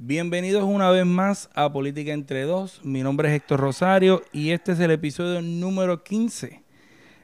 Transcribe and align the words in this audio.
Bienvenidos 0.00 0.62
una 0.62 0.92
vez 0.92 1.04
más 1.04 1.50
a 1.56 1.72
Política 1.72 2.12
entre 2.12 2.44
Dos. 2.44 2.80
Mi 2.84 3.02
nombre 3.02 3.28
es 3.28 3.34
Héctor 3.34 3.58
Rosario 3.58 4.22
y 4.32 4.50
este 4.50 4.70
es 4.70 4.78
el 4.78 4.92
episodio 4.92 5.42
número 5.42 6.04
15. 6.04 6.62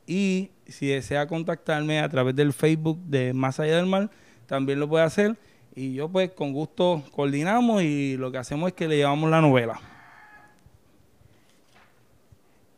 Y 0.06 0.52
si 0.68 0.86
desea 0.86 1.26
contactarme 1.26 2.00
a 2.00 2.08
través 2.08 2.36
del 2.36 2.54
Facebook 2.54 3.00
de 3.06 3.34
Más 3.34 3.60
allá 3.60 3.78
del 3.78 3.88
mar, 3.88 4.12
también 4.46 4.80
lo 4.80 4.88
puede 4.88 5.04
hacer. 5.04 5.36
Y 5.76 5.96
yo 5.96 6.10
pues 6.10 6.30
con 6.30 6.54
gusto 6.54 7.04
coordinamos 7.12 7.82
y 7.82 8.18
lo 8.18 8.32
que 8.32 8.38
hacemos 8.38 8.68
es 8.68 8.76
que 8.76 8.88
le 8.88 8.98
llevamos 8.98 9.32
la 9.32 9.42
novela. 9.42 9.82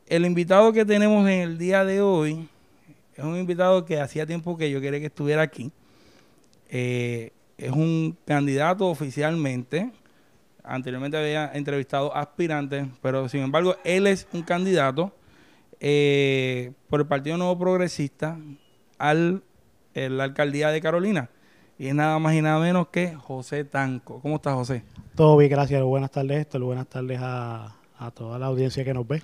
El 0.08 0.26
invitado 0.26 0.72
que 0.72 0.86
tenemos 0.86 1.28
en 1.28 1.42
el 1.42 1.58
día 1.58 1.84
de 1.84 2.02
hoy 2.02 2.48
es 3.14 3.26
un 3.26 3.36
invitado 3.36 3.84
que 3.84 4.00
hacía 4.00 4.26
tiempo 4.26 4.58
que 4.58 4.72
yo 4.72 4.80
quería 4.80 5.02
que 5.02 5.08
estuviera 5.08 5.42
aquí. 5.42 5.70
Eh, 6.70 7.34
es 7.58 7.72
un 7.72 8.18
candidato 8.26 8.88
oficialmente. 8.88 9.92
Anteriormente 10.64 11.18
había 11.18 11.52
entrevistado 11.54 12.16
aspirantes, 12.16 12.88
pero 13.02 13.30
sin 13.30 13.42
embargo 13.42 13.76
él 13.84 14.08
es 14.08 14.28
un 14.34 14.44
candidato 14.44 15.14
eh, 15.80 16.72
por 16.90 17.00
el 17.00 17.08
Partido 17.08 17.38
Nuevo 17.38 17.58
Progresista 17.58 18.38
al 18.98 19.44
la 19.94 20.26
alcaldía 20.26 20.70
de 20.70 20.82
Carolina. 20.82 21.30
Y 21.80 21.88
es 21.88 21.96
nada 21.96 22.18
más 22.20 22.34
y 22.36 22.42
nada 22.42 22.60
menos 22.60 22.88
que 22.88 23.16
José 23.16 23.64
Tanco. 23.64 24.20
¿Cómo 24.22 24.38
estás, 24.38 24.56
José? 24.56 24.84
Todo 25.16 25.38
bien, 25.38 25.52
gracias. 25.52 25.82
Buenas 25.84 26.12
tardes, 26.12 26.42
Héctor. 26.42 26.62
Buenas 26.64 26.88
tardes 26.88 27.20
a, 27.22 27.76
a 27.98 28.12
toda 28.12 28.40
la 28.40 28.48
audiencia 28.48 28.84
que 28.84 28.94
nos 28.94 29.08
ve. 29.08 29.22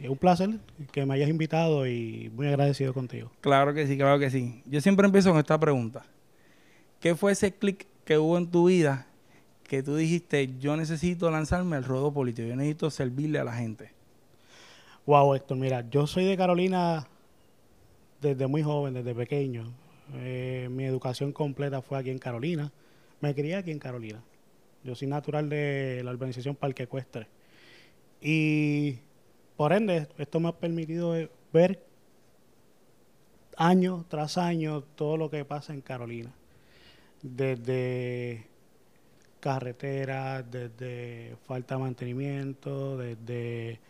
Es 0.00 0.08
un 0.08 0.16
placer 0.16 0.50
que 0.90 1.06
me 1.06 1.14
hayas 1.14 1.28
invitado 1.28 1.86
y 1.86 2.30
muy 2.34 2.46
agradecido 2.46 2.92
contigo. 2.92 3.30
Claro 3.40 3.72
que 3.72 3.86
sí, 3.86 3.96
claro 3.96 4.18
que 4.18 4.30
sí. 4.30 4.62
Yo 4.66 4.80
siempre 4.80 5.06
empiezo 5.06 5.30
con 5.30 5.38
esta 5.38 5.58
pregunta. 5.58 6.04
¿Qué 7.02 7.16
fue 7.16 7.32
ese 7.32 7.52
clic 7.52 7.88
que 8.04 8.16
hubo 8.16 8.38
en 8.38 8.48
tu 8.48 8.68
vida 8.68 9.08
que 9.64 9.82
tú 9.82 9.96
dijiste, 9.96 10.56
yo 10.60 10.76
necesito 10.76 11.32
lanzarme 11.32 11.74
al 11.74 11.82
ruedo 11.82 12.12
político, 12.12 12.46
yo 12.46 12.54
necesito 12.54 12.92
servirle 12.92 13.40
a 13.40 13.44
la 13.44 13.54
gente? 13.54 13.90
Wow, 15.04 15.34
Héctor, 15.34 15.56
mira, 15.56 15.90
yo 15.90 16.06
soy 16.06 16.26
de 16.26 16.36
Carolina 16.36 17.08
desde 18.20 18.46
muy 18.46 18.62
joven, 18.62 18.94
desde 18.94 19.16
pequeño. 19.16 19.72
Eh, 20.14 20.68
mi 20.70 20.84
educación 20.84 21.32
completa 21.32 21.82
fue 21.82 21.98
aquí 21.98 22.10
en 22.10 22.20
Carolina. 22.20 22.70
Me 23.20 23.34
crié 23.34 23.56
aquí 23.56 23.72
en 23.72 23.80
Carolina. 23.80 24.22
Yo 24.84 24.94
soy 24.94 25.08
natural 25.08 25.48
de 25.48 26.02
la 26.04 26.12
urbanización 26.12 26.54
Parque 26.54 26.84
Ecuestre. 26.84 27.26
Y 28.20 28.98
por 29.56 29.72
ende, 29.72 30.06
esto 30.18 30.38
me 30.38 30.50
ha 30.50 30.52
permitido 30.52 31.16
ver 31.52 31.84
año 33.56 34.04
tras 34.08 34.38
año 34.38 34.82
todo 34.94 35.16
lo 35.16 35.30
que 35.30 35.44
pasa 35.44 35.74
en 35.74 35.80
Carolina. 35.80 36.32
Desde 37.22 38.46
carreteras, 39.40 40.48
desde 40.50 41.36
falta 41.44 41.74
de 41.74 41.80
mantenimiento, 41.80 42.96
desde 42.96 43.80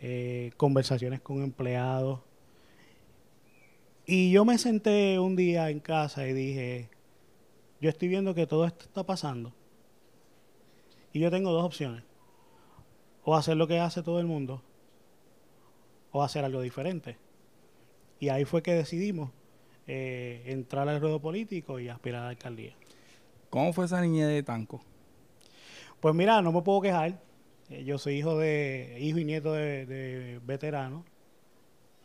eh, 0.00 0.52
conversaciones 0.56 1.20
con 1.20 1.42
empleados. 1.42 2.20
Y 4.06 4.30
yo 4.32 4.44
me 4.44 4.58
senté 4.58 5.18
un 5.18 5.36
día 5.36 5.70
en 5.70 5.80
casa 5.80 6.26
y 6.26 6.32
dije, 6.32 6.90
yo 7.80 7.90
estoy 7.90 8.08
viendo 8.08 8.34
que 8.34 8.46
todo 8.46 8.64
esto 8.64 8.84
está 8.84 9.04
pasando. 9.04 9.52
Y 11.12 11.18
yo 11.20 11.30
tengo 11.30 11.50
dos 11.50 11.64
opciones. 11.64 12.04
O 13.24 13.36
hacer 13.36 13.56
lo 13.56 13.66
que 13.66 13.80
hace 13.80 14.02
todo 14.02 14.20
el 14.20 14.26
mundo, 14.26 14.62
o 16.10 16.22
hacer 16.22 16.44
algo 16.44 16.60
diferente. 16.60 17.18
Y 18.20 18.28
ahí 18.28 18.44
fue 18.44 18.62
que 18.62 18.74
decidimos 18.74 19.30
eh, 19.86 20.42
entrar 20.46 20.88
al 20.88 21.00
ruedo 21.00 21.20
político 21.20 21.80
y 21.80 21.88
aspirar 21.88 22.22
a 22.22 22.24
la 22.24 22.30
alcaldía. 22.30 22.74
¿Cómo 23.50 23.72
fue 23.72 23.86
esa 23.86 24.00
niñez 24.00 24.28
de 24.28 24.42
Tanco? 24.42 24.82
Pues 26.00 26.14
mira, 26.14 26.40
no 26.42 26.52
me 26.52 26.62
puedo 26.62 26.80
quejar. 26.80 27.20
Eh, 27.68 27.84
yo 27.84 27.98
soy 27.98 28.14
hijo 28.14 28.38
de 28.38 28.96
hijo 29.00 29.18
y 29.18 29.24
nieto 29.24 29.52
de, 29.52 30.40
veteranos. 30.44 31.04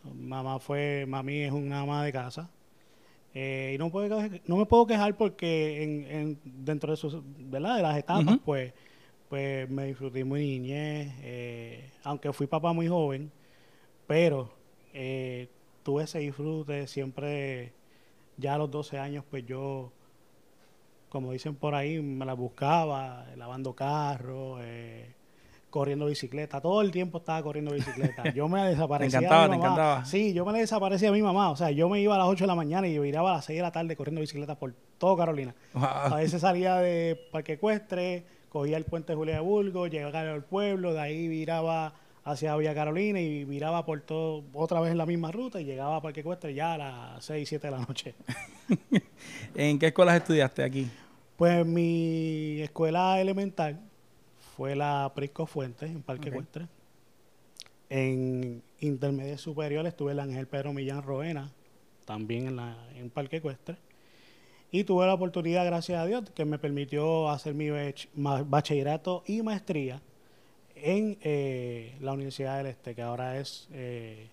Mamá 0.04 0.60
fue, 0.60 1.06
mami 1.08 1.42
es 1.42 1.52
una 1.52 1.82
ama 1.82 2.04
de 2.04 2.12
casa. 2.12 2.50
Eh, 3.34 3.74
y 3.76 3.78
no, 3.78 3.92
puedo, 3.92 4.22
no 4.46 4.58
me 4.58 4.66
puedo 4.66 4.88
quejar 4.88 5.16
porque 5.16 5.84
en, 5.84 6.40
dentro 6.44 6.92
de 6.92 6.98
sus, 6.98 7.18
¿verdad? 7.24 7.76
De 7.76 7.82
las 7.84 7.98
etapas, 7.98 8.40
pues, 8.46 8.74
pues 9.30 9.70
me 9.70 9.86
disfruté 9.86 10.24
muy 10.24 10.42
niñez. 10.42 11.14
aunque 12.04 12.34
fui 12.34 12.48
papá 12.48 12.74
muy 12.74 12.88
joven, 12.88 13.32
pero 14.08 14.58
eh, 15.00 15.48
tuve 15.88 16.04
ese 16.04 16.20
disfrute 16.20 16.86
siempre, 16.86 17.72
ya 18.36 18.56
a 18.56 18.58
los 18.58 18.70
12 18.70 19.00
años, 19.00 19.24
pues 19.30 19.46
yo, 19.46 19.94
como 21.08 21.32
dicen 21.32 21.56
por 21.56 21.76
ahí, 21.76 22.02
me 22.02 22.26
la 22.26 22.34
buscaba, 22.34 23.26
lavando 23.38 23.74
carros, 23.74 24.60
eh, 24.64 25.16
corriendo 25.70 26.08
bicicleta. 26.08 26.60
Todo 26.60 26.82
el 26.82 26.92
tiempo 26.92 27.20
estaba 27.20 27.42
corriendo 27.42 27.72
bicicleta. 27.72 28.30
Yo 28.36 28.50
me 28.50 28.68
desaparecía. 28.68 29.20
¿Te 29.20 29.26
encantaba, 29.28 29.50
te 29.50 29.56
encantaba? 29.56 30.06
Sí, 30.06 30.34
yo 30.34 30.46
me 30.46 30.60
desaparecía 30.60 31.08
a 31.08 31.14
mi 31.14 31.22
mamá. 31.22 31.52
O 31.52 31.56
sea, 31.56 31.72
yo 31.72 31.88
me 31.88 32.02
iba 32.02 32.16
a 32.16 32.18
las 32.18 32.28
8 32.28 32.44
de 32.44 32.48
la 32.48 32.56
mañana 32.56 32.86
y 32.86 32.94
yo 32.94 33.06
iba 33.06 33.22
a 33.22 33.36
las 33.36 33.46
6 33.46 33.58
de 33.58 33.64
la 33.64 33.72
tarde 33.72 33.96
corriendo 33.96 34.20
bicicleta 34.20 34.56
por 34.60 34.74
todo 34.98 35.16
Carolina. 35.16 35.56
A 35.74 36.16
veces 36.18 36.42
salía 36.42 36.76
de 36.80 37.18
Parque 37.32 37.54
Ecuestre, 37.54 38.26
cogía 38.50 38.76
el 38.76 38.84
puente 38.84 39.16
Julia 39.16 39.36
de 39.36 39.40
Burgos, 39.40 39.90
llegaba 39.90 40.20
al 40.20 40.44
pueblo, 40.44 40.94
de 40.94 41.00
ahí 41.00 41.30
viraba 41.30 41.94
hacia 42.28 42.58
Villa 42.58 42.76
Carolina 42.76 43.22
y 43.22 43.46
viraba 43.46 43.86
por 43.86 44.02
todo, 44.02 44.44
otra 44.54 44.82
vez 44.82 44.92
en 44.92 44.98
la 44.98 45.06
misma 45.06 45.32
ruta 45.32 45.62
y 45.62 45.66
llegaba 45.66 45.96
a 45.96 46.02
Parque 46.02 46.20
Ecuestre 46.20 46.54
ya 46.54 46.74
a 46.74 46.78
las 46.78 47.26
6, 47.26 47.48
7 47.48 47.68
de 47.68 47.72
la 47.72 47.80
noche. 47.80 48.16
¿En 49.56 49.80
qué 49.80 49.88
escuelas 49.88 50.18
estudiaste 50.18 50.62
aquí? 50.62 50.90
Pues 51.38 51.66
mi 51.66 52.60
escuela 52.62 53.22
elemental 53.22 53.80
fue 54.58 54.76
la 54.76 55.10
Prisco 55.16 55.46
Fuentes 55.46 55.90
en 55.90 56.02
Parque 56.02 56.28
Ecuestre. 56.28 56.68
En 57.90 58.62
intermedio 58.82 59.38
superior 59.38 59.88
estuve 59.88 60.12
en 60.12 60.18
la 60.18 60.24
Ángel 60.24 60.48
Pedro 60.48 60.74
Millán 60.74 61.04
Roena, 61.04 61.50
también 62.04 62.48
en, 62.48 62.58
la, 62.58 62.76
en 62.96 63.10
Parque 63.10 63.38
Ecuestre. 63.38 63.78
Y 64.70 64.84
tuve 64.84 65.06
la 65.06 65.14
oportunidad, 65.14 65.66
gracias 65.66 65.98
a 65.98 66.06
Dios, 66.06 66.30
que 66.32 66.44
me 66.44 66.60
permitió 66.60 67.30
hacer 67.30 67.54
mi 67.54 67.70
bachillerato 68.14 69.24
y 69.26 69.42
maestría 69.44 70.02
en 70.84 71.18
eh, 71.22 71.96
la 72.02 72.14
Universidad 72.14 72.58
del 72.58 72.68
Este, 72.68 72.96
que 72.96 73.02
ahora 73.02 73.40
es 73.40 73.68
eh, 73.72 74.28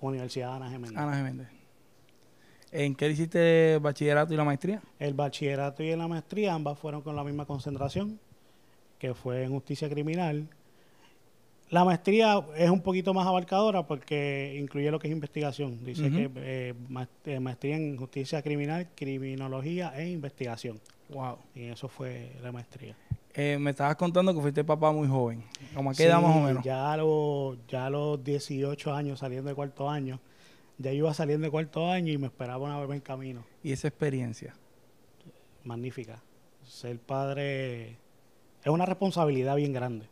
Universidad 0.00 0.56
Ana 0.56 0.70
Geméndez. 0.70 0.98
Ana 0.98 1.16
Geméndez. 1.16 1.48
¿En 2.72 2.94
qué 2.96 3.08
hiciste 3.08 3.74
el 3.74 3.80
bachillerato 3.80 4.34
y 4.34 4.36
la 4.36 4.44
maestría? 4.44 4.82
El 4.98 5.14
bachillerato 5.14 5.82
y 5.82 5.94
la 5.94 6.08
maestría 6.08 6.54
ambas 6.54 6.78
fueron 6.78 7.02
con 7.02 7.14
la 7.14 7.22
misma 7.22 7.46
concentración, 7.46 8.18
que 8.98 9.14
fue 9.14 9.44
en 9.44 9.52
justicia 9.52 9.88
criminal. 9.88 10.48
La 11.70 11.84
maestría 11.84 12.44
es 12.56 12.68
un 12.68 12.80
poquito 12.80 13.14
más 13.14 13.26
abarcadora 13.26 13.86
porque 13.86 14.56
incluye 14.58 14.90
lo 14.90 14.98
que 14.98 15.08
es 15.08 15.12
investigación. 15.12 15.84
Dice 15.84 16.10
que 16.10 16.30
eh, 16.36 17.38
maestría 17.40 17.76
en 17.76 17.96
justicia 17.96 18.42
criminal, 18.42 18.88
criminología 18.94 19.92
e 19.96 20.10
investigación. 20.10 20.80
Wow. 21.10 21.38
Y 21.54 21.66
eso 21.66 21.88
fue 21.88 22.32
la 22.42 22.52
maestría. 22.52 22.96
Eh, 23.36 23.58
me 23.58 23.70
estabas 23.70 23.96
contando 23.96 24.32
que 24.32 24.40
fuiste 24.40 24.62
papá 24.62 24.92
muy 24.92 25.08
joven. 25.08 25.42
¿Cómo 25.74 25.90
a 25.90 25.94
qué 25.94 26.04
edad 26.04 26.22
más 26.22 26.36
o 26.36 26.40
menos? 26.40 26.64
Ya 26.64 26.92
a, 26.92 26.96
los, 26.96 27.58
ya 27.66 27.90
los 27.90 28.22
18 28.22 28.94
años, 28.94 29.18
saliendo 29.18 29.48
de 29.48 29.56
cuarto 29.56 29.90
año, 29.90 30.20
ya 30.78 30.92
iba 30.92 31.12
saliendo 31.12 31.44
de 31.44 31.50
cuarto 31.50 31.90
año 31.90 32.12
y 32.12 32.18
me 32.18 32.28
esperaba 32.28 32.64
una 32.64 32.78
bebé 32.78 32.94
en 32.94 33.00
camino. 33.00 33.44
¿Y 33.64 33.72
esa 33.72 33.88
experiencia? 33.88 34.54
Magnífica. 35.64 36.22
Ser 36.64 37.00
padre 37.00 37.98
es 38.62 38.70
una 38.70 38.86
responsabilidad 38.86 39.56
bien 39.56 39.72
grande. 39.72 40.06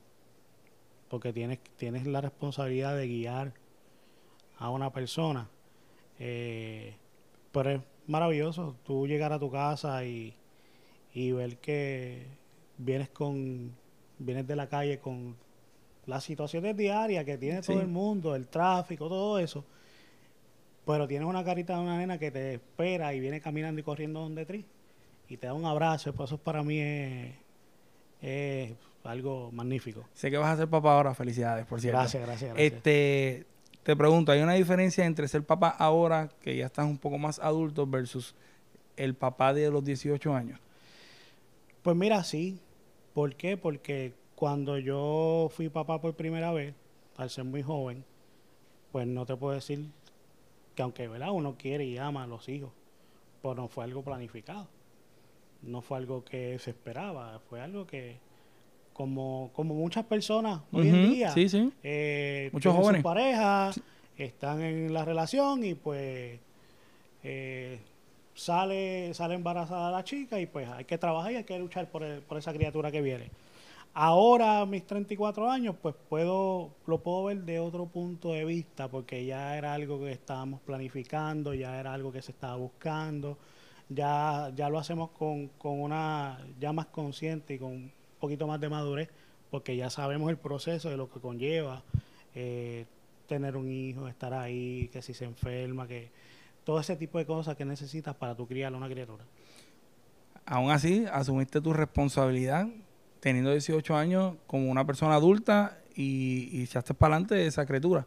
Porque 1.09 1.33
tienes, 1.33 1.61
tienes 1.77 2.07
la 2.07 2.23
responsabilidad 2.23 2.97
de 2.97 3.07
guiar 3.07 3.53
a 4.59 4.69
una 4.71 4.91
persona. 4.91 5.49
Eh, 6.19 6.97
pero 7.53 7.71
es 7.71 7.81
maravilloso 8.09 8.75
tú 8.85 9.07
llegar 9.07 9.33
a 9.33 9.39
tu 9.39 9.49
casa 9.49 10.05
y, 10.05 10.35
y 11.15 11.31
ver 11.31 11.59
que 11.59 12.42
vienes 12.79 13.09
con 13.11 13.73
vienes 14.19 14.47
de 14.47 14.57
la 14.57 14.69
calle 14.69 14.99
con 14.99 15.37
las 16.07 16.25
situaciones 16.25 16.77
diarias 16.77 17.25
que 17.25 17.39
tiene 17.39 17.63
todo 17.63 17.81
el 17.81 17.89
mundo, 17.89 18.35
el 18.35 18.49
tráfico, 18.49 19.09
todo 19.09 19.39
eso. 19.39 19.65
Pero 20.85 21.07
tienes 21.07 21.29
una 21.29 21.45
carita 21.45 21.77
de 21.77 21.83
una 21.83 21.97
nena 21.97 22.19
que 22.19 22.31
te 22.31 22.55
espera 22.55 23.15
y 23.15 23.21
viene 23.21 23.41
caminando 23.41 23.81
y 23.81 23.85
corriendo 23.85 24.21
donde 24.21 24.45
ti 24.47 24.65
y 25.29 25.37
te 25.37 25.47
da 25.47 25.55
un 25.55 25.65
abrazo. 25.65 26.13
Pues 26.13 26.29
eso 26.29 26.39
para 26.39 26.63
mí 26.63 26.81
es, 26.81 27.35
es 28.21 28.73
algo 29.05 29.51
magnífico. 29.53 30.05
Sé 30.13 30.31
que 30.31 30.37
vas 30.37 30.55
a 30.55 30.57
ser 30.57 30.69
papá 30.69 30.95
ahora, 30.95 31.15
felicidades, 31.15 31.67
por 31.67 31.81
cierto. 31.81 31.99
Gracias, 31.99 32.23
gracias, 32.23 32.55
gracias. 32.55 32.75
Este, 32.75 33.47
te 33.83 33.97
pregunto, 33.97 34.33
¿hay 34.33 34.41
una 34.41 34.55
diferencia 34.55 35.05
entre 35.05 35.29
ser 35.29 35.45
papá 35.45 35.69
ahora, 35.69 36.29
que 36.41 36.57
ya 36.57 36.67
estás 36.67 36.87
un 36.87 36.99
poco 36.99 37.19
más 37.19 37.39
adulto, 37.39 37.87
versus 37.87 38.35
el 38.97 39.15
papá 39.15 39.55
de 39.55 39.71
los 39.71 39.85
18 39.85 40.35
años? 40.35 40.61
Pues 41.83 41.97
mira, 41.97 42.23
sí. 42.25 42.61
¿Por 43.15 43.35
qué? 43.37 43.57
Porque 43.57 44.15
cuando 44.35 44.79
yo 44.79 45.49
fui 45.53 45.69
papá 45.69 46.01
por 46.01 46.15
primera 46.15 46.53
vez, 46.53 46.75
al 47.17 47.31
ser 47.31 47.45
muy 47.45 47.63
joven, 47.63 48.05
pues 48.91 49.07
no 49.07 49.27
te 49.27 49.37
puedo 49.37 49.55
decir 49.55 49.87
que 50.75 50.83
aunque 50.83 51.09
¿verdad? 51.09 51.31
uno 51.33 51.57
quiere 51.59 51.85
y 51.85 51.99
ama 51.99 52.25
a 52.25 52.27
los 52.27 52.49
hijos, 52.49 52.71
pues 53.43 53.57
no 53.57 53.69
fue 53.69 53.85
algo 53.85 54.03
planificado. 54.03 54.69
No 55.63 55.83
fue 55.83 55.99
algo 55.99 56.25
que 56.25 56.59
se 56.59 56.71
esperaba, 56.71 57.39
fue 57.49 57.61
algo 57.61 57.87
que, 57.87 58.17
como, 58.93 59.51
como 59.53 59.75
muchas 59.75 60.05
personas 60.07 60.63
hoy 60.73 60.89
en 60.89 61.11
día, 61.11 61.31
Sí, 61.31 61.49
sí. 61.49 61.73
eh, 61.85 62.51
Muchos 62.53 62.75
sus 62.75 62.83
jóvenes. 62.83 63.03
parejas, 63.05 63.81
están 64.17 64.61
en 64.63 64.93
la 64.93 65.05
relación 65.05 65.63
y 65.65 65.75
pues 65.75 66.41
eh, 67.23 67.79
sale, 68.35 69.13
sale 69.15 69.35
embarazada 69.35 69.91
la 69.91 70.05
chica 70.05 70.41
y 70.41 70.47
pues 70.47 70.69
hay 70.69 70.85
que 70.85 70.99
trabajar 70.99 71.33
y 71.33 71.37
hay 71.37 71.45
que 71.45 71.59
luchar 71.59 71.91
por, 71.91 72.03
el- 72.03 72.23
por 72.23 72.39
esa 72.39 72.53
criatura 72.53 72.91
que 72.91 73.03
viene. 73.03 73.31
Ahora, 73.95 74.65
mis 74.67 74.87
34 74.87 75.51
años, 75.51 75.77
pues 75.81 75.95
puedo, 76.09 76.71
lo 76.87 76.99
puedo 77.03 77.25
ver 77.25 77.43
de 77.45 77.61
otro 77.61 77.87
punto 77.87 78.33
de 78.33 78.45
vista, 78.45 78.89
porque 78.89 79.27
ya 79.27 79.57
era 79.59 79.75
algo 79.75 80.01
que 80.01 80.13
estábamos 80.13 80.61
planificando, 80.63 81.53
ya 81.55 81.79
era 81.79 81.93
algo 81.93 82.11
que 82.11 82.23
se 82.23 82.33
estaba 82.33 82.57
buscando, 82.57 83.37
ya, 83.91 84.51
ya 84.57 84.71
lo 84.71 84.79
hacemos 84.79 85.11
con, 85.11 85.49
con 85.59 85.81
una, 85.81 86.39
ya 86.59 86.73
más 86.73 86.87
consciente 86.87 87.55
y 87.55 87.59
con 87.59 87.71
un 87.73 87.93
poquito 88.19 88.47
más 88.47 88.61
de 88.61 88.71
madurez, 88.71 89.11
porque 89.51 89.77
ya 89.77 89.91
sabemos 89.91 90.31
el 90.31 90.39
proceso 90.39 90.89
de 90.89 90.97
lo 90.97 91.11
que 91.11 91.21
conlleva 91.21 91.83
eh, 92.35 92.87
tener 93.29 93.57
un 93.57 93.71
hijo, 93.71 94.09
estar 94.09 94.33
ahí, 94.33 94.89
que 94.93 95.03
si 95.03 95.13
se 95.15 95.27
enferma, 95.27 95.87
que 95.87 96.11
todo 96.65 96.79
ese 96.81 96.97
tipo 96.97 97.19
de 97.19 97.27
cosas 97.27 97.57
que 97.57 97.65
necesitas 97.65 98.15
para 98.15 98.35
tu 98.35 98.47
criar 98.47 98.73
una 98.75 98.89
criatura. 98.89 99.25
Aún 100.45 100.71
así, 100.71 101.05
asumiste 101.13 101.61
tu 101.61 101.73
responsabilidad 101.73 102.67
teniendo 103.21 103.53
18 103.53 103.97
años 103.97 104.35
como 104.47 104.71
una 104.71 104.85
persona 104.85 105.15
adulta 105.15 105.79
y, 105.95 106.49
y 106.53 106.63
echaste 106.65 106.95
para 106.95 107.15
adelante 107.15 107.35
de 107.37 107.47
esa 107.47 107.65
criatura. 107.67 108.07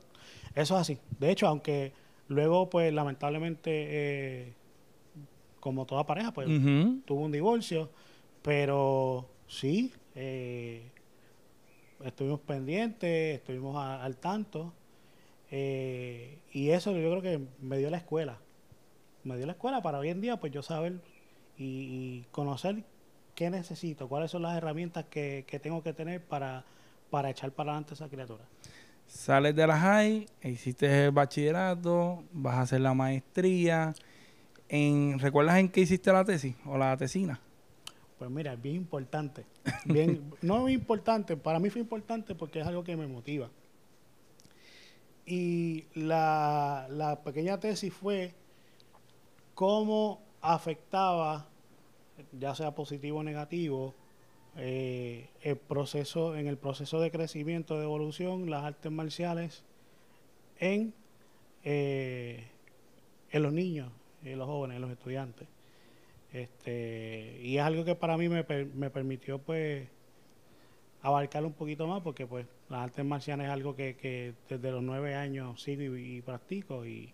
Eso 0.54 0.76
es 0.76 0.82
así. 0.82 1.00
De 1.20 1.32
hecho, 1.32 1.48
aunque 1.48 1.94
luego, 2.28 2.70
pues 2.70 2.94
lamentablemente, 2.94 3.70
eh, 3.72 4.54
como 5.60 5.86
toda 5.86 6.06
pareja, 6.06 6.32
pues 6.34 6.48
tuvo 7.06 7.22
un 7.22 7.32
divorcio, 7.32 7.90
pero 8.42 9.30
sí, 9.48 9.94
eh, 10.16 10.92
estuvimos 12.04 12.40
pendientes, 12.42 13.38
estuvimos 13.38 13.76
a- 13.78 14.04
al 14.04 14.18
tanto, 14.18 14.74
eh, 15.52 16.40
y 16.52 16.70
eso 16.70 16.92
yo 16.92 17.10
creo 17.12 17.22
que 17.22 17.42
me 17.62 17.78
dio 17.78 17.90
la 17.90 17.98
escuela. 17.98 18.38
Me 19.26 19.38
dio 19.38 19.48
la 19.48 19.54
escuela 19.54 19.82
para 19.82 19.98
hoy 19.98 20.10
en 20.10 20.22
día, 20.22 20.38
pues 20.40 20.54
yo 20.54 20.62
saber 20.62 21.02
y, 21.58 21.66
y 21.66 22.26
conocer 22.32 22.84
qué 23.34 23.50
necesito, 23.50 24.08
cuáles 24.08 24.30
son 24.30 24.44
las 24.44 24.56
herramientas 24.56 25.06
que, 25.10 25.46
que 25.48 25.60
tengo 25.60 25.82
que 25.82 25.94
tener 25.94 26.24
para, 26.24 26.64
para 27.10 27.32
echar 27.32 27.52
para 27.52 27.72
adelante 27.72 27.96
esa 27.96 28.08
criatura. 28.08 28.44
Sales 29.08 29.56
de 29.56 29.66
la 29.66 29.80
high, 29.80 30.28
hiciste 30.44 31.06
el 31.06 31.12
bachillerato, 31.12 32.24
vas 32.34 32.56
a 32.56 32.62
hacer 32.62 32.82
la 32.82 32.94
maestría. 32.94 33.96
En, 34.70 35.18
¿Recuerdas 35.18 35.58
en 35.58 35.70
qué 35.70 35.82
hiciste 35.82 36.14
la 36.14 36.24
tesis 36.24 36.56
o 36.64 36.78
la 36.78 36.96
tesina? 36.96 37.40
Pues 38.20 38.30
mira, 38.30 38.54
es 38.54 38.62
bien 38.62 38.76
importante. 38.76 39.44
Bien, 39.86 40.22
no 40.44 40.60
muy 40.60 40.74
importante, 40.74 41.36
para 41.36 41.60
mí 41.60 41.72
fue 41.72 41.82
importante 41.82 42.36
porque 42.36 42.60
es 42.60 42.68
algo 42.68 42.84
que 42.84 42.96
me 42.96 43.08
motiva. 43.08 43.50
Y 45.26 45.86
la, 45.96 46.86
la 46.92 47.24
pequeña 47.24 47.60
tesis 47.60 47.92
fue 47.92 48.36
cómo 49.56 50.22
afectaba, 50.42 51.48
ya 52.38 52.54
sea 52.54 52.76
positivo 52.76 53.20
o 53.20 53.24
negativo, 53.24 53.96
eh, 54.58 55.30
el 55.42 55.58
proceso, 55.58 56.36
en 56.36 56.48
el 56.48 56.58
proceso 56.58 57.00
de 57.00 57.10
crecimiento, 57.10 57.78
de 57.78 57.86
evolución, 57.86 58.50
las 58.50 58.64
artes 58.64 58.92
marciales 58.92 59.64
en, 60.60 60.94
eh, 61.64 62.48
los 63.32 63.52
niños, 63.52 63.92
en 64.24 64.38
los 64.38 64.48
jóvenes, 64.48 64.76
en 64.76 64.82
los 64.82 64.92
estudiantes. 64.92 65.48
Este, 66.32 67.40
y 67.42 67.58
es 67.58 67.64
algo 67.64 67.86
que 67.86 67.96
para 67.96 68.18
mí 68.18 68.28
me, 68.28 68.44
me 68.44 68.90
permitió 68.90 69.40
pues 69.40 69.88
abarcar 71.02 71.46
un 71.46 71.54
poquito 71.54 71.88
más 71.88 72.02
porque 72.02 72.28
pues 72.28 72.46
las 72.70 72.82
artes 72.82 73.06
marciales 73.06 73.48
es 73.48 73.54
algo 73.54 73.76
que, 73.76 73.96
que 73.96 74.34
desde 74.50 74.72
los 74.72 74.84
nueve 74.84 75.16
años 75.16 75.62
sigo 75.62 75.96
y, 75.96 76.18
y 76.18 76.22
practico 76.22 76.86
y, 76.86 77.14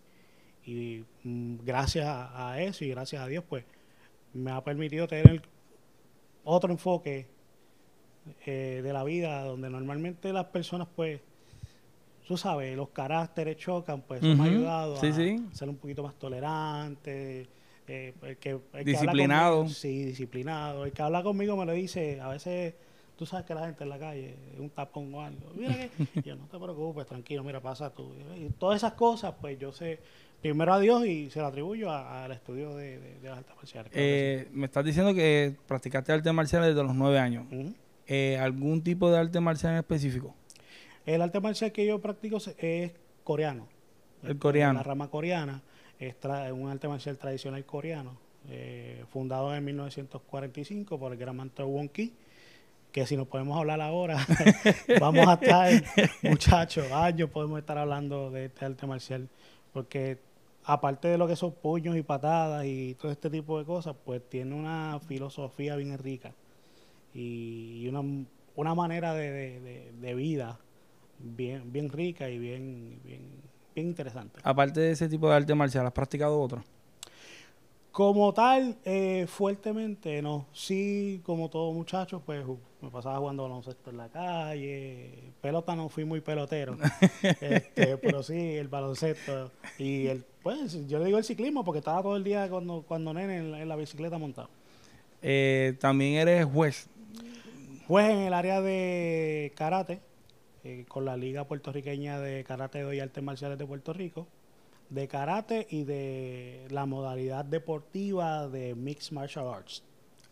y, 0.64 1.04
mm, 1.24 1.56
gracias 1.64 2.06
a, 2.08 2.60
eso 2.62 2.84
y 2.84 2.90
gracias 2.90 3.22
a 3.22 3.26
Dios 3.26 3.44
pues 3.48 3.64
me 4.32 4.50
ha 4.50 4.62
permitido 4.62 5.06
tener 5.06 5.42
otro 6.44 6.70
enfoque 6.72 7.26
eh, 8.46 8.80
de 8.82 8.92
la 8.92 9.02
vida 9.04 9.42
donde 9.44 9.68
normalmente 9.68 10.32
las 10.32 10.46
personas 10.46 10.88
pues 10.94 11.20
tú 12.26 12.36
sabes 12.36 12.76
los 12.76 12.90
caracteres 12.90 13.56
chocan 13.56 14.02
pues 14.02 14.22
eso 14.22 14.34
me 14.36 14.44
ha 14.44 14.46
ayudado 14.46 14.96
sí, 14.96 15.08
a 15.08 15.12
sí. 15.12 15.42
ser 15.52 15.68
un 15.68 15.76
poquito 15.76 16.02
más 16.02 16.14
tolerante 16.14 17.48
eh, 17.88 18.14
el 18.22 18.36
que, 18.38 18.50
el 18.50 18.60
que 18.62 18.78
habla 18.78 18.84
Disciplinado. 18.84 19.56
conmigo- 19.62 19.74
sí 19.74 20.04
disciplinado. 20.04 20.84
El 20.84 20.92
que 20.92 21.02
habla 21.02 21.22
conmigo 21.24 21.56
me 21.56 21.66
lo 21.66 21.72
dice 21.72 22.20
a 22.20 22.28
veces 22.28 22.74
tú 23.16 23.26
sabes 23.26 23.44
que 23.44 23.54
la 23.54 23.66
gente 23.66 23.82
en 23.82 23.90
la 23.90 23.98
calle 23.98 24.36
es 24.54 24.60
un 24.60 24.70
tapón 24.70 25.12
o 25.14 25.20
algo. 25.20 25.50
Mira 25.54 25.74
que 25.74 25.90
yo 26.24 26.36
no 26.36 26.46
te 26.46 26.58
preocupes 26.58 27.06
tranquilo 27.06 27.42
mira 27.42 27.60
pasa 27.60 27.92
tú 27.92 28.14
y 28.36 28.50
todas 28.50 28.76
esas 28.76 28.92
cosas 28.92 29.34
pues 29.40 29.58
yo 29.58 29.72
sé 29.72 29.98
primero 30.42 30.74
a 30.74 30.80
Dios 30.80 31.06
y 31.06 31.30
se 31.30 31.38
lo 31.38 31.46
atribuyo 31.46 31.90
al 31.90 32.32
estudio 32.32 32.74
de, 32.74 32.98
de, 32.98 33.20
de 33.20 33.28
las 33.28 33.38
artes 33.38 33.56
marciales 33.56 33.92
claro 33.92 34.06
Eh, 34.06 34.48
me 34.52 34.66
estás 34.66 34.84
diciendo 34.84 35.14
que 35.14 35.54
practicaste 35.66 36.12
artes 36.12 36.32
marciales 36.32 36.70
desde 36.70 36.82
los 36.82 36.94
9 36.94 37.18
años. 37.18 37.46
Eh, 38.06 38.36
¿Algún 38.38 38.82
tipo 38.82 39.10
de 39.10 39.18
arte 39.18 39.40
marcial 39.40 39.72
en 39.72 39.78
específico? 39.78 40.34
El 41.06 41.22
arte 41.22 41.40
marcial 41.40 41.72
que 41.72 41.86
yo 41.86 42.00
practico 42.00 42.38
es 42.58 42.92
coreano. 43.24 43.68
El 44.22 44.32
Es 44.32 44.36
coreano. 44.36 44.74
La 44.74 44.82
rama 44.82 45.08
coreana 45.08 45.62
es 45.98 46.16
un 46.52 46.68
arte 46.68 46.88
marcial 46.88 47.16
tradicional 47.16 47.64
coreano, 47.64 48.18
eh, 48.48 49.04
fundado 49.12 49.54
en 49.54 49.64
1945 49.64 50.98
por 50.98 51.12
el 51.12 51.18
gran 51.18 51.36
manto 51.36 51.66
Won 51.66 51.88
Ki, 51.88 52.12
que 52.90 53.06
si 53.06 53.16
nos 53.16 53.28
podemos 53.28 53.56
hablar 53.56 53.80
ahora, 53.80 54.18
vamos 55.00 55.26
a 55.28 55.34
estar, 55.34 55.70
muchachos, 56.22 56.90
años 56.90 57.30
podemos 57.30 57.60
estar 57.60 57.78
hablando 57.78 58.30
de 58.32 58.46
este 58.46 58.64
arte 58.64 58.86
marcial, 58.86 59.28
porque 59.72 60.18
aparte 60.64 61.08
de 61.08 61.18
lo 61.18 61.26
que 61.28 61.36
son 61.36 61.52
puños 61.54 61.96
y 61.96 62.02
patadas 62.02 62.64
y 62.66 62.94
todo 62.94 63.12
este 63.12 63.30
tipo 63.30 63.58
de 63.58 63.64
cosas, 63.64 63.96
pues 64.04 64.22
tiene 64.28 64.54
una 64.54 65.00
filosofía 65.00 65.76
bien 65.76 65.98
rica 65.98 66.34
y 67.14 67.86
una, 67.88 68.02
una 68.56 68.74
manera 68.74 69.14
de, 69.14 69.30
de- 69.32 69.92
de- 69.92 70.14
vida 70.14 70.60
bien, 71.18 71.72
bien 71.72 71.90
rica 71.90 72.28
y 72.30 72.38
bien, 72.38 73.00
bien, 73.04 73.42
bien 73.74 73.88
interesante. 73.88 74.40
Aparte 74.44 74.80
de 74.80 74.90
ese 74.92 75.08
tipo 75.08 75.28
de 75.28 75.36
arte 75.36 75.54
marcial, 75.54 75.86
¿has 75.86 75.92
practicado 75.92 76.40
otro? 76.40 76.62
Como 77.92 78.32
tal, 78.32 78.78
eh, 78.86 79.26
fuertemente 79.28 80.22
no. 80.22 80.46
Sí, 80.54 81.20
como 81.24 81.50
todo 81.50 81.72
muchacho, 81.72 82.22
pues 82.24 82.42
me 82.80 82.90
pasaba 82.90 83.18
jugando 83.18 83.42
baloncesto 83.42 83.90
en 83.90 83.98
la 83.98 84.08
calle. 84.08 85.32
Pelota 85.42 85.76
no 85.76 85.90
fui 85.90 86.06
muy 86.06 86.22
pelotero, 86.22 86.78
este, 87.40 87.98
pero 87.98 88.22
sí 88.22 88.56
el 88.56 88.68
baloncesto. 88.68 89.50
Y 89.78 90.06
el, 90.06 90.24
pues 90.42 90.88
yo 90.88 90.98
le 90.98 91.04
digo 91.04 91.18
el 91.18 91.24
ciclismo 91.24 91.64
porque 91.64 91.80
estaba 91.80 92.02
todo 92.02 92.16
el 92.16 92.24
día 92.24 92.48
cuando, 92.48 92.82
cuando 92.82 93.12
nene 93.12 93.36
en 93.36 93.52
la, 93.52 93.60
en 93.60 93.68
la 93.68 93.76
bicicleta 93.76 94.16
montado. 94.16 94.48
Eh, 95.20 95.76
también 95.78 96.14
eres 96.14 96.46
juez. 96.46 96.88
Pues 97.86 98.08
en 98.08 98.20
el 98.20 98.32
área 98.32 98.62
de 98.62 99.52
karate, 99.54 100.00
eh, 100.64 100.86
con 100.88 101.04
la 101.04 101.18
Liga 101.18 101.44
Puertorriqueña 101.44 102.20
de 102.20 102.42
Karate 102.44 102.94
y 102.94 103.00
Artes 103.00 103.22
Marciales 103.22 103.58
de 103.58 103.66
Puerto 103.66 103.92
Rico, 103.92 104.26
de 104.92 105.08
karate 105.08 105.66
y 105.70 105.84
de 105.84 106.66
la 106.70 106.84
modalidad 106.84 107.44
deportiva 107.46 108.46
de 108.48 108.74
Mixed 108.74 109.12
Martial 109.12 109.48
Arts. 109.48 109.82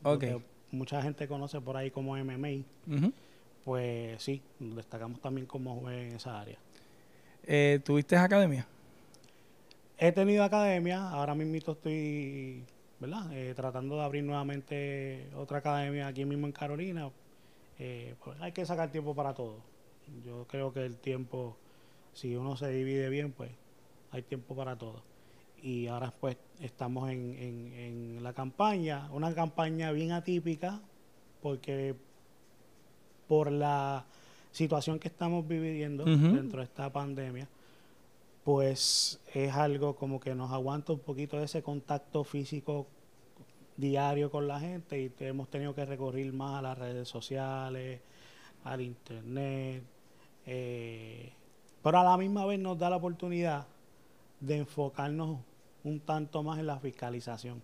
lo 0.04 0.12
Ok. 0.12 0.20
que 0.20 0.40
mucha 0.70 1.00
gente 1.02 1.26
conoce 1.26 1.60
por 1.60 1.76
ahí 1.76 1.90
como 1.90 2.14
MMA. 2.16 2.64
Pues 3.64 4.22
sí, 4.22 4.42
destacamos 4.58 5.20
también 5.20 5.46
como 5.46 5.76
juez 5.80 6.08
en 6.10 6.16
esa 6.16 6.40
área. 6.40 6.58
Eh, 7.44 7.80
¿Tuviste 7.84 8.16
academia? 8.16 8.66
He 9.98 10.12
tenido 10.12 10.44
academia, 10.44 11.08
ahora 11.10 11.34
mismo 11.34 11.56
estoy, 11.56 12.64
¿verdad? 12.98 13.32
Eh, 13.32 13.52
tratando 13.54 13.96
de 13.96 14.02
abrir 14.02 14.24
nuevamente 14.24 15.28
otra 15.36 15.58
academia 15.58 16.06
aquí 16.06 16.24
mismo 16.24 16.46
en 16.46 16.52
Carolina. 16.52 17.10
Eh, 17.78 18.14
pues 18.22 18.38
hay 18.40 18.52
que 18.52 18.64
sacar 18.66 18.90
tiempo 18.90 19.14
para 19.14 19.32
todo. 19.34 19.56
Yo 20.24 20.46
creo 20.48 20.72
que 20.72 20.84
el 20.84 20.96
tiempo, 20.96 21.56
si 22.12 22.34
uno 22.36 22.56
se 22.56 22.68
divide 22.70 23.08
bien, 23.08 23.32
pues 23.32 23.50
hay 24.10 24.22
tiempo 24.22 24.54
para 24.54 24.76
todo. 24.76 25.02
Y 25.62 25.86
ahora 25.86 26.12
pues 26.18 26.36
estamos 26.60 27.10
en, 27.10 27.34
en, 27.34 27.72
en 27.74 28.22
la 28.22 28.32
campaña, 28.32 29.08
una 29.12 29.34
campaña 29.34 29.92
bien 29.92 30.12
atípica, 30.12 30.80
porque 31.42 31.94
por 33.28 33.52
la 33.52 34.04
situación 34.52 34.98
que 34.98 35.08
estamos 35.08 35.46
viviendo 35.46 36.04
dentro 36.04 36.58
de 36.58 36.64
esta 36.64 36.92
pandemia, 36.92 37.48
pues 38.44 39.20
es 39.32 39.52
algo 39.54 39.94
como 39.94 40.18
que 40.18 40.34
nos 40.34 40.50
aguanta 40.50 40.92
un 40.92 40.98
poquito 41.00 41.38
de 41.38 41.44
ese 41.44 41.62
contacto 41.62 42.24
físico 42.24 42.86
diario 43.76 44.30
con 44.30 44.48
la 44.48 44.60
gente 44.60 45.00
y 45.00 45.12
hemos 45.20 45.48
tenido 45.48 45.74
que 45.74 45.84
recurrir 45.84 46.32
más 46.32 46.58
a 46.58 46.62
las 46.62 46.78
redes 46.78 47.08
sociales, 47.08 48.00
al 48.64 48.80
internet, 48.80 49.84
eh, 50.46 51.32
pero 51.82 51.98
a 51.98 52.04
la 52.04 52.16
misma 52.16 52.44
vez 52.46 52.58
nos 52.58 52.78
da 52.78 52.90
la 52.90 52.96
oportunidad 52.96 53.66
de 54.40 54.56
enfocarnos 54.58 55.38
un 55.84 56.00
tanto 56.00 56.42
más 56.42 56.58
en 56.58 56.66
la 56.66 56.78
fiscalización, 56.78 57.62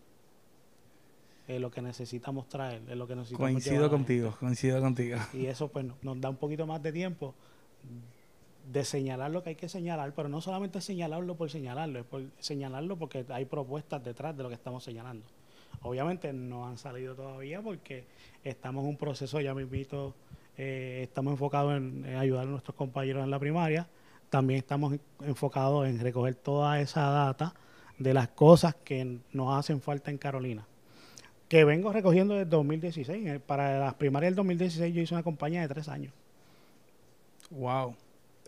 en 1.49 1.63
lo 1.63 1.71
que 1.71 1.81
necesitamos 1.83 2.49
traer, 2.49 2.83
en 2.89 2.99
lo 2.99 3.07
que 3.07 3.15
necesitamos 3.15 3.51
Coincido 3.53 3.89
contigo, 3.91 4.37
coincido 4.39 4.81
contigo. 4.81 5.19
Y 5.33 5.47
eso 5.47 5.69
pues 5.69 5.85
no- 5.85 5.97
nos 6.03 6.21
da 6.21 6.29
un 6.31 6.37
poquito 6.37 6.67
más 6.67 6.83
de 6.83 6.93
tiempo 6.93 7.35
de 8.73 8.85
señalar 8.85 9.31
lo 9.31 9.43
que 9.45 9.51
hay 9.51 9.55
que 9.55 9.69
señalar, 9.69 10.13
pero 10.15 10.29
no 10.29 10.41
solamente 10.41 10.81
señalarlo 10.81 11.37
por 11.37 11.51
señalarlo, 11.51 12.01
es 12.01 12.05
por 12.05 12.23
señalarlo 12.41 12.97
porque 12.97 13.25
hay 13.29 13.45
propuestas 13.45 14.03
detrás 14.03 14.37
de 14.37 14.43
lo 14.43 14.49
que 14.49 14.57
estamos 14.57 14.83
señalando. 14.83 15.25
Obviamente 15.83 16.33
no 16.33 16.67
han 16.67 16.77
salido 16.79 17.15
todavía 17.15 17.63
porque 17.63 18.05
estamos 18.43 18.83
en 18.83 18.91
un 18.91 18.97
proceso, 18.97 19.41
ya 19.41 19.55
mismito, 19.55 20.15
eh, 20.59 21.01
estamos 21.05 21.33
enfocados 21.33 21.77
en, 21.77 22.05
en 22.07 22.17
ayudar 22.17 22.45
a 22.45 22.51
nuestros 22.51 22.75
compañeros 22.75 23.23
en 23.23 23.31
la 23.31 23.39
primaria, 23.39 23.87
también 24.31 24.59
estamos 24.59 24.93
en- 24.95 25.01
enfocados 25.21 25.87
en 25.87 25.99
recoger 26.01 26.35
toda 26.35 26.81
esa 26.81 27.03
data 27.11 27.55
de 27.99 28.13
las 28.15 28.29
cosas 28.29 28.75
que 28.85 29.19
nos 29.33 29.59
hacen 29.59 29.81
falta 29.81 30.11
en 30.11 30.19
Carolina 30.19 30.67
que 31.49 31.65
vengo 31.65 31.93
recogiendo 31.93 32.35
desde 32.35 32.51
2016. 32.51 33.25
Eh, 33.27 33.39
Para 33.41 33.79
las 33.79 33.95
primarias 33.95 34.31
del 34.33 34.35
2016 34.37 34.93
yo 34.93 35.01
hice 35.01 35.15
una 35.15 35.23
campaña 35.23 35.63
de 35.63 35.69
tres 35.69 35.89
años. 35.89 36.13
Wow. 37.51 37.95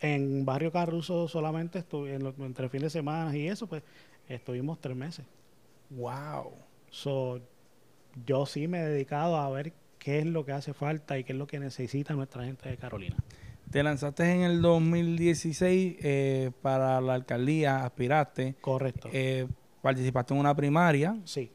En 0.00 0.44
Barrio 0.44 0.72
Carruso 0.72 1.28
solamente 1.28 1.78
estuve, 1.78 2.14
en 2.14 2.24
lo- 2.24 2.34
entre 2.40 2.68
fines 2.68 2.92
de 2.92 2.98
semana 2.98 3.36
y 3.36 3.46
eso, 3.48 3.66
pues 3.68 3.82
estuvimos 4.28 4.80
tres 4.80 4.96
meses. 4.96 5.24
Wow. 5.90 6.52
So, 6.90 7.40
yo 8.26 8.46
sí 8.46 8.66
me 8.68 8.80
he 8.80 8.84
dedicado 8.86 9.36
a 9.36 9.48
ver 9.50 9.72
qué 9.98 10.18
es 10.20 10.26
lo 10.26 10.44
que 10.44 10.52
hace 10.52 10.72
falta 10.74 11.18
y 11.18 11.24
qué 11.24 11.32
es 11.32 11.38
lo 11.38 11.46
que 11.46 11.60
necesita 11.60 12.14
nuestra 12.14 12.44
gente 12.44 12.68
de 12.68 12.76
Carolina. 12.76 13.16
Te 13.70 13.82
lanzaste 13.82 14.30
en 14.32 14.42
el 14.42 14.62
2016 14.62 15.96
eh, 16.00 16.50
para 16.62 17.00
la 17.00 17.14
alcaldía, 17.14 17.84
aspiraste, 17.84 18.54
Correcto. 18.60 19.10
eh, 19.12 19.46
participaste 19.82 20.32
en 20.34 20.40
una 20.40 20.54
primaria. 20.54 21.16
sí. 21.24 21.50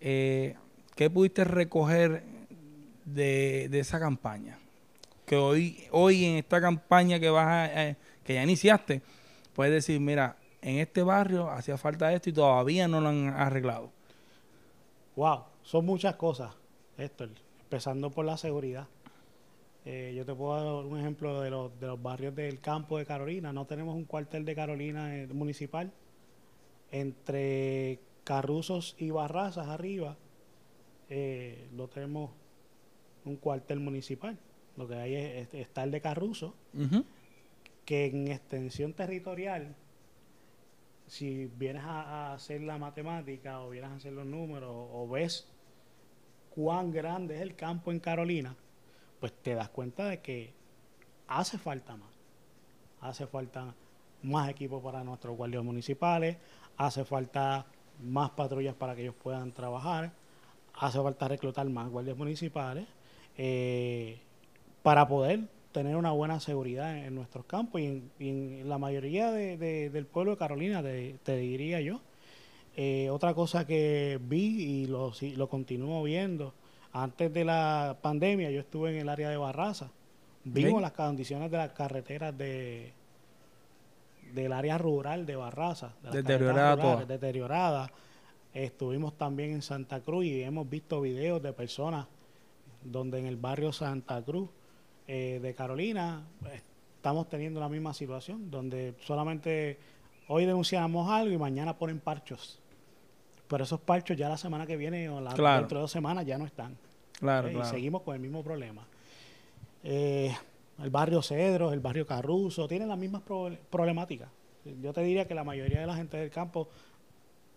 Eh, 0.00 0.54
¿Qué 0.94 1.10
pudiste 1.10 1.44
recoger 1.44 2.22
de, 3.04 3.68
de 3.70 3.78
esa 3.80 3.98
campaña? 4.00 4.58
Que 5.26 5.36
hoy, 5.36 5.84
hoy 5.90 6.24
en 6.24 6.36
esta 6.36 6.58
campaña 6.60 7.20
que 7.20 7.28
vas 7.28 7.46
a, 7.70 7.96
que 8.24 8.34
ya 8.34 8.42
iniciaste, 8.42 9.02
puedes 9.54 9.72
decir, 9.74 10.00
mira, 10.00 10.36
en 10.62 10.78
este 10.78 11.02
barrio 11.02 11.50
hacía 11.50 11.76
falta 11.76 12.12
esto 12.14 12.30
y 12.30 12.32
todavía 12.32 12.88
no 12.88 13.00
lo 13.02 13.08
han 13.10 13.28
arreglado. 13.28 13.90
Wow, 15.16 15.44
son 15.62 15.84
muchas 15.84 16.16
cosas, 16.16 16.54
Héctor. 16.96 17.30
Empezando 17.60 18.10
por 18.10 18.24
la 18.24 18.36
seguridad. 18.38 18.86
Eh, 19.88 20.12
yo 20.16 20.24
te 20.26 20.34
puedo 20.34 20.52
dar 20.82 20.84
un 20.84 20.98
ejemplo 20.98 21.40
de 21.40 21.48
los, 21.50 21.78
de 21.78 21.86
los 21.86 22.02
barrios 22.02 22.34
del 22.34 22.60
campo 22.60 22.98
de 22.98 23.06
Carolina. 23.06 23.52
No 23.52 23.66
tenemos 23.66 23.94
un 23.94 24.04
cuartel 24.04 24.44
de 24.44 24.54
Carolina 24.56 25.16
eh, 25.16 25.28
municipal. 25.28 25.92
Entre 26.90 28.00
Carruzos 28.24 28.96
y 28.98 29.10
Barrazas 29.10 29.68
arriba, 29.68 30.16
eh, 31.08 31.68
no 31.72 31.86
tenemos 31.88 32.30
un 33.24 33.36
cuartel 33.36 33.80
municipal. 33.80 34.36
Lo 34.76 34.88
que 34.88 34.94
hay 34.96 35.14
es, 35.14 35.48
es- 35.48 35.54
está 35.54 35.84
el 35.84 35.90
de 35.92 36.00
Carruzo, 36.00 36.54
Ujú. 36.74 37.04
que 37.84 38.06
en 38.06 38.28
extensión 38.28 38.92
territorial, 38.92 39.74
si 41.06 41.46
vienes 41.46 41.84
a, 41.84 42.02
a 42.30 42.34
hacer 42.34 42.60
la 42.62 42.76
matemática 42.78 43.60
o 43.60 43.70
vienes 43.70 43.90
a 43.90 43.94
hacer 43.94 44.12
los 44.12 44.26
números 44.26 44.70
o 44.72 45.08
ves 45.08 45.48
cuán 46.50 46.90
grande 46.90 47.36
es 47.36 47.42
el 47.42 47.54
campo 47.54 47.92
en 47.92 48.00
Carolina, 48.00 48.56
pues 49.26 49.42
te 49.42 49.56
das 49.56 49.68
cuenta 49.70 50.06
de 50.08 50.20
que 50.20 50.52
hace 51.26 51.58
falta 51.58 51.96
más. 51.96 52.10
Hace 53.00 53.26
falta 53.26 53.74
más 54.22 54.48
equipos 54.48 54.80
para 54.84 55.02
nuestros 55.02 55.36
guardias 55.36 55.64
municipales, 55.64 56.36
hace 56.76 57.04
falta 57.04 57.66
más 58.04 58.30
patrullas 58.30 58.76
para 58.76 58.94
que 58.94 59.02
ellos 59.02 59.16
puedan 59.20 59.50
trabajar, 59.50 60.12
hace 60.74 61.02
falta 61.02 61.26
reclutar 61.26 61.68
más 61.68 61.88
guardias 61.90 62.16
municipales 62.16 62.86
eh, 63.36 64.20
para 64.84 65.08
poder 65.08 65.48
tener 65.72 65.96
una 65.96 66.12
buena 66.12 66.38
seguridad 66.38 66.96
en, 66.96 67.12
nuestros 67.16 67.46
campos 67.46 67.80
y 67.80 68.02
en, 68.20 68.68
la 68.68 68.78
mayoría 68.78 69.32
de- 69.32 69.56
de- 69.56 69.90
del 69.90 70.06
pueblo 70.06 70.32
de 70.32 70.38
Carolina, 70.38 70.82
te, 70.84 71.36
diría 71.36 71.80
yo. 71.80 72.00
Eh, 72.76 73.10
otra 73.10 73.34
cosa 73.34 73.66
que 73.66 74.20
vi 74.22 74.62
y 74.62 74.86
lo, 74.86 75.12
sí- 75.14 75.34
lo 75.34 75.48
continúo 75.48 76.02
viendo, 76.04 76.54
antes 77.02 77.32
de 77.32 77.44
la 77.44 77.98
pandemia 78.00 78.50
yo 78.50 78.60
estuve 78.60 78.90
en 78.90 78.96
el 78.96 79.08
área 79.08 79.28
de 79.28 79.36
Barraza. 79.36 79.90
Vimos 80.44 80.80
las 80.80 80.92
condiciones 80.92 81.50
de 81.50 81.58
las 81.58 81.72
carreteras 81.72 82.36
de 82.36 82.94
del 84.32 84.52
área 84.52 84.78
rural 84.78 85.26
de 85.26 85.36
Barraza. 85.36 85.94
de 86.02 86.22
Deteriorada 86.22 86.74
rurales. 86.76 87.08
Deteriorada. 87.08 87.90
Estuvimos 88.54 89.16
también 89.18 89.52
en 89.52 89.62
Santa 89.62 90.00
Cruz 90.00 90.24
y 90.24 90.42
hemos 90.42 90.68
visto 90.68 91.00
videos 91.00 91.42
de 91.42 91.52
personas 91.52 92.06
donde 92.82 93.18
en 93.18 93.26
el 93.26 93.36
barrio 93.36 93.72
Santa 93.72 94.22
Cruz 94.22 94.48
eh, 95.06 95.38
de 95.42 95.54
Carolina 95.54 96.26
pues, 96.40 96.62
estamos 96.96 97.28
teniendo 97.28 97.60
la 97.60 97.68
misma 97.68 97.92
situación, 97.92 98.50
donde 98.50 98.94
solamente 99.00 99.78
hoy 100.28 100.46
denunciamos 100.46 101.10
algo 101.10 101.32
y 101.34 101.38
mañana 101.38 101.76
ponen 101.76 102.00
parchos. 102.00 102.60
Pero 103.48 103.64
esos 103.64 103.80
parchos 103.80 104.16
ya 104.16 104.28
la 104.28 104.38
semana 104.38 104.66
que 104.66 104.76
viene 104.76 105.08
o 105.10 105.20
la, 105.20 105.32
Claro. 105.34 105.60
dentro 105.60 105.78
de 105.78 105.82
dos 105.82 105.92
semanas 105.92 106.24
ya 106.24 106.38
no 106.38 106.46
están. 106.46 106.76
Claro, 107.18 107.48
Eh, 107.48 107.52
claro. 107.52 107.66
Y 107.68 107.70
seguimos 107.70 108.02
con 108.02 108.14
el 108.14 108.20
mismo 108.20 108.42
problema. 108.42 108.86
Eh, 109.82 110.34
el 110.82 110.90
barrio 110.90 111.22
Cedros, 111.22 111.72
el 111.72 111.80
barrio 111.80 112.06
Carruzo, 112.06 112.66
tienen 112.68 112.88
las 112.88 112.98
mismas 112.98 113.22
proble- 113.24 113.58
problemáticas. 113.70 114.28
Yo 114.82 114.92
te 114.92 115.00
diría 115.02 115.26
que 115.26 115.34
la 115.34 115.44
mayoría 115.44 115.80
de 115.80 115.86
la 115.86 115.94
gente 115.96 116.16
del 116.16 116.30
campo 116.30 116.68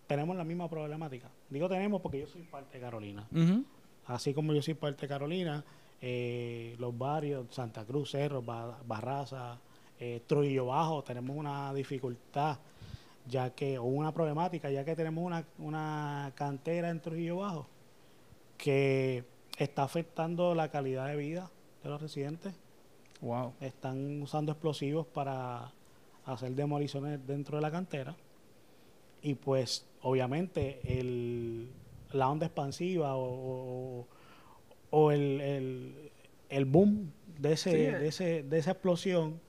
tenemos 0.08 0.36
la 0.38 0.44
misma 0.44 0.70
problemática. 0.70 1.30
Digo 1.50 1.68
tenemos 1.68 2.02
porque 2.02 2.20
yo 2.20 2.28
soy 2.28 2.44
parte 2.44 2.78
de 2.78 2.84
Carolina. 2.84 3.28
Así 4.06 4.34
como 4.34 4.54
yo 4.54 4.62
soy 4.62 4.76
parte 4.76 5.02
de 5.02 5.08
Carolina, 5.08 5.64
eh, 6.02 6.76
los 6.80 6.98
barrios, 6.98 7.48
Santa 7.54 7.84
Cruz, 7.86 8.12
Cerro, 8.12 8.42
Ba- 8.42 8.80
Barraza, 8.86 9.60
eh, 10.00 10.22
Trujillo 10.26 10.68
Bajo, 10.68 11.04
tenemos 11.04 11.36
una 11.36 11.74
dificultad, 11.74 12.58
ya 13.28 13.50
que, 13.54 13.78
o 13.78 13.84
una 13.84 14.14
problemática, 14.14 14.70
ya 14.72 14.86
que 14.86 14.96
tenemos 14.96 15.24
una, 15.24 15.46
una 15.58 16.32
cantera 16.36 16.90
en 16.90 17.02
Trujillo 17.02 17.38
Bajo 17.38 17.68
que 18.58 19.24
está 19.60 19.84
afectando 19.84 20.56
la 20.56 20.70
calidad 20.70 21.08
de 21.08 21.16
vida 21.16 21.52
de 21.84 21.90
los 21.90 22.02
residentes. 22.02 22.54
Wow. 23.22 23.54
Están 23.60 24.22
usando 24.22 24.52
explosivos 24.54 25.06
para 25.06 25.72
hacer 26.26 26.52
demoliciones 26.56 27.20
dentro 27.28 27.58
de 27.58 27.62
la 27.62 27.72
cantera. 27.72 28.16
Y 29.22 29.36
pues, 29.36 29.86
obviamente, 30.02 30.80
el, 30.84 31.70
la 32.12 32.30
onda 32.30 32.46
expansiva 32.46 33.16
o, 33.16 33.24
o- 34.02 34.08
o 34.92 35.12
el, 35.12 35.42
el- 35.42 36.12
el 36.50 36.66
boom 36.66 37.12
de, 37.38 37.52
ese, 37.54 37.72
Sí. 37.72 37.78
de, 37.78 38.08
ese, 38.08 38.44
de 38.44 38.58
esa 38.58 38.72
explosión 38.72 39.40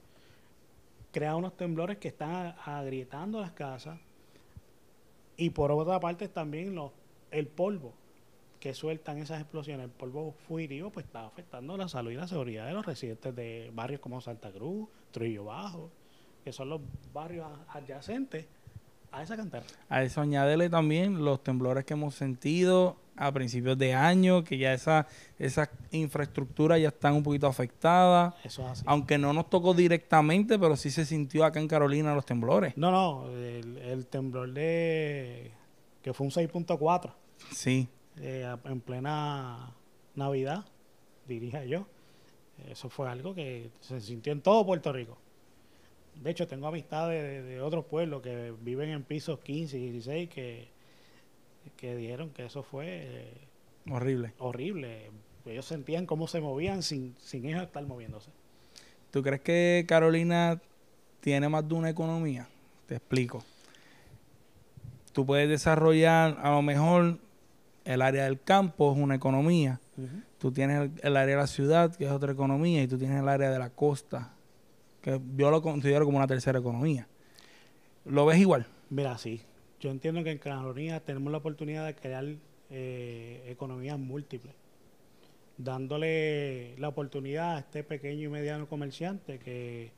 crea 1.13 1.35
unos 1.37 1.57
temblores 1.57 1.97
que 1.99 2.09
están 2.09 2.55
agrietando 2.65 3.41
las 3.41 3.53
casas. 3.53 3.99
Y 5.37 5.51
por 5.51 5.71
otra 5.73 5.99
parte 6.01 6.29
también 6.29 6.75
los, 6.75 6.91
el 7.31 7.47
polvo 7.47 7.95
que 8.61 8.75
sueltan 8.75 9.19
esas 9.19 9.41
explosiones, 9.41 9.87
el 9.87 9.91
polvo 9.91 10.35
fugitivo, 10.47 10.91
pues 10.91 11.07
está 11.07 11.27
afectando 11.27 11.77
la 11.79 11.89
salud 11.89 12.11
y 12.11 12.15
la 12.15 12.29
seguridad 12.29 12.67
de 12.67 12.75
los 12.75 12.85
residentes 12.85 13.35
de 13.35 13.71
barrios 13.75 14.01
como 14.01 14.21
Santa 14.21 14.53
Cruz, 14.53 14.87
Trujillo 15.11 15.47
Bajo, 15.47 15.91
que 16.45 16.53
son 16.53 16.69
los 16.69 16.81
barrios 17.13 17.47
adyacentes 17.69 18.47
a 19.13 19.23
esa 19.23 19.37
cantera. 19.37 19.65
A 19.89 20.03
eso 20.03 20.21
añádele 20.21 20.69
también 20.69 21.25
los 21.25 21.43
temblores 21.43 21.87
que 21.87 21.95
hemos 21.95 22.15
sentido 22.15 22.97
a 23.17 23.33
principios 23.33 23.77
de 23.79 23.95
año, 23.95 24.45
que 24.45 24.59
ya 24.59 24.75
esa, 24.75 25.07
esa 25.39 25.71
infraestructura 25.91 26.79
ya 26.79 26.89
están 26.89 27.15
un 27.15 27.23
poquito 27.23 27.47
afectadas. 27.47 28.35
Eso 28.45 28.63
es 28.63 28.69
así. 28.69 28.85
Aunque 28.87 29.19
no 29.19 29.33
nos 29.33 29.49
tocó 29.49 29.73
directamente, 29.75 30.59
pero 30.59 30.77
sí 30.77 30.91
se 30.91 31.07
sintió 31.07 31.45
acá 31.45 31.61
en 31.61 31.69
Carolina 31.69 32.15
los 32.15 32.27
temblores. 32.27 32.77
No, 32.77 32.91
no, 32.91 33.29
el, 33.31 33.79
el 33.79 34.07
temblor 34.07 34.53
de 34.53 35.51
que 36.03 36.13
fue 36.13 36.27
un 36.27 36.33
6.4 36.33 37.13
Sí. 37.53 37.89
Eh, 38.21 38.57
en 38.65 38.81
plena 38.81 39.71
Navidad, 40.15 40.65
diría 41.27 41.65
yo. 41.65 41.87
Eso 42.69 42.89
fue 42.91 43.09
algo 43.09 43.35
que 43.35 43.71
se 43.81 44.01
sintió 44.01 44.33
en 44.33 44.41
todo 44.43 44.67
Puerto 44.67 44.93
Rico. 44.93 45.17
De 46.17 46.31
hecho, 46.31 46.47
tengo 46.47 46.67
amistades 46.67 47.23
de, 47.23 47.43
de 47.43 47.61
otros 47.63 47.87
pueblos 47.87 48.21
que 48.23 48.53
viven 48.61 48.91
en 48.91 49.03
pisos 49.03 49.39
15 49.41 49.79
y 49.79 49.91
16 49.93 50.29
que, 50.29 50.69
que 51.77 51.97
dijeron 51.97 52.31
que 52.31 52.45
eso 52.45 52.63
fue 52.63 52.87
eh, 52.89 53.33
Horrible. 53.89 54.33
horrible. 54.39 55.11
Ellos 55.47 55.65
sentían 55.65 56.05
cómo 56.05 56.27
se 56.29 56.41
movían 56.41 56.83
sin, 56.83 57.15
sin 57.19 57.47
ellos 57.47 57.63
estar 57.63 57.83
moviéndose. 57.87 58.31
¿Tú 59.11 59.23
crees 59.23 59.41
que 59.41 59.87
Carolina 59.89 60.61
tiene 61.21 61.49
más 61.49 61.67
de 61.67 61.75
una 61.75 61.89
economía? 61.89 62.47
Te 62.87 62.97
explico. 62.97 63.43
Tú 65.13 65.25
puedes 65.25 65.49
desarrollar, 65.49 66.39
a 66.43 66.51
lo 66.51 66.63
mejor, 66.63 67.19
el 67.93 68.03
área 68.03 68.25
del 68.25 68.41
campo 68.41 68.93
es 68.93 68.99
una 68.99 69.17
economía. 69.17 69.81
Tú 70.39 70.53
tienes 70.53 70.81
el, 70.81 70.93
el 71.03 71.17
área 71.17 71.35
de 71.35 71.41
la 71.43 71.47
ciudad, 71.47 71.95
que 71.95 72.05
es 72.05 72.11
otra 72.11 72.33
economía, 72.33 72.83
y 72.83 72.89
tú 72.89 72.97
tienes 72.97 73.21
el 73.21 73.29
área 73.29 73.51
de 73.51 73.59
la 73.59 73.71
costa, 73.71 74.33
que 75.03 75.21
yo 75.37 75.51
lo 75.51 75.61
considero 75.61 76.05
como 76.05 76.19
una 76.19 76.27
tercera 76.27 76.59
economía. 76.59 77.09
¿Lo 78.05 78.25
ves 78.27 78.39
igual? 78.39 78.67
Mira, 78.89 79.19
sí. 79.19 79.43
Yo 79.81 79.91
entiendo 79.91 80.23
que 80.23 80.31
en 80.31 80.39
Carolina 80.39 81.01
tenemos 81.01 81.33
la 81.33 81.39
oportunidad 81.39 81.85
de 81.85 81.95
crear 81.95 82.25
eh, 82.71 83.45
economías 83.49 83.99
múltiples, 83.99 84.55
dándole 85.59 86.77
la 86.79 86.89
oportunidad 86.89 87.57
a 87.57 87.59
este 87.59 87.83
pequeño 87.83 88.29
y 88.29 88.29
mediano 88.29 88.69
comerciante 88.69 89.39
que 89.39 89.91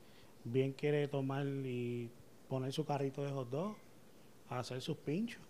bien 0.43 0.73
quiere 0.73 1.07
tomar 1.07 1.45
y 1.45 2.09
poner 2.49 2.73
su 2.73 2.85
carrito 2.85 3.23
de 3.23 3.31
hot 3.31 3.49
dog, 3.49 3.75
a 4.49 4.59
hacer 4.59 4.81
sus 4.81 4.97
pinchos, 4.97 5.41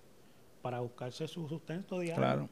para 0.63 0.79
buscarse 0.79 1.27
su 1.27 1.47
sustento 1.47 1.99
diario. 1.99 2.15
Claro. 2.15 2.49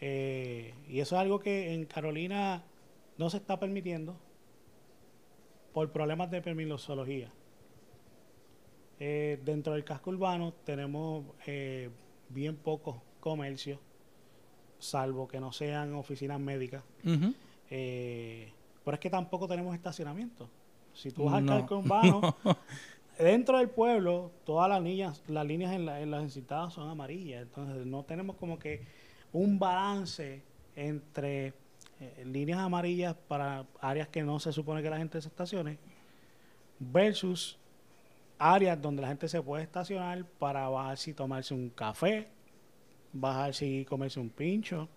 Eh, 0.00 0.74
y 0.86 1.00
eso 1.00 1.14
es 1.14 1.22
algo 1.22 1.40
que 1.40 1.72
en 1.72 1.86
Carolina 1.86 2.62
no 3.16 3.30
se 3.30 3.38
está 3.38 3.58
permitiendo 3.58 4.16
por 5.72 5.90
problemas 5.90 6.30
de 6.30 6.42
permisología. 6.42 7.30
Eh, 9.00 9.40
dentro 9.44 9.72
del 9.72 9.84
casco 9.84 10.10
urbano 10.10 10.52
tenemos 10.64 11.24
eh, 11.46 11.90
bien 12.28 12.56
pocos 12.56 12.96
comercios, 13.20 13.78
salvo 14.78 15.26
que 15.26 15.40
no 15.40 15.52
sean 15.52 15.94
oficinas 15.94 16.38
médicas. 16.40 16.84
Eh, 17.70 18.52
pero 18.84 18.94
es 18.94 19.00
que 19.00 19.10
tampoco 19.10 19.48
tenemos 19.48 19.74
estacionamiento. 19.74 20.48
Si 20.92 21.10
tú 21.10 21.24
vas 21.24 21.34
al 21.34 21.46
casco 21.46 21.78
urbano, 21.78 22.36
dentro 23.18 23.58
del 23.58 23.70
pueblo, 23.70 24.32
todas 24.44 24.68
las 24.68 24.82
líneas, 24.82 25.22
las 25.28 25.46
líneas 25.46 25.72
en, 25.72 25.86
la- 25.86 26.00
en 26.00 26.10
las 26.10 26.22
encitadas 26.22 26.72
son 26.74 26.88
amarillas. 26.88 27.42
Entonces 27.42 27.86
no 27.86 28.02
tenemos 28.04 28.36
como 28.36 28.58
que 28.58 28.86
un 29.32 29.58
balance 29.58 30.42
entre 30.76 31.52
eh, 32.00 32.24
líneas 32.26 32.58
amarillas 32.58 33.14
para 33.28 33.64
áreas 33.80 34.08
que 34.08 34.22
no 34.22 34.38
se 34.40 34.52
supone 34.52 34.82
que 34.82 34.90
la 34.90 34.98
gente 34.98 35.20
se 35.20 35.28
estacione 35.28 35.78
versus 36.78 37.58
áreas 38.38 38.80
donde 38.80 39.02
la 39.02 39.08
gente 39.08 39.28
se 39.28 39.40
puede 39.40 39.62
estacionar 39.62 40.24
para 40.38 40.68
bajarse 40.68 41.10
y 41.10 41.14
tomarse 41.14 41.54
un 41.54 41.70
café, 41.70 42.28
bajarse 43.12 43.64
y 43.66 43.84
comerse 43.84 44.18
un 44.18 44.28
pincho, 44.30 44.88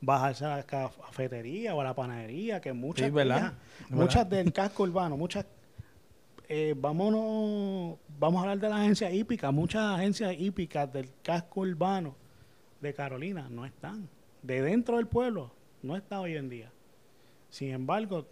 bajarse 0.00 0.44
a 0.44 0.56
la 0.58 0.62
cafetería 0.64 1.74
o 1.74 1.80
a 1.80 1.84
la 1.84 1.94
panadería, 1.94 2.60
que 2.60 2.72
muchas, 2.72 3.06
Sí, 3.06 3.10
¿verdad? 3.10 3.38
ellas- 3.38 3.52
¿Verdad? 3.88 3.96
muchas 4.04 4.28
del 4.30 4.52
casco 4.52 4.82
urbano, 4.82 5.16
muchas 5.16 5.46
eh, 6.48 6.74
vámonos, 6.76 7.98
vamos 8.18 8.38
a 8.38 8.42
hablar 8.42 8.58
de 8.58 8.68
las 8.68 8.80
agencias 8.80 9.12
hípicas, 9.12 9.52
muchas 9.52 9.82
agencias 9.98 10.34
hípicas 10.38 10.90
del 10.92 11.10
casco 11.22 11.60
urbano 11.60 12.14
de 12.80 12.94
Carolina 12.94 13.48
no 13.50 13.64
están. 13.66 14.08
De 14.42 14.62
dentro 14.62 14.96
del 14.96 15.06
pueblo 15.06 15.52
no 15.82 15.96
está 15.96 16.20
hoy 16.20 16.36
en 16.36 16.48
día. 16.48 16.70
Sin 17.50 17.70
embargo, 17.70 18.26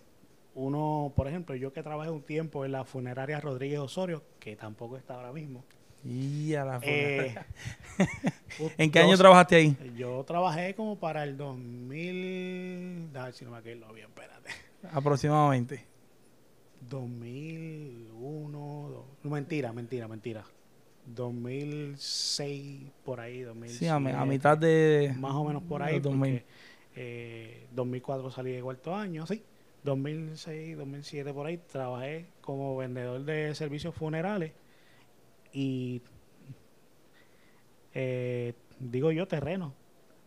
uno, 0.55 1.13
por 1.17 1.29
ejemplo, 1.29 1.55
yo 1.55 1.73
que 1.73 1.83
trabajé 1.83 2.11
un 2.11 2.23
tiempo 2.23 2.65
en 2.65 2.73
la 2.73 2.85
funeraria 2.85 3.41
Rodríguez 3.41 3.79
Osorio, 3.81 4.23
que 4.41 4.57
tampoco 4.57 4.97
está 4.97 5.15
ahora 5.15 5.33
mismo. 5.33 5.65
Y 6.05 6.55
a 6.55 6.65
la 6.65 6.79
eh, 6.83 7.35
¿En 8.79 8.91
qué 8.91 9.01
año 9.01 9.11
dos- 9.11 9.19
trabajaste 9.19 9.57
ahí? 9.57 9.77
Yo 9.97 10.23
trabajé 10.25 10.75
como 10.75 10.97
para 10.99 11.25
el 11.25 11.37
2000, 11.37 13.11
a 13.17 13.25
ver 13.25 13.33
si 13.35 13.45
no 13.45 13.51
me 13.51 13.59
acuerdo 13.59 13.93
bien, 13.93 14.07
espérate. 14.09 14.51
Aproximadamente. 14.93 15.85
2001, 16.89 18.89
do- 18.89 19.07
no, 19.23 19.31
mentira, 19.31 19.73
mentira, 19.73 20.09
mentira. 20.09 20.45
2006, 21.07 22.91
por 23.05 23.21
ahí, 23.21 23.43
2007. 23.43 23.79
Sí, 23.79 23.87
a, 23.89 24.01
mi- 24.01 24.11
a 24.11 24.25
mitad 24.25 24.59
de... 24.59 25.15
Más 25.19 25.33
o 25.35 25.45
menos 25.45 25.63
por 25.63 25.83
ahí, 25.83 25.95
los 25.95 26.03
2000. 26.05 26.41
porque 26.41 26.47
eh, 26.97 27.67
2004 27.73 28.31
salí 28.31 28.53
de 28.53 28.63
cuarto 28.63 28.95
año, 28.95 29.27
sí. 29.27 29.43
2006, 29.85 30.77
2007 30.77 31.33
por 31.33 31.47
ahí, 31.47 31.59
trabajé 31.59 32.27
como 32.41 32.77
vendedor 32.77 33.25
de 33.25 33.55
servicios 33.55 33.95
funerales 33.95 34.53
y 35.53 36.03
eh, 37.95 38.55
digo 38.81 39.13
yo 39.13 39.29
terreno 39.29 39.75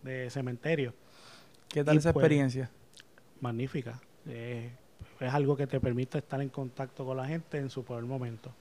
de 0.03 0.29
cementerio. 0.29 0.93
¿Qué 1.67 1.83
tal 1.83 1.95
y 1.95 1.97
esa 1.97 2.13
pues- 2.13 2.23
experiencia? 2.23 2.71
magnífica. 3.41 4.01
Eh, 4.27 4.69
es 5.19 5.33
algo 5.33 5.55
que 5.57 5.67
te 5.67 5.79
permite 5.79 6.17
estar 6.19 6.41
en 6.41 6.49
contacto 6.49 7.05
con 7.05 7.17
la 7.17 7.27
gente 7.27 7.57
en 7.57 7.69
su 7.69 7.83
peor 7.83 8.03
momento. 8.05 8.51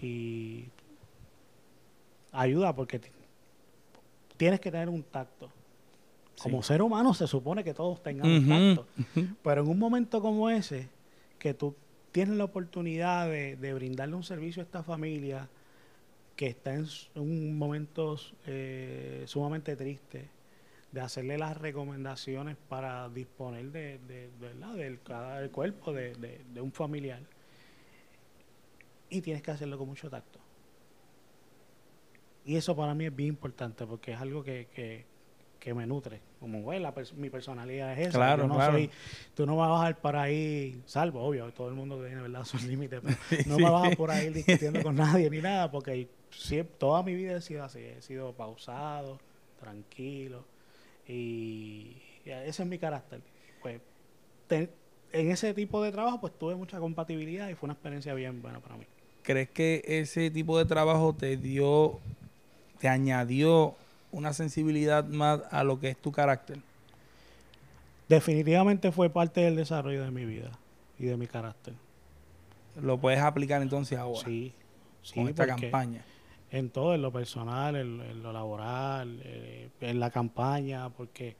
Y 0.00 0.66
ayuda 2.32 2.74
porque 2.74 2.98
ti- 2.98 3.10
tienes 4.36 4.60
que 4.60 4.70
tener 4.70 4.88
un 4.88 5.02
tacto. 5.02 5.50
Como 6.42 6.62
ser 6.62 6.82
humano 6.82 7.14
se 7.14 7.26
supone 7.26 7.64
que 7.64 7.72
todos 7.74 8.02
tengamos 8.02 8.42
Ujú, 8.42 8.48
tacto. 8.48 8.86
Pero 9.42 9.62
en 9.62 9.68
un 9.68 9.78
momento 9.78 10.20
como 10.20 10.50
ese, 10.50 10.88
que 11.38 11.54
tú 11.54 11.74
tienes 12.12 12.36
la 12.36 12.44
oportunidad 12.44 13.28
de, 13.28 13.56
de 13.56 13.74
brindarle 13.74 14.14
un 14.14 14.22
servicio 14.24 14.62
a 14.62 14.64
esta 14.64 14.82
familia 14.82 15.48
que 16.36 16.48
está 16.48 16.74
en 16.74 16.86
un 17.14 17.56
momento 17.56 18.16
eh, 18.46 19.24
sumamente 19.26 19.74
triste, 19.76 20.28
de 20.96 21.02
hacerle 21.02 21.36
las 21.36 21.54
recomendaciones 21.58 22.56
para 22.70 23.06
disponer 23.10 23.66
de, 23.66 23.98
de- 23.98 24.28
de- 24.30 24.30
¿verdad? 24.40 24.72
del 24.76 24.98
cada- 25.02 25.40
del 25.40 25.50
cuerpo 25.50 25.92
de, 25.92 26.40
un 26.58 26.72
familiar. 26.72 27.20
Y 29.10 29.20
tienes 29.20 29.42
que 29.42 29.50
hacerlo 29.50 29.76
con 29.76 29.88
mucho 29.88 30.08
tacto. 30.08 30.38
Y 32.46 32.56
eso 32.56 32.74
para 32.74 32.94
mí 32.94 33.04
es 33.04 33.14
bien 33.14 33.28
importante 33.28 33.84
porque 33.86 34.12
es 34.12 34.20
algo 34.20 34.42
que, 34.42 34.68
que, 34.74 35.04
que 35.60 35.74
me 35.74 35.86
nutre. 35.86 36.18
Como, 36.40 36.62
güey, 36.62 36.80
pers- 36.82 37.12
mi 37.12 37.28
personalidad 37.28 37.92
es 37.92 38.08
esa. 38.08 38.18
Claro, 38.18 38.46
no 38.48 38.54
claro. 38.54 38.72
soy- 38.72 38.90
tú 39.34 39.44
no 39.44 39.54
vas 39.56 39.68
a 39.68 39.72
bajar 39.72 40.00
por 40.00 40.16
ahí, 40.16 40.80
salvo, 40.86 41.20
obvio, 41.22 41.52
todo 41.52 41.68
el 41.68 41.74
mundo 41.74 42.02
tiene 42.02 42.22
¿verdad? 42.22 42.44
sus 42.46 42.62
límites, 42.62 43.02
pero 43.02 43.16
no 43.48 43.56
Sí. 43.56 43.62
me 43.62 43.70
vas 43.70 43.92
a 43.92 43.96
por 43.96 44.10
ahí 44.10 44.30
discutiendo 44.30 44.82
con 44.82 44.94
nadie 44.96 45.28
ni 45.28 45.42
nada, 45.42 45.70
porque 45.70 46.08
siem- 46.32 46.66
toda 46.78 47.02
mi 47.02 47.14
vida 47.14 47.36
he 47.36 47.42
sido 47.42 47.64
así, 47.64 47.80
he 47.80 48.00
sido 48.00 48.32
pausado, 48.32 49.18
tranquilo, 49.60 50.42
y, 51.08 51.96
y 52.24 52.30
ese 52.30 52.62
es 52.62 52.68
mi 52.68 52.78
carácter. 52.78 53.20
Pues 53.62 53.80
te- 54.48 54.70
en 55.12 55.30
ese 55.30 55.54
tipo 55.54 55.82
de 55.82 55.92
trabajo 55.92 56.20
pues 56.20 56.36
tuve 56.38 56.54
mucha 56.56 56.78
compatibilidad 56.78 57.48
y 57.48 57.54
fue 57.54 57.68
una 57.68 57.74
experiencia 57.74 58.12
bien 58.14 58.42
buena 58.42 58.60
para 58.60 58.76
mí. 58.76 58.84
¿Crees 59.22 59.50
que 59.50 59.82
ese 59.86 60.30
tipo 60.30 60.58
de 60.58 60.64
trabajo 60.66 61.14
te 61.14 61.36
dio, 61.36 61.98
te 62.78 62.88
añadió 62.88 63.74
una 64.12 64.32
sensibilidad 64.32 65.04
más 65.04 65.40
a 65.50 65.64
lo 65.64 65.80
que 65.80 65.88
es 65.90 65.96
tu 65.96 66.12
carácter? 66.12 66.58
Definitivamente 68.08 68.92
fue 68.92 69.10
parte 69.10 69.40
del 69.40 69.56
desarrollo 69.56 70.04
de 70.04 70.10
mi 70.12 70.24
vida 70.24 70.50
y 70.98 71.06
de 71.06 71.16
mi 71.16 71.26
carácter. 71.26 71.74
Lo 72.80 72.98
puedes 72.98 73.20
aplicar 73.20 73.62
entonces 73.62 73.98
ahora 73.98 74.20
Sí, 74.24 74.52
sí, 75.02 75.14
con 75.14 75.28
esta 75.28 75.46
porque- 75.46 75.62
campaña. 75.62 76.04
En 76.50 76.70
todo, 76.70 76.94
en 76.94 77.02
lo 77.02 77.12
personal, 77.12 77.76
en, 77.76 78.00
en 78.00 78.22
lo 78.22 78.32
laboral, 78.32 79.20
eh, 79.24 79.70
en 79.80 80.00
la 80.00 80.10
campaña, 80.10 80.90
porque 80.90 81.36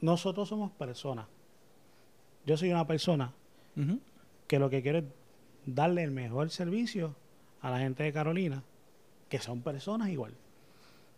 nosotros 0.00 0.48
somos 0.48 0.70
personas. 0.72 1.26
Yo 2.46 2.56
soy 2.56 2.70
una 2.70 2.86
persona 2.86 3.32
que 4.46 4.58
lo 4.58 4.68
que 4.68 4.82
quiero 4.82 4.98
es 4.98 5.04
darle 5.64 6.02
el 6.02 6.10
mejor 6.10 6.50
servicio 6.50 7.14
a 7.60 7.70
la 7.70 7.78
gente 7.78 8.02
de 8.02 8.12
Carolina, 8.12 8.62
que 9.28 9.38
son 9.38 9.62
personas 9.62 10.08
igual. 10.08 10.34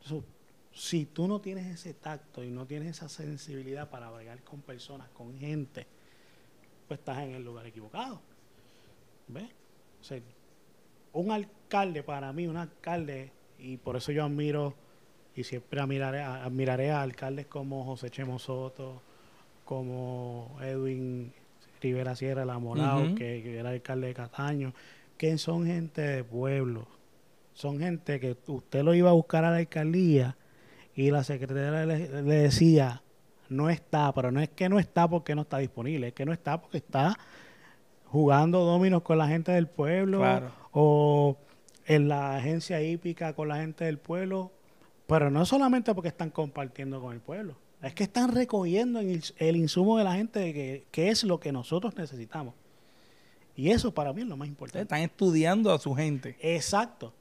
Entonces, 0.03 0.29
si 0.73 1.07
tú 1.07 1.29
no 1.29 1.41
tienes 1.41 1.67
ese 1.67 1.95
tacto 1.95 2.43
y 2.43 2.51
no 2.51 2.67
tienes 2.67 2.97
esa 2.97 3.09
sensibilidad 3.09 3.91
para 3.91 4.11
bregar 4.11 4.43
con 4.43 4.61
personas, 4.61 5.09
con 5.11 5.39
gente, 5.39 5.87
pues 6.89 7.01
estás 7.01 7.19
en 7.19 7.35
el 7.35 7.45
lugar 7.45 7.67
equivocado. 7.67 8.21
¿Ves? 9.29 9.51
O 10.01 10.05
sea, 10.05 10.21
un 11.13 11.31
alcalde 11.31 12.03
para 12.03 12.33
mí, 12.33 12.47
un 12.47 12.57
alcalde, 12.57 13.31
y 13.59 13.77
por 13.77 13.97
eso 13.97 14.13
yo 14.13 14.25
admiro 14.25 14.75
y 15.35 15.45
siempre 15.45 15.81
admiraré, 15.81 16.21
a- 16.21 16.45
admiraré 16.45 16.91
a 16.91 17.03
alcaldes 17.03 17.47
como 17.47 17.85
José 17.85 18.11
Chemo 18.11 18.39
Soto, 18.39 19.01
como 19.65 20.57
Edwin 20.63 21.33
Rivera 21.81 22.15
Sierra 22.17 22.45
La 22.45 22.59
Morao, 22.59 23.05
Ujú. 23.07 23.15
que, 23.15 23.43
que 23.43 23.59
era 23.59 23.71
alcalde 23.71 24.09
de 24.09 24.15
Cataño, 24.15 24.73
que 25.17 25.39
son 25.39 25.67
gente 25.67 26.01
de 26.03 26.25
pueblo, 26.25 26.87
son 27.55 27.79
gente 27.79 28.19
que 28.21 28.37
usted 28.47 28.83
lo 28.83 28.95
iba 28.95 29.11
a 29.11 29.15
buscar 29.15 29.45
a 29.45 29.51
la 29.51 29.59
alcaldía 29.59 30.37
y 30.95 31.11
la 31.11 31.25
secretaria 31.25 31.87
le, 31.87 32.23
le 32.23 32.35
decía, 32.35 33.03
no 33.49 33.71
está, 33.71 34.13
pero 34.13 34.31
no 34.31 34.41
es 34.41 34.49
que 34.49 34.69
no 34.69 34.79
está 34.79 35.09
porque 35.09 35.35
no 35.35 35.43
está 35.43 35.59
disponible, 35.59 36.09
es 36.09 36.15
que 36.15 36.25
no 36.27 36.33
está 36.33 36.61
porque 36.61 36.79
está 36.79 37.19
jugando 38.07 38.61
dominos 38.65 39.03
con 39.03 39.19
la 39.19 39.29
gente 39.29 39.53
del 39.53 39.67
pueblo 39.69 40.19
Claro. 40.19 40.51
O 40.73 41.37
en 41.87 42.09
la 42.09 42.37
agencia 42.37 42.83
hípica 42.83 43.35
con 43.35 43.49
la 43.49 43.57
gente 43.57 43.85
del 43.85 43.99
pueblo, 43.99 44.53
pero 45.07 45.31
no 45.31 45.45
solamente 45.47 45.95
porque 45.95 46.09
están 46.09 46.31
compartiendo 46.31 47.01
con 47.01 47.13
el 47.13 47.21
pueblo, 47.21 47.57
es 47.83 47.95
que 47.95 48.05
están 48.05 48.33
recogiendo 48.33 49.01
el, 49.01 49.23
el 49.39 49.57
insumo 49.57 49.99
de 49.99 50.05
la 50.05 50.15
gente 50.15 50.53
que, 50.53 50.87
que 50.91 51.09
es 51.09 51.25
lo 51.25 51.41
que 51.41 51.53
nosotros 51.53 51.97
necesitamos. 51.97 52.55
Y 53.55 53.71
eso 53.71 53.93
para 53.93 54.13
mí 54.13 54.23
es 54.23 54.29
lo 54.29 54.37
más 54.37 54.49
importante. 54.49 54.83
Están 54.83 55.01
estudiando 55.01 55.73
a 55.73 55.79
su 55.79 55.95
gente. 55.95 56.37
Exacto. 56.41 57.13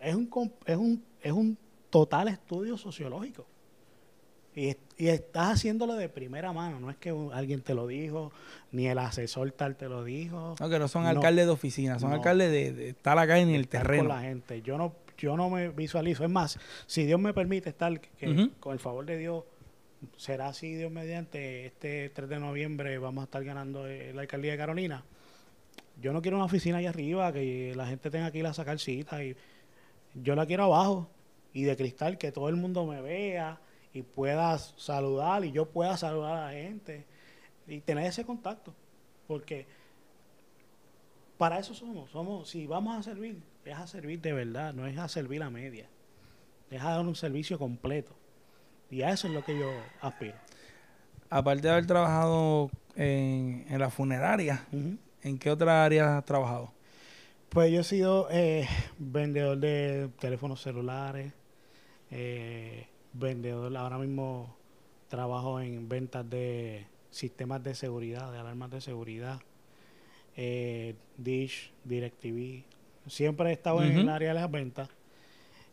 Es 0.00 0.14
un, 0.14 0.30
es 0.64 0.76
un, 0.76 1.04
es 1.20 1.32
un 1.32 1.58
total 1.90 2.28
estudio 2.28 2.78
sociológico. 2.78 3.46
Y, 4.54 4.68
es- 4.68 4.78
y 4.96 5.08
estás 5.08 5.52
haciéndolo 5.54 5.94
de 5.94 6.08
primera 6.08 6.52
mano. 6.52 6.80
No 6.80 6.90
es 6.90 6.96
que 6.96 7.10
alguien 7.32 7.60
te 7.62 7.74
lo 7.74 7.86
dijo, 7.86 8.32
ni 8.72 8.86
el 8.88 8.98
asesor 8.98 9.50
tal 9.52 9.76
te 9.76 9.88
lo 9.88 10.02
dijo. 10.04 10.56
No, 10.58 10.68
que 10.68 10.78
no 10.78 10.88
son 10.88 11.04
No. 11.04 11.08
alcaldes 11.10 11.46
de 11.46 11.52
oficina, 11.52 11.98
son 11.98 12.10
No. 12.10 12.16
alcaldes 12.16 12.50
de, 12.50 12.72
de 12.72 12.88
estar 12.90 13.16
acá 13.18 13.38
en 13.38 13.50
el 13.50 13.68
terreno. 13.68 14.08
con 14.08 14.16
la 14.16 14.22
gente. 14.22 14.60
Yo 14.62 14.76
no, 14.76 14.94
yo 15.18 15.36
no 15.36 15.50
me 15.50 15.68
visualizo. 15.68 16.24
Es 16.24 16.30
más, 16.30 16.58
si 16.86 17.04
Dios 17.04 17.20
me 17.20 17.32
permite 17.32 17.68
estar, 17.70 18.00
que 18.00 18.50
con 18.58 18.72
el 18.72 18.80
favor 18.80 19.04
de 19.06 19.18
Dios, 19.18 19.44
será 20.16 20.48
así 20.48 20.74
Dios 20.74 20.90
mediante, 20.90 21.66
este 21.66 22.08
3 22.10 22.28
de 22.28 22.38
noviembre 22.40 22.96
vamos 22.98 23.22
a 23.22 23.24
estar 23.26 23.44
ganando 23.44 23.86
eh, 23.86 24.12
la 24.14 24.22
alcaldía 24.22 24.52
de 24.52 24.58
Carolina. 24.58 25.04
Yo 26.00 26.12
no 26.14 26.22
quiero 26.22 26.38
una 26.38 26.46
oficina 26.46 26.78
allá 26.78 26.88
arriba, 26.90 27.32
que 27.32 27.74
la 27.76 27.86
gente 27.86 28.10
tenga 28.10 28.30
que 28.30 28.38
ir 28.38 28.46
a 28.46 28.54
sacar 28.54 28.78
citas. 28.78 29.20
Y 29.22 29.36
yo 30.14 30.34
la 30.34 30.46
quiero 30.46 30.64
abajo 30.64 31.08
y 31.52 31.64
de 31.64 31.76
cristal, 31.76 32.16
que 32.18 32.32
todo 32.32 32.48
el 32.48 32.56
mundo 32.56 32.86
me 32.86 33.00
vea 33.02 33.60
y 33.92 34.02
pueda 34.02 34.56
saludar 34.58 35.44
y 35.44 35.52
yo 35.52 35.66
pueda 35.66 35.96
saludar 35.96 36.36
a 36.36 36.46
la 36.46 36.52
gente 36.52 37.06
y 37.66 37.80
tener 37.80 38.06
ese 38.06 38.24
contacto. 38.24 38.74
Porque 39.26 39.66
para 41.38 41.58
eso 41.58 41.74
somos, 41.74 42.10
somos, 42.10 42.48
si 42.48 42.66
vamos 42.66 42.98
a 42.98 43.02
servir, 43.02 43.42
es 43.64 43.76
a 43.76 43.86
servir 43.86 44.20
de 44.20 44.32
verdad, 44.32 44.74
no 44.74 44.86
es 44.86 44.98
a 44.98 45.08
servir 45.08 45.42
a 45.42 45.50
media, 45.50 45.88
es 46.70 46.82
a 46.82 46.90
dar 46.90 47.00
un 47.00 47.14
servicio 47.14 47.58
completo. 47.58 48.14
Y 48.90 49.02
a 49.02 49.10
eso 49.10 49.28
es 49.28 49.34
lo 49.34 49.44
que 49.44 49.58
yo 49.58 49.70
aspiro. 50.00 50.34
Aparte 51.28 51.62
de 51.62 51.70
haber 51.70 51.86
trabajado 51.86 52.70
en, 52.96 53.64
en 53.68 53.78
la 53.78 53.88
funeraria, 53.88 54.66
¿en 55.22 55.38
qué 55.38 55.50
otra 55.50 55.84
área 55.84 56.18
has 56.18 56.24
trabajado? 56.24 56.72
Pues 57.50 57.72
yo 57.72 57.80
he 57.80 57.84
sido 57.84 58.28
eh, 58.30 58.68
vendedor 58.98 59.58
de 59.58 60.08
teléfonos 60.20 60.62
celulares, 60.62 61.32
eh, 62.10 62.86
vendedor, 63.12 63.76
ahora 63.76 63.98
mismo 63.98 64.54
trabajo 65.08 65.60
en 65.60 65.88
ventas 65.88 66.28
de 66.28 66.86
sistemas 67.10 67.62
de 67.62 67.74
seguridad, 67.74 68.30
de 68.32 68.38
alarmas 68.38 68.70
de 68.70 68.80
seguridad, 68.80 69.40
eh, 70.36 70.94
Dish, 71.16 71.72
DirecTV. 71.84 72.64
Siempre 73.08 73.50
he 73.50 73.52
estado 73.52 73.82
en 73.82 73.92
el 73.98 74.08
área 74.08 74.28
de 74.28 74.34
las 74.40 74.50
ventas, 74.50 74.88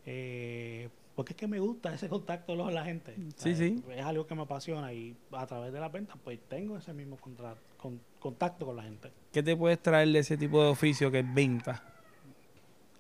eh, 0.06 0.90
porque 1.16 1.34
es 1.34 1.38
que 1.38 1.48
me 1.48 1.60
gusta 1.60 1.94
ese 1.94 2.10
contacto 2.10 2.56
con 2.58 2.74
la 2.74 2.84
gente. 2.86 3.16
Sí, 3.36 3.56
sí. 3.56 3.84
Es 3.92 4.04
algo 4.06 4.26
que 4.26 4.36
me 4.36 4.44
apasiona 4.44 4.94
y 4.94 5.16
a 5.32 5.46
través 5.46 5.74
de 5.74 5.80
las 5.80 5.92
ventas 5.92 6.18
pues 6.24 6.40
tengo 6.48 6.78
ese 6.78 6.94
mismo 6.94 7.18
contra- 7.18 7.56
con- 7.78 8.00
contacto 8.20 8.66
con 8.66 8.76
la 8.76 8.84
gente. 8.84 9.12
¿Qué 9.32 9.44
te 9.44 9.56
puedes 9.56 9.80
traer 9.82 10.08
de 10.10 10.20
ese 10.20 10.38
tipo 10.38 10.64
de 10.64 10.70
oficio 10.70 11.12
que 11.12 11.20
es 11.20 11.34
venta 11.34 11.84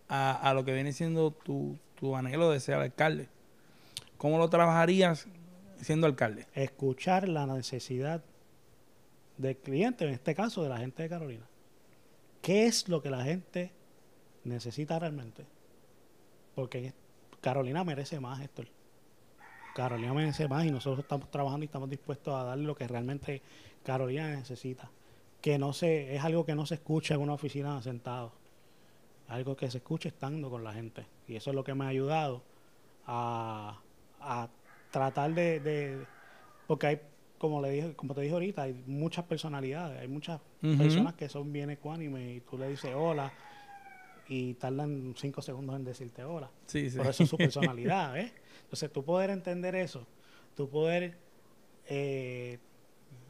a, 0.09 0.49
a 0.49 0.53
lo 0.53 0.63
que 0.65 0.73
viene 0.73 0.93
siendo 0.93 1.31
tu, 1.31 1.77
tu 1.99 2.15
anhelo 2.15 2.49
de 2.51 2.59
ser 2.59 2.75
alcalde? 2.75 3.29
¿Cómo 4.17 4.37
lo 4.37 4.49
trabajarías 4.49 5.27
siendo 5.81 6.07
alcalde? 6.07 6.47
escuchar 6.55 7.29
la 7.29 7.45
necesidad 7.45 8.23
del 9.37 9.57
cliente, 9.57 10.05
en 10.05 10.13
este 10.13 10.33
caso 10.33 10.63
de 10.63 10.69
la 10.69 10.77
gente 10.77 11.03
de 11.03 11.09
Carolina. 11.09 11.45
¿Qué 12.41 12.65
es 12.65 12.89
lo 12.89 13.01
que 13.01 13.09
la 13.09 13.23
gente 13.23 13.71
necesita 14.43 14.97
realmente? 14.97 15.45
Porque 16.55 16.93
Carolina 17.41 17.83
merece 17.83 18.19
más, 18.19 18.41
Héctor. 18.41 18.67
Carolina 19.75 20.13
merece 20.13 20.47
más 20.47 20.65
y 20.65 20.71
nosotros 20.71 20.99
estamos 21.03 21.29
trabajando 21.29 21.63
y 21.63 21.67
estamos 21.67 21.89
dispuestos 21.89 22.33
a 22.33 22.43
darle 22.43 22.65
lo 22.65 22.75
que 22.75 22.87
realmente 22.87 23.43
Carolina 23.83 24.29
necesita. 24.29 24.89
Que 25.39 25.59
no 25.59 25.71
se, 25.71 26.15
es 26.15 26.23
algo 26.23 26.45
que 26.45 26.55
no 26.55 26.65
se 26.65 26.75
escucha 26.75 27.13
en 27.13 27.21
una 27.21 27.33
oficina 27.33 27.79
sentado. 27.83 28.31
Algo 29.27 29.55
que 29.55 29.69
se 29.69 29.77
escucha 29.77 30.09
estando 30.09 30.49
con 30.49 30.63
la 30.63 30.73
gente. 30.73 31.05
Y 31.27 31.35
eso 31.35 31.51
es 31.51 31.55
lo 31.55 31.63
que 31.63 31.75
me 31.75 31.85
ha 31.85 31.89
ayudado 31.89 32.41
a, 33.05 33.77
a 34.27 34.49
tratar 34.91 35.33
de, 35.33 35.59
de- 35.59 36.07
porque 36.67 36.87
hay 36.87 37.01
como 37.37 37.61
le 37.61 37.69
dije 37.69 37.93
como 37.95 38.13
te 38.15 38.21
dije 38.21 38.33
ahorita 38.33 38.63
hay 38.63 38.73
muchas 38.87 39.25
personalidades 39.25 39.99
hay 40.01 40.07
muchas 40.07 40.41
personas 40.77 41.13
que 41.13 41.29
son 41.29 41.53
bien 41.53 41.69
ecuánimes 41.69 42.37
y 42.37 42.41
tú 42.41 42.57
le 42.57 42.67
dices 42.67 42.93
hola 42.95 43.31
y 44.27 44.55
tardan 44.55 45.13
cinco 45.15 45.41
segundos 45.41 45.75
en 45.75 45.83
decirte 45.85 46.23
hola 46.23 46.49
Sí, 46.65 46.89
sí. 46.89 46.97
por 46.97 47.07
eso 47.07 47.23
es 47.23 47.29
su 47.29 47.37
personalidad 47.47 48.17
¿eh? 48.17 48.33
entonces 48.63 48.91
tú 48.91 49.03
poder 49.05 49.29
entender 49.29 49.75
eso 49.75 50.07
tú 50.55 50.67
poder 50.69 51.17
eh, 51.87 52.57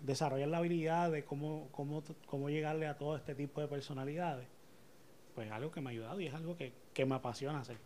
desarrollar 0.04 0.48
la 0.48 0.58
habilidad 0.60 1.12
de 1.12 1.24
cómo, 1.26 1.68
cómo, 1.72 2.02
cómo 2.26 2.50
llegarle 2.50 2.88
a 2.88 2.98
todo 2.98 3.16
este 3.18 3.36
tipo 3.36 3.62
de 3.62 3.68
personalidades 3.68 4.48
pues 5.36 5.48
es 5.48 5.54
algo 5.54 5.70
que 5.70 5.82
me 5.82 5.90
ha 5.90 5.92
ayudado 5.92 6.20
y 6.22 6.28
es 6.28 6.34
algo 6.34 6.56
que, 6.56 6.72
que 6.94 7.06
me 7.06 7.16
apasiona 7.16 7.60
hacer 7.60 7.78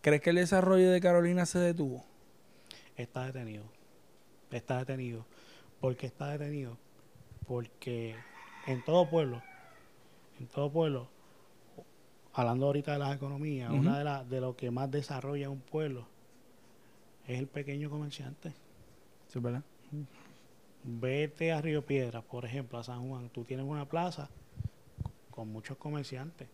¿Crees 0.00 0.20
que 0.22 0.30
el 0.30 0.36
desarrollo 0.36 0.90
de 0.90 1.00
Carolina 1.00 1.46
se 1.46 1.58
detuvo? 1.58 2.04
está 2.96 3.26
detenido. 3.26 3.64
Está 4.50 4.78
detenido. 4.78 5.24
¿Por 5.80 5.96
qué 5.96 6.06
está 6.06 6.28
detenido? 6.30 6.76
Porque 7.46 8.16
en 8.66 8.84
todo 8.84 9.08
pueblo, 9.08 9.40
en 10.40 10.48
todo 10.48 10.70
pueblo, 10.70 11.08
hablando 12.32 12.66
ahorita 12.66 12.92
de 12.94 12.98
las 12.98 13.14
economías, 13.14 13.70
Ujú. 13.70 13.78
una 13.80 13.98
de, 13.98 14.04
las 14.04 14.28
de 14.28 14.40
lo 14.40 14.56
que 14.56 14.70
más 14.72 14.90
desarrolla 14.90 15.48
un 15.48 15.60
pueblo 15.60 16.06
es 17.28 17.38
el 17.38 17.46
pequeño 17.46 17.88
comerciante. 17.88 18.52
Sí, 19.28 19.38
¿verdad? 19.38 19.62
Vete 20.82 21.52
a 21.52 21.60
Río 21.60 21.84
Piedras, 21.86 22.24
por 22.24 22.44
ejemplo, 22.44 22.78
a 22.78 22.84
San 22.84 23.08
Juan. 23.08 23.28
Tú 23.30 23.44
tienes 23.44 23.64
una 23.66 23.84
plaza 23.88 24.28
con 25.30 25.48
muchos 25.52 25.76
comerciantes. 25.76 26.48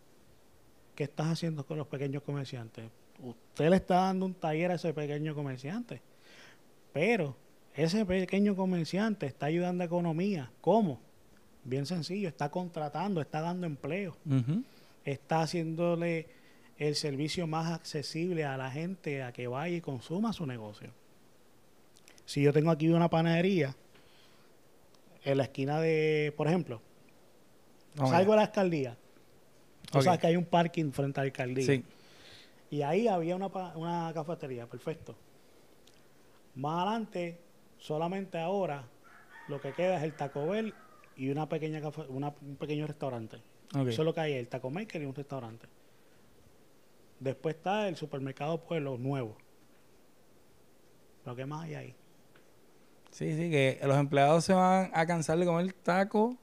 ¿Qué 0.94 1.04
estás 1.04 1.28
haciendo 1.28 1.64
con 1.64 1.78
los 1.78 1.86
pequeños 1.86 2.22
comerciantes? 2.22 2.90
Usted 3.22 3.70
le 3.70 3.76
está 3.76 3.96
dando 3.96 4.26
un 4.26 4.34
taller 4.34 4.70
a 4.70 4.74
ese 4.74 4.92
pequeño 4.92 5.34
comerciante. 5.34 6.00
Pero 6.92 7.36
ese 7.74 8.04
pequeño 8.04 8.54
comerciante 8.56 9.26
está 9.26 9.46
ayudando 9.46 9.82
a 9.82 9.84
la 9.84 9.86
economía. 9.86 10.50
¿Cómo? 10.60 11.00
Bien 11.64 11.86
sencillo, 11.86 12.28
está 12.28 12.50
contratando, 12.50 13.20
está 13.20 13.40
dando 13.40 13.66
empleo, 13.66 14.16
está 15.04 15.40
haciéndole 15.42 16.26
el 16.76 16.94
servicio 16.94 17.46
más 17.46 17.72
accesible 17.72 18.44
a 18.44 18.56
la 18.58 18.70
gente 18.70 19.22
a 19.22 19.32
que 19.32 19.46
vaya 19.46 19.76
y 19.76 19.80
consuma 19.80 20.32
su 20.34 20.44
negocio. 20.46 20.90
Si 22.26 22.42
yo 22.42 22.52
tengo 22.52 22.70
aquí 22.70 22.88
una 22.88 23.08
panadería 23.08 23.74
en 25.24 25.38
la 25.38 25.44
esquina 25.44 25.80
de, 25.80 26.34
por 26.36 26.48
ejemplo, 26.48 26.82
Vamos 27.96 28.10
salgo 28.10 28.32
allá. 28.32 28.42
a 28.42 28.44
la 28.44 28.48
alcaldía, 28.50 28.96
Ok. 29.92 30.02
sabes 30.02 30.20
que 30.20 30.26
hay 30.26 30.36
un 30.36 30.44
parking 30.44 30.90
frente 30.90 31.20
a 31.20 31.22
la 31.22 31.26
alcaldía. 31.28 31.64
Sí. 31.66 31.82
Y 32.74 32.82
ahí 32.82 33.06
había 33.06 33.36
una, 33.36 33.46
una 33.76 34.10
cafetería, 34.12 34.66
perfecto. 34.66 35.14
Más 36.56 36.80
adelante, 36.84 37.40
solamente 37.78 38.36
ahora, 38.36 38.82
lo 39.46 39.60
que 39.60 39.72
queda 39.72 39.96
es 39.98 40.02
el 40.02 40.16
Taco 40.16 40.48
Bell 40.48 40.74
y 41.16 41.30
una 41.30 41.48
pequeña 41.48 41.80
una- 42.08 42.34
un 42.42 42.56
pequeño 42.56 42.84
restaurante. 42.88 43.36
Eso 43.92 44.02
es 44.02 44.04
lo 44.04 44.12
que 44.12 44.20
hay, 44.22 44.32
el 44.32 44.48
Taco 44.48 44.70
Maker 44.70 45.00
y 45.02 45.04
un 45.06 45.14
restaurante. 45.14 45.68
Después 47.20 47.54
está 47.54 47.86
el 47.86 47.94
supermercado 47.94 48.58
Pueblo 48.64 48.98
Nuevo. 48.98 49.36
Lo 51.24 51.36
que 51.36 51.46
más 51.46 51.66
hay 51.66 51.74
ahí. 51.76 51.94
Sí, 53.12 53.36
sí, 53.36 53.50
que 53.52 53.78
los 53.84 53.96
empleados 53.96 54.44
se 54.46 54.52
van 54.52 54.90
a 54.92 55.06
cansar 55.06 55.38
de 55.38 55.46
comer 55.46 55.72
taco 55.74 56.36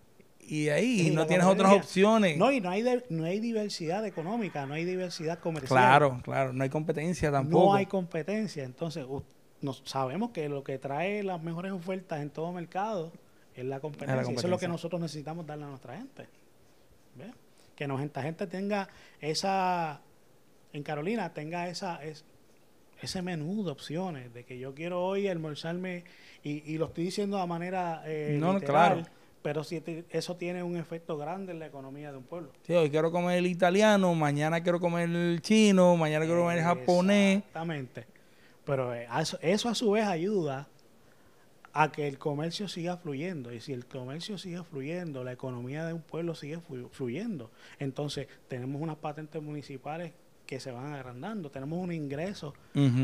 y 0.47 0.69
ahí 0.69 1.07
Y 1.07 1.11
no 1.11 1.25
tienes 1.25 1.45
otras 1.45 1.73
opciones. 1.73 2.37
No, 2.37 2.51
y 2.51 2.59
no 2.61 2.69
hay, 2.69 2.81
de- 2.81 3.05
no 3.09 3.25
hay 3.25 3.39
diversidad 3.39 4.05
económica, 4.05 4.65
no 4.65 4.73
hay 4.73 4.85
diversidad 4.85 5.39
comercial. 5.39 5.77
claro, 5.77 6.19
claro, 6.23 6.53
no 6.53 6.63
hay 6.63 6.69
competencia 6.69 7.31
tampoco. 7.31 7.65
No 7.65 7.73
hay 7.75 7.85
competencia. 7.85 8.63
Entonces, 8.63 9.05
u- 9.07 9.23
nos, 9.61 9.81
sabemos 9.85 10.31
que 10.31 10.49
lo 10.49 10.63
que 10.63 10.77
trae 10.79 11.23
las 11.23 11.41
mejores 11.43 11.71
ofertas 11.71 12.21
en 12.21 12.29
todo 12.29 12.51
mercado 12.51 13.11
es 13.55 13.65
la 13.65 13.79
competencia. 13.79 14.21
Eso 14.21 14.31
es 14.47 14.49
lo 14.49 14.57
que 14.57 14.67
nosotros 14.67 15.01
necesitamos 15.01 15.45
darle 15.45 15.65
a 15.65 15.67
nuestra 15.67 15.97
gente. 15.97 16.27
¿Ve? 17.15 17.31
Que 17.75 17.87
nuestra 17.87 18.23
gente 18.23 18.47
tenga 18.47 18.87
esa, 19.19 20.01
en 20.73 20.83
Carolina, 20.83 21.33
tenga 21.33 21.67
esa, 21.67 22.03
es, 22.03 22.23
ese 23.01 23.21
menú 23.21 23.63
de 23.63 23.71
opciones, 23.71 24.33
de 24.33 24.43
que 24.45 24.57
yo 24.59 24.73
quiero 24.73 25.03
hoy 25.03 25.27
almorzarme, 25.27 26.03
y, 26.43 26.71
y 26.73 26.77
lo 26.77 26.85
estoy 26.85 27.05
diciendo 27.05 27.37
de 27.39 27.47
manera 27.47 28.03
eh, 28.05 28.37
No, 28.39 28.53
no, 28.53 28.59
literal, 28.59 28.93
claro. 29.03 29.09
Pero 29.41 29.63
sí 29.63 29.81
te- 29.81 30.05
eso 30.09 30.35
tiene 30.37 30.61
un 30.63 30.77
efecto 30.77 31.17
grande 31.17 31.51
en 31.51 31.59
la 31.59 31.65
economía 31.67 32.11
de 32.11 32.17
un 32.17 32.23
pueblo. 32.23 32.51
Sí, 32.65 32.73
hoy 32.73 32.89
quiero 32.89 33.11
comer 33.11 33.37
el 33.39 33.47
italiano, 33.47 34.13
mañana 34.15 34.61
quiero 34.61 34.79
comer 34.79 35.09
el 35.09 35.41
chino, 35.41 35.95
mañana 35.97 36.25
quiero 36.25 36.41
comer 36.41 36.59
el 36.59 36.63
japonés. 36.63 37.37
Exactamente. 37.39 38.05
Pero 38.65 38.93
eh, 38.93 39.07
eso, 39.19 39.39
eso 39.41 39.69
a 39.69 39.75
su 39.75 39.91
vez 39.91 40.05
ayuda 40.05 40.67
a 41.73 41.91
que 41.91 42.07
el 42.07 42.17
comercio 42.19 42.67
siga 42.67 42.97
fluyendo. 42.97 43.53
Y 43.53 43.61
si 43.61 43.73
el 43.73 43.85
comercio 43.85 44.37
sigue 44.37 44.63
fluyendo, 44.63 45.23
la 45.23 45.31
economía 45.31 45.85
de 45.85 45.93
un 45.93 46.01
pueblo 46.01 46.35
sigue 46.35 46.59
flu- 46.59 46.89
fluyendo. 46.91 47.49
Entonces, 47.79 48.27
tenemos 48.47 48.81
unas 48.81 48.97
patentes 48.97 49.41
municipales 49.41 50.11
que 50.45 50.59
se 50.59 50.71
van 50.71 50.93
agrandando. 50.93 51.49
Tenemos 51.49 51.79
un 51.81 51.93
ingreso 51.93 52.53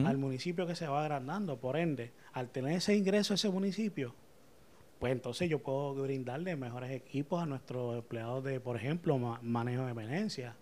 al 0.05 0.17
municipio 0.17 0.67
que 0.67 0.75
se 0.75 0.85
va 0.87 1.01
agrandando. 1.01 1.57
Por 1.57 1.77
ende, 1.77 2.11
al 2.33 2.49
tener 2.49 2.73
ese 2.73 2.93
ingreso 2.95 3.33
ese 3.33 3.49
municipio, 3.49 4.13
pues 4.99 5.11
entonces 5.11 5.49
yo 5.49 5.59
puedo 5.59 5.93
brindarle 5.95 6.55
mejores 6.55 6.91
equipos 6.91 7.41
a 7.41 7.45
nuestros 7.45 7.95
empleados 7.97 8.43
de, 8.43 8.59
por 8.59 8.75
ejemplo, 8.77 9.17
ma- 9.17 9.39
manejo 9.43 9.85
de 9.85 9.91
emergencia, 9.91 10.55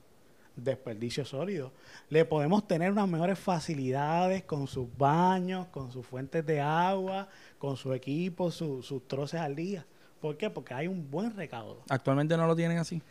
desperdicio 0.55 1.23
sólido. 1.25 1.71
Le 2.09 2.25
podemos 2.25 2.67
tener 2.67 2.91
unas 2.91 3.07
mejores 3.07 3.39
facilidades 3.39 4.43
con 4.43 4.67
sus 4.67 4.87
baños, 4.97 5.67
con 5.67 5.91
sus 5.91 6.05
fuentes 6.05 6.45
de 6.45 6.59
agua, 6.61 7.27
con 7.57 7.77
su 7.77 7.93
equipo, 7.93 8.51
su- 8.51 8.83
sus 8.83 9.07
troces 9.07 9.39
al 9.39 9.55
día. 9.55 9.85
¿Por 10.21 10.37
qué? 10.37 10.49
Porque 10.49 10.73
hay 10.73 10.87
un 10.87 11.09
buen 11.11 11.35
recaudo. 11.35 11.83
Actualmente 11.89 12.35
no 12.35 12.47
lo 12.47 12.55
tienen 12.55 12.77
así. 12.77 13.01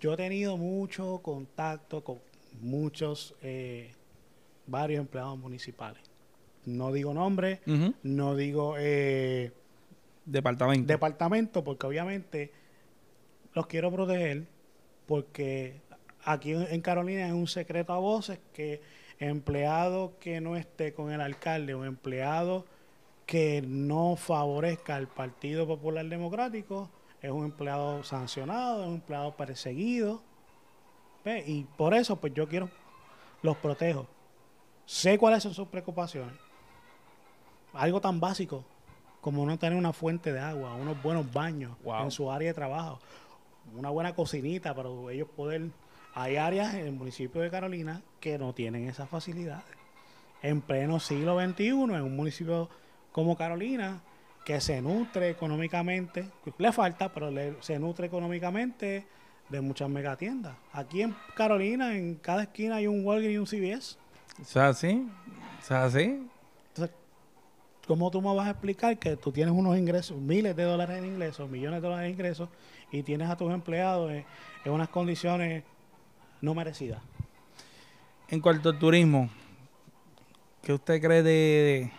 Yo 0.00 0.14
he 0.14 0.16
tenido 0.16 0.56
mucho 0.56 1.18
contacto 1.22 2.02
con 2.04 2.18
muchos, 2.60 3.34
eh, 3.42 3.92
varios 4.66 5.00
empleados 5.00 5.38
municipales. 5.38 6.02
No 6.66 6.92
digo 6.92 7.12
nombres, 7.14 7.60
Ujú. 7.66 7.94
no 8.02 8.34
digo 8.36 8.76
eh, 8.78 9.52
Departamento. 10.26 10.86
departamento, 10.86 11.64
porque 11.64 11.86
obviamente 11.86 12.52
los 13.52 13.66
quiero 13.66 13.90
proteger, 13.90 14.44
porque 15.06 15.80
aquí 16.24 16.52
en 16.52 16.80
Carolina 16.80 17.26
es 17.26 17.32
un 17.32 17.46
secreto 17.46 17.92
a 17.92 17.98
voces 17.98 18.38
que 18.52 18.80
empleado 19.18 20.18
que 20.18 20.40
no 20.40 20.56
esté 20.56 20.92
con 20.92 21.12
el 21.12 21.20
alcalde 21.20 21.74
o 21.74 21.84
empleado 21.84 22.66
que 23.26 23.62
no 23.66 24.16
favorezca 24.16 24.96
al 24.96 25.08
Partido 25.08 25.66
Popular 25.66 26.04
Democrático 26.06 26.90
es 27.22 27.30
un 27.30 27.44
empleado 27.44 28.02
sancionado, 28.04 28.82
es 28.82 28.88
un 28.88 28.94
empleado 28.96 29.34
perseguido. 29.34 30.22
¿ve? 31.24 31.42
Y 31.46 31.64
por 31.64 31.94
eso, 31.94 32.16
pues 32.16 32.34
yo 32.34 32.46
quiero, 32.48 32.68
los 33.40 33.56
protejo. 33.56 34.06
Sé 34.84 35.16
cuáles 35.16 35.42
son 35.42 35.54
sus 35.54 35.68
preocupaciones. 35.68 36.34
Algo 37.72 38.00
tan 38.00 38.20
básico 38.20 38.64
como 39.24 39.46
no 39.46 39.58
tener 39.58 39.78
una 39.78 39.94
fuente 39.94 40.34
de 40.34 40.38
agua, 40.40 40.74
unos 40.74 41.02
buenos 41.02 41.32
baños 41.32 41.72
Wow. 41.82 42.02
en 42.04 42.10
su 42.10 42.30
área 42.30 42.48
de 42.48 42.54
trabajo, 42.54 42.98
una 43.74 43.88
buena 43.88 44.14
cocinita 44.14 44.74
para 44.74 44.90
ellos 45.10 45.28
poder... 45.34 45.70
Hay 46.16 46.36
áreas 46.36 46.74
en 46.74 46.80
el 46.86 46.92
municipio 46.92 47.40
de 47.40 47.50
Carolina 47.50 48.02
que 48.20 48.36
no 48.38 48.52
tienen 48.52 48.86
esas 48.86 49.08
facilidades. 49.08 49.64
En 50.42 50.60
pleno 50.60 51.00
siglo 51.00 51.40
XXI, 51.40 51.68
en 51.70 52.02
un 52.02 52.14
municipio 52.14 52.68
como 53.12 53.34
Carolina, 53.34 54.02
que 54.44 54.60
se 54.60 54.82
nutre 54.82 55.30
económicamente, 55.30 56.28
le 56.58 56.70
falta, 56.70 57.08
pero 57.12 57.30
le- 57.30 57.56
se 57.62 57.78
nutre 57.78 58.06
económicamente 58.08 59.06
de 59.48 59.60
muchas 59.62 59.88
megatiendas. 59.88 60.54
Aquí 60.70 61.00
en 61.00 61.16
Carolina, 61.34 61.96
en 61.96 62.16
cada 62.16 62.42
esquina 62.42 62.76
hay 62.76 62.86
un 62.86 63.04
Walgreens 63.06 63.34
y 63.34 63.38
un 63.38 63.46
CVS. 63.46 63.96
O 64.42 64.44
sea, 64.44 64.68
así. 64.68 65.08
O 65.60 65.64
sea, 65.64 65.84
así. 65.84 66.28
¿Cómo 67.86 68.10
tú 68.10 68.20
me 68.22 68.34
vas 68.34 68.46
a 68.46 68.50
explicar 68.50 68.98
que 68.98 69.16
tú 69.16 69.30
tienes 69.32 69.54
unos 69.54 69.76
ingresos, 69.76 70.16
miles 70.18 70.56
de 70.56 70.64
dólares 70.64 70.98
en 70.98 71.06
ingresos, 71.06 71.48
millones 71.50 71.80
de 71.82 71.88
dólares 71.88 72.06
en 72.08 72.12
ingresos, 72.14 72.48
y 72.90 73.02
tienes 73.02 73.28
a 73.28 73.36
tus 73.36 73.52
empleados 73.52 74.10
en, 74.12 74.24
en 74.64 74.72
unas 74.72 74.88
condiciones 74.88 75.62
no 76.40 76.54
merecidas? 76.54 77.00
En 78.28 78.40
cuanto 78.40 78.70
al 78.70 78.78
turismo, 78.78 79.28
¿qué 80.62 80.72
usted 80.72 81.00
cree 81.00 81.22
de, 81.22 81.90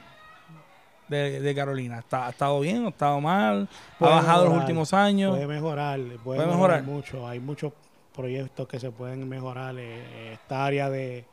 de, 1.07 1.39
de 1.39 1.55
Carolina? 1.55 1.99
¿Está, 1.99 2.27
¿Ha 2.27 2.29
estado 2.31 2.59
bien 2.59 2.83
o 2.83 2.87
ha 2.87 2.89
estado 2.89 3.21
mal? 3.21 3.69
¿Ha 3.71 3.97
Puede 3.99 4.11
bajado 4.13 4.45
los 4.45 4.57
últimos 4.57 4.93
años? 4.93 5.31
Puede 5.31 5.47
mejorar, 5.47 5.99
puede, 5.99 6.17
¿Puede 6.19 6.47
mejorar, 6.47 6.81
mejorar? 6.81 6.83
mucho. 6.83 7.27
Hay 7.27 7.39
muchos 7.39 7.73
proyectos 8.15 8.67
que 8.67 8.79
se 8.79 8.91
pueden 8.91 9.27
mejorar. 9.29 9.75
eh, 9.77 10.33
esta 10.33 10.65
área 10.65 10.89
de, 10.89 11.25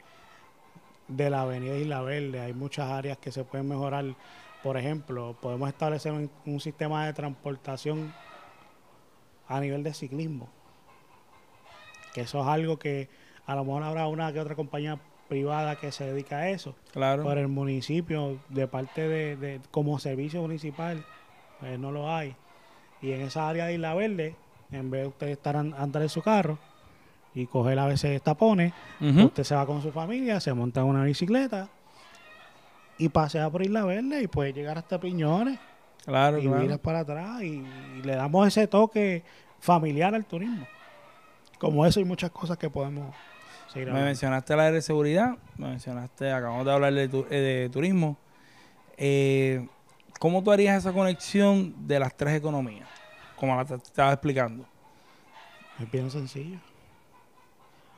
de 1.09 1.31
la 1.31 1.43
Avenida 1.43 1.77
Isla 1.77 2.03
Verde, 2.03 2.41
hay 2.41 2.53
muchas 2.53 2.91
áreas 2.91 3.19
que 3.19 3.33
se 3.33 3.45
pueden 3.45 3.69
mejorar. 3.69 4.05
Por 4.63 4.77
ejemplo, 4.77 5.37
podemos 5.41 5.69
establecer 5.69 6.13
un, 6.13 6.31
un 6.47 6.61
sistema 6.61 7.07
de 7.07 7.13
transportación 7.13 8.13
a 9.49 9.61
nivel 9.61 9.83
de 9.83 9.93
ciclismo. 9.93 10.49
Que 12.15 12.23
eso 12.23 12.41
es 12.43 12.47
algo 12.47 12.79
que 12.79 13.09
a 13.47 13.55
lo 13.55 13.65
mejor 13.65 13.83
habrá 13.83 14.07
una 14.07 14.33
que 14.33 14.41
otra 14.41 14.55
compañía 14.55 14.99
privada 15.29 15.77
que 15.77 15.91
se 15.93 16.05
dedica 16.13 16.39
a 16.39 16.49
eso. 16.51 16.75
Claro. 16.93 17.25
Pero 17.27 17.41
el 17.41 17.49
municipio, 17.49 18.39
de 18.51 18.69
parte 18.69 19.09
de, 19.09 19.37
de- 19.37 19.61
como 19.71 19.99
servicio 19.99 20.43
municipal, 20.43 21.05
pues 21.59 21.79
no 21.79 21.91
lo 21.91 22.13
hay. 22.15 22.37
Y 23.01 23.13
en 23.13 23.23
esa 23.23 23.49
área 23.49 23.67
de 23.67 23.75
Isla 23.75 23.95
Verde, 23.95 24.37
en 24.71 24.91
vez 24.91 25.03
de 25.03 25.09
usted 25.09 25.27
estar 25.29 25.57
an- 25.57 25.75
andar 25.77 26.03
en 26.03 26.09
su 26.09 26.23
carro 26.23 26.59
y 27.35 27.47
coger 27.47 27.79
a 27.79 27.87
veces 27.87 28.21
tapones, 28.23 28.73
Ujú. 29.01 29.25
usted 29.25 29.43
se 29.43 29.55
va 29.55 29.67
con 29.67 29.83
su 29.83 29.91
familia, 29.91 30.39
se 30.39 30.53
monta 30.53 30.81
en 30.83 30.87
una 30.87 31.03
bicicleta 31.05 31.69
y 33.05 33.09
pasea 33.09 33.51
por 33.51 33.63
Isla 33.63 33.85
Verde 33.85 34.23
y 34.23 34.27
puede 34.29 34.53
llegar 34.53 34.79
hasta 34.79 34.99
Piñones 35.01 35.59
Claro, 36.05 36.39
y 36.39 36.43
claro. 36.43 36.63
miras 36.63 36.79
para 36.79 37.01
atrás 37.01 37.43
y, 37.43 37.47
y 37.99 38.03
le 38.03 38.15
damos 38.17 38.47
ese 38.47 38.67
toque 38.67 39.23
familiar 39.61 40.15
al 40.15 40.25
turismo. 40.25 40.67
Como 41.59 41.87
eso 41.87 42.01
y 42.01 42.05
muchas 42.05 42.31
cosas 42.31 42.59
que 42.59 42.69
podemos 42.71 43.15
seguir 43.73 43.91
Me 43.93 44.03
mencionaste 44.03 44.55
la 44.57 44.71
de 44.71 44.83
seguridad, 44.83 45.37
me 45.57 45.69
mencionaste, 45.69 46.31
acabamos 46.33 46.65
de 46.67 46.73
hablar 46.73 46.93
de, 46.93 47.09
tu- 47.09 47.27
eh, 47.31 47.37
de 47.37 47.69
turismo. 47.71 48.17
Eh, 48.97 49.69
¿Cómo 50.19 50.43
tú 50.43 50.51
harías 50.53 50.79
esa 50.79 50.93
conexión 50.93 51.75
de 51.87 51.99
las 51.99 52.17
tres 52.17 52.35
economías? 52.37 52.89
Como 53.37 53.57
la 53.57 53.65
te 53.65 53.75
estaba 53.75 54.13
explicando. 54.13 54.65
Es 55.81 55.91
bien 55.91 56.11
sencillo. 56.11 56.59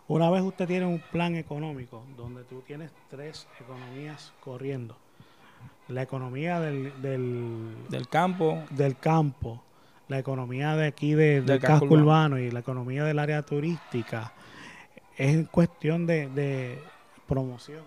Una 0.07 0.31
vez 0.31 0.43
usted 0.43 0.67
tiene 0.67 0.87
un 0.87 1.01
plan 1.01 1.35
económico 1.35 2.05
donde 2.17 2.45
tú 2.45 2.61
tienes 2.63 2.93
tres 3.09 3.49
economías 3.59 4.35
corriendo, 4.41 4.97
la 5.89 6.03
economía 6.03 6.61
del, 6.61 7.01
del, 7.01 7.87
Del 7.89 8.09
campo, 8.09 8.67
del 8.71 8.99
campo, 8.99 9.63
la 10.09 10.19
economía 10.19 10.77
de 10.77 10.87
aquí 10.87 11.15
de- 11.15 11.37
del, 11.37 11.47
Del 11.47 11.61
casco, 11.61 11.87
urbano. 11.87 12.39
y 12.39 12.51
la 12.51 12.61
economía 12.61 13.05
del 13.05 13.19
área 13.19 13.43
turística, 13.43 14.33
es 15.17 15.49
cuestión 15.49 16.07
de, 16.07 16.29
de 16.29 16.83
promoción. 17.27 17.85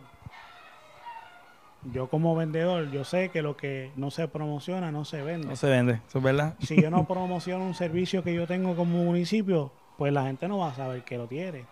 Yo 1.93 2.09
como 2.09 2.35
vendedor, 2.35 2.89
yo 2.89 3.03
sé 3.03 3.29
que 3.29 3.41
lo 3.43 3.55
que 3.55 3.91
no 3.95 4.09
se 4.11 4.27
promociona 4.27 4.91
no 4.91 5.05
se 5.05 5.21
vende 5.21 5.47
no 5.47 5.55
se 5.55 5.67
vende, 5.69 6.01
eso 6.07 6.17
es 6.17 6.23
verdad. 6.23 6.55
si 6.59 6.81
yo 6.81 6.89
no 6.89 7.05
promociono 7.07 7.63
un 7.63 7.75
servicio 7.75 8.23
que 8.23 8.33
yo 8.33 8.47
tengo 8.47 8.75
como 8.75 9.03
municipio, 9.03 9.71
pues 9.97 10.11
la 10.11 10.23
gente 10.25 10.47
no 10.47 10.57
va 10.57 10.71
a 10.71 10.73
saber 10.75 11.03
que 11.03 11.17
lo 11.17 11.27
tiene. 11.27 11.65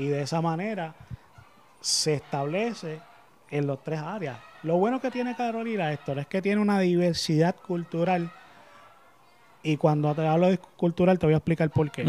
Y 0.00 0.08
de 0.08 0.22
esa 0.22 0.40
manera 0.40 0.94
se 1.82 2.14
establece 2.14 3.00
en 3.50 3.66
los 3.66 3.82
tres 3.84 4.00
áreas. 4.00 4.38
Lo 4.62 4.76
bueno 4.76 4.98
que 5.00 5.10
tiene 5.10 5.36
Carolina, 5.36 5.92
Héctor, 5.92 6.18
es 6.18 6.26
que 6.26 6.40
tiene 6.40 6.60
una 6.60 6.78
diversidad 6.80 7.54
cultural. 7.56 8.30
Y 9.62 9.76
cuando 9.76 10.14
te 10.14 10.26
hablo 10.26 10.48
de 10.48 10.56
cultural, 10.58 11.18
te 11.18 11.26
voy 11.26 11.34
a 11.34 11.38
explicar 11.38 11.68
por 11.70 11.90
qué. 11.90 12.04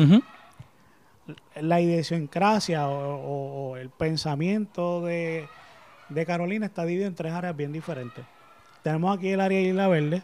La 1.60 1.82
idiosincrasia 1.82 2.88
o, 2.88 3.16
o- 3.16 3.72
o 3.72 3.78
el 3.78 3.90
pensamiento 3.90 5.02
de, 5.02 5.48
de 6.10 6.26
Carolina 6.26 6.66
está 6.66 6.86
dividido 6.86 7.08
en 7.08 7.16
tres 7.16 7.34
áreas 7.34 7.56
bien 7.56 7.72
diferentes. 7.74 8.24
Tenemos 8.84 9.18
aquí 9.18 9.30
el 9.30 9.42
área 9.42 9.60
de 9.60 9.66
Isla 9.66 9.88
Verde, 9.90 10.24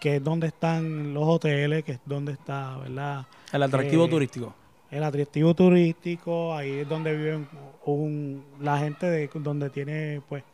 que 0.00 0.16
es 0.16 0.24
donde 0.24 0.48
están 0.48 1.14
los 1.14 1.24
hoteles, 1.28 1.84
que 1.84 1.92
es 1.92 2.00
donde 2.04 2.32
está, 2.32 2.76
¿verdad? 2.78 3.24
El 3.52 3.62
atractivo 3.62 4.06
Eh, 4.06 4.08
turístico. 4.10 4.54
El 4.92 5.02
atractivo 5.02 5.54
turístico, 5.54 6.54
ahí 6.54 6.80
es 6.80 6.88
donde 6.88 7.16
viven 7.16 7.48
un- 7.86 8.44
la 8.60 8.78
gente 8.78 9.06
de 9.06 9.28
donde 9.34 9.70
tiene 9.70 10.20
pues 10.28 10.44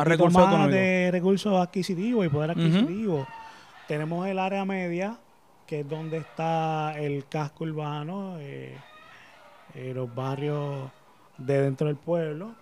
Más 0.00 0.08
recursos 0.08 0.42
más 0.58 0.70
de 0.76 1.08
recursos 1.10 1.60
adquisitivos 1.60 2.26
y 2.26 2.28
poder 2.28 2.50
adquisitivo. 2.50 3.26
Tenemos 3.88 4.26
el 4.28 4.38
área 4.38 4.64
media, 4.64 5.16
que 5.66 5.80
es 5.80 5.88
donde 5.88 6.18
está 6.18 6.94
el 6.98 7.24
casco 7.28 7.64
urbano, 7.64 8.36
eh, 8.40 8.76
eh, 9.74 9.92
los 9.94 10.14
barrios 10.14 10.90
de 11.38 11.62
dentro 11.62 11.86
del 11.86 11.96
pueblo, 11.96 12.54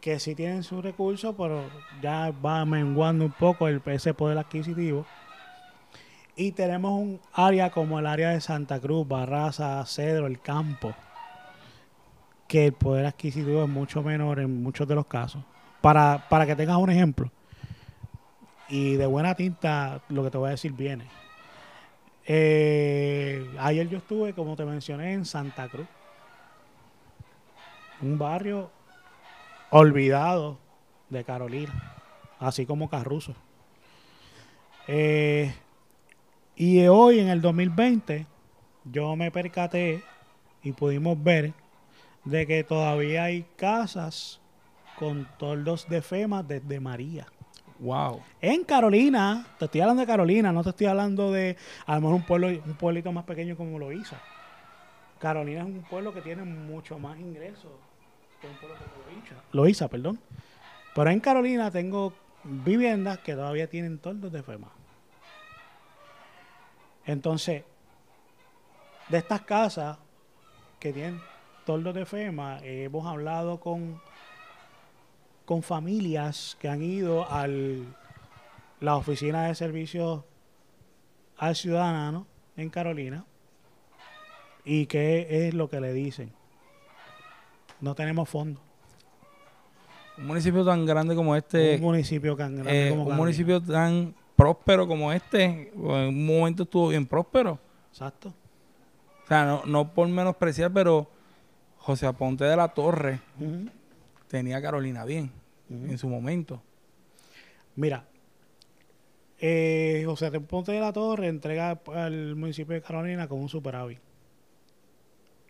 que 0.00 0.18
sí 0.18 0.34
tienen 0.34 0.62
sus 0.64 0.82
recursos, 0.82 1.34
pero 1.38 1.62
ya 2.02 2.30
va 2.44 2.64
menguando 2.64 3.24
un 3.26 3.32
poco 3.32 3.68
el, 3.68 3.80
ese 3.86 4.12
poder 4.12 4.38
adquisitivo. 4.38 5.06
Y 6.36 6.52
tenemos 6.52 6.92
un 6.92 7.20
área 7.32 7.70
como 7.70 7.98
el 7.98 8.06
área 8.06 8.30
de 8.30 8.40
Santa 8.40 8.80
Cruz, 8.80 9.06
Barraza, 9.06 9.84
Cedro, 9.86 10.26
el 10.26 10.40
campo, 10.40 10.92
que 12.48 12.66
el 12.66 12.72
poder 12.72 13.06
adquisitivo 13.06 13.62
es 13.62 13.68
mucho 13.68 14.02
menor 14.02 14.40
en 14.40 14.62
muchos 14.62 14.88
de 14.88 14.96
los 14.96 15.06
casos. 15.06 15.42
Para, 15.80 16.26
para 16.28 16.46
que 16.46 16.56
tengas 16.56 16.78
un 16.78 16.90
ejemplo, 16.90 17.30
y 18.68 18.96
de 18.96 19.06
buena 19.06 19.34
tinta 19.34 20.00
lo 20.08 20.24
que 20.24 20.30
te 20.30 20.38
voy 20.38 20.48
a 20.48 20.52
decir 20.52 20.72
viene. 20.72 21.06
Eh, 22.26 23.46
ayer 23.58 23.88
yo 23.88 23.98
estuve, 23.98 24.32
como 24.32 24.56
te 24.56 24.64
mencioné, 24.64 25.12
en 25.12 25.24
Santa 25.24 25.68
Cruz, 25.68 25.86
un 28.00 28.18
barrio 28.18 28.70
olvidado 29.70 30.58
de 31.10 31.22
Carolina, 31.22 31.94
así 32.40 32.66
como 32.66 32.88
Carruso. 32.88 33.34
Eh, 34.88 35.54
y 36.56 36.86
hoy, 36.86 37.18
en 37.18 37.28
el 37.28 37.40
2020, 37.40 38.26
yo 38.84 39.16
me 39.16 39.30
percaté 39.30 40.02
y 40.62 40.72
pudimos 40.72 41.22
ver 41.22 41.52
de 42.24 42.46
que 42.46 42.62
todavía 42.64 43.24
hay 43.24 43.44
casas 43.56 44.40
con 44.98 45.28
toldos 45.38 45.88
de 45.88 46.00
FEMA 46.00 46.42
desde 46.42 46.80
María. 46.80 47.26
Wow. 47.80 48.22
En 48.40 48.64
Carolina, 48.64 49.46
te 49.58 49.64
estoy 49.64 49.80
hablando 49.80 50.02
de 50.02 50.06
Carolina, 50.06 50.52
no 50.52 50.62
te 50.62 50.70
estoy 50.70 50.86
hablando 50.86 51.32
de 51.32 51.56
a 51.86 51.96
lo 51.96 52.00
mejor 52.02 52.14
un 52.14 52.22
pueblo, 52.22 52.46
un 52.48 52.74
pueblito 52.74 53.10
más 53.10 53.24
pequeño 53.24 53.56
como 53.56 53.78
lo 53.78 53.90
hizo. 53.90 54.16
Carolina 55.18 55.60
es 55.60 55.66
un 55.66 55.82
pueblo 55.82 56.14
que 56.14 56.20
tiene 56.20 56.44
mucho 56.44 56.98
más 56.98 57.18
ingresos 57.18 57.72
que 58.40 58.46
un 58.46 58.54
pueblo 58.54 58.76
como 58.76 59.34
lo 59.52 59.68
hizo. 59.68 59.88
perdón. 59.88 60.20
Pero 60.94 61.10
en 61.10 61.18
Carolina 61.18 61.70
tengo 61.70 62.12
viviendas 62.44 63.18
que 63.18 63.34
todavía 63.34 63.68
tienen 63.68 63.98
toldos 63.98 64.30
de 64.30 64.42
FEMA. 64.42 64.70
Entonces, 67.06 67.64
de 69.08 69.18
estas 69.18 69.42
casas 69.42 69.98
que 70.78 70.92
tienen 70.92 71.20
toldos 71.64 71.94
de 71.94 72.06
FEMA, 72.06 72.58
hemos 72.62 73.06
hablado 73.06 73.60
con 73.60 74.00
con 75.44 75.62
familias 75.62 76.56
que 76.58 76.68
han 76.68 76.82
ido 76.82 77.30
a 77.30 77.46
la 78.80 78.96
oficina 78.96 79.46
de 79.46 79.54
servicios 79.54 80.24
al 81.36 81.54
ciudadano 81.54 82.26
en 82.56 82.70
Carolina 82.70 83.24
y 84.64 84.86
qué 84.86 85.46
es 85.46 85.54
lo 85.54 85.68
que 85.68 85.80
le 85.80 85.92
dicen. 85.92 86.32
No 87.80 87.94
tenemos 87.94 88.28
fondos. 88.28 88.62
Un 90.16 90.26
municipio 90.26 90.64
tan 90.64 90.86
grande 90.86 91.14
como 91.14 91.34
este. 91.36 91.76
Un 91.76 91.82
municipio 91.82 92.36
tan 92.36 92.54
grande 92.54 92.86
eh, 92.86 92.90
como 92.90 93.04
Un 93.04 93.16
municipio 93.16 93.60
tan 93.60 94.14
próspero 94.44 94.86
como 94.86 95.10
este, 95.10 95.72
en 95.74 95.80
un 95.80 96.26
momento 96.26 96.64
estuvo 96.64 96.88
bien 96.88 97.06
próspero. 97.06 97.58
Exacto. 97.88 98.34
O 99.24 99.26
sea, 99.26 99.46
no, 99.46 99.62
no 99.64 99.94
por 99.94 100.06
menospreciar, 100.06 100.70
pero 100.70 101.08
José 101.78 102.06
Aponte 102.06 102.44
de 102.44 102.54
la 102.54 102.68
Torre 102.68 103.20
tenía 104.28 104.60
Carolina 104.60 105.06
bien 105.06 105.32
en 105.70 105.96
su 105.96 106.10
momento. 106.10 106.62
Mira, 107.74 108.04
eh, 109.38 110.02
José 110.04 110.30
Ponte 110.40 110.72
de 110.72 110.80
la 110.80 110.92
Torre 110.92 111.28
entrega 111.28 111.80
al 111.94 112.36
municipio 112.36 112.74
de 112.74 112.82
Carolina 112.82 113.26
con 113.26 113.40
un 113.40 113.48
superávit. 113.48 113.98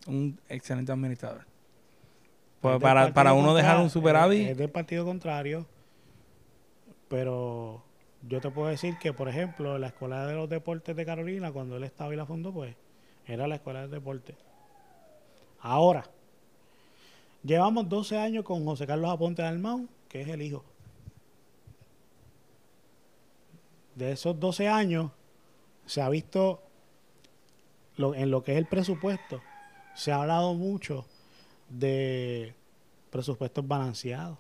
Un 0.06 0.38
excelente 0.48 0.92
administrador. 0.92 1.44
Pues 2.60 2.80
para, 2.80 3.12
para 3.12 3.32
uno 3.32 3.56
dejar 3.56 3.80
un 3.80 3.90
superávit. 3.90 4.50
Es, 4.50 4.56
del 4.56 4.70
partido 4.70 5.04
contrario, 5.04 5.66
pero 7.08 7.82
yo 8.28 8.40
te 8.40 8.50
puedo 8.50 8.68
decir 8.68 8.96
que, 8.98 9.12
por 9.12 9.28
ejemplo, 9.28 9.78
la 9.78 9.88
Escuela 9.88 10.26
de 10.26 10.34
los 10.34 10.48
Deportes 10.48 10.94
de 10.96 11.04
Carolina, 11.04 11.52
cuando 11.52 11.76
él 11.76 11.84
estaba 11.84 12.12
y 12.12 12.16
la 12.16 12.26
fundó, 12.26 12.52
pues 12.52 12.74
era 13.26 13.46
la 13.46 13.56
Escuela 13.56 13.82
de 13.82 13.88
Deportes. 13.88 14.36
Ahora, 15.60 16.04
Llevamos 17.44 17.90
12 17.90 18.16
años 18.16 18.42
con 18.42 18.64
José 18.64 18.86
Carlos 18.86 19.10
Aponte 19.10 19.42
Almán, 19.42 19.90
que 20.08 20.22
es 20.22 20.28
el 20.28 20.40
hijo. 20.40 20.64
De 23.94 24.12
esos 24.12 24.40
12 24.40 24.66
años 24.66 25.10
se 25.84 26.00
ha 26.00 26.08
visto 26.08 26.62
en 27.98 28.30
lo 28.30 28.42
que 28.42 28.52
es 28.52 28.58
el 28.58 28.64
presupuesto, 28.66 29.42
se 29.94 30.10
ha 30.10 30.22
hablado 30.22 30.54
mucho 30.54 31.04
de 31.68 32.54
presupuestos 33.10 33.68
balanceados. 33.68 34.38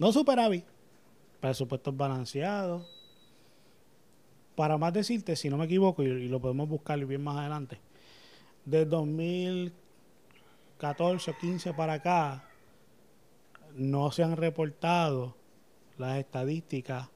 No 0.00 0.10
superávit, 0.12 0.64
presupuestos 1.40 1.94
balanceados. 1.94 2.86
Para 4.56 4.78
más 4.78 4.94
decirte, 4.94 5.36
si 5.36 5.50
no 5.50 5.58
me 5.58 5.66
equivoco, 5.66 6.02
y, 6.02 6.26
lo 6.26 6.40
podemos 6.40 6.70
buscar 6.70 6.98
bien 7.04 7.22
más 7.22 7.36
adelante, 7.36 7.78
de 8.64 8.86
2014 8.86 11.30
o 11.30 11.38
15 11.38 11.74
para 11.74 11.92
acá 11.94 12.44
no 13.74 14.10
se 14.10 14.22
han 14.22 14.36
reportado 14.36 15.34
las 15.98 16.18
estadísticas 16.18 17.08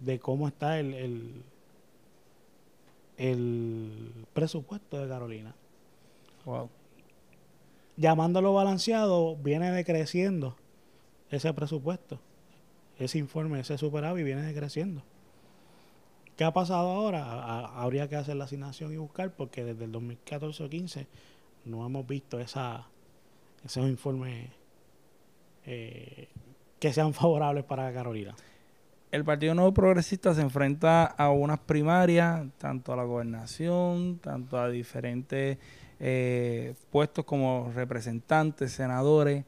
de 0.00 0.18
cómo 0.18 0.48
está 0.48 0.80
el, 0.80 1.44
el, 3.18 4.26
presupuesto 4.32 4.98
de 4.98 5.06
Carolina. 5.06 5.54
Wow. 6.46 6.70
Llamándolo 7.98 8.54
balanceado, 8.54 9.36
viene 9.36 9.70
decreciendo 9.70 10.56
ese 11.30 11.52
presupuesto. 11.52 12.20
Ese 12.98 13.18
informe, 13.18 13.60
ese 13.60 13.76
superávit 13.78 14.24
viene 14.24 14.42
decreciendo. 14.42 15.02
¿Qué 16.36 16.44
ha 16.44 16.52
pasado 16.52 16.90
ahora? 16.90 17.66
habría 17.80 18.08
que 18.08 18.16
hacer 18.16 18.36
la 18.36 18.44
asignación 18.44 18.92
y 18.92 18.96
buscar 18.96 19.30
porque 19.34 19.64
desde 19.64 19.84
el 19.84 19.92
2014 19.92 20.64
o 20.64 20.68
15 20.68 21.06
no 21.64 21.84
hemos 21.84 22.06
visto 22.06 22.38
esa, 22.38 22.86
esos 23.64 23.88
informes 23.88 24.50
eh, 25.64 26.28
que 26.78 26.92
sean 26.92 27.14
favorables 27.14 27.64
para 27.64 27.92
Carolina. 27.92 28.34
El 29.10 29.24
Partido 29.24 29.54
Nuevo 29.54 29.72
Progresista 29.72 30.34
se 30.34 30.42
enfrenta 30.42 31.04
a 31.04 31.30
unas 31.30 31.60
primarias, 31.60 32.44
tanto 32.58 32.92
a 32.92 32.96
la 32.96 33.04
gobernación, 33.04 34.18
tanto 34.18 34.58
a 34.58 34.68
diferentes 34.68 35.58
eh, 36.00 36.74
puestos 36.90 37.24
como 37.24 37.70
representantes, 37.74 38.72
senadores. 38.72 39.44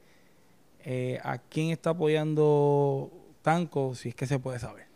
Eh, 0.85 1.19
¿A 1.23 1.39
quién 1.39 1.71
está 1.71 1.91
apoyando 1.91 3.11
Tanco, 3.43 3.95
si 3.95 4.11
es 4.11 4.15
que 4.15 4.27
se 4.27 4.39
puede 4.39 4.59
saber? 4.59 4.87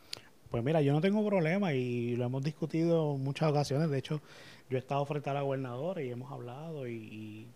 Pues 0.50 0.62
mira, 0.62 0.82
yo 0.82 0.92
no 0.92 1.00
tengo 1.00 1.24
problema 1.26 1.72
y 1.72 2.14
lo 2.16 2.26
hemos 2.26 2.42
discutido 2.42 3.14
en 3.14 3.24
muchas 3.24 3.50
ocasiones. 3.50 3.88
De 3.90 3.98
hecho, 3.98 4.20
yo 4.68 4.76
he 4.76 4.80
estado 4.80 5.04
frente 5.06 5.30
a 5.30 5.34
la 5.34 5.42
gobernadora 5.42 6.02
y 6.02 6.10
hemos 6.10 6.30
hablado 6.30 6.86
y, 6.86 7.46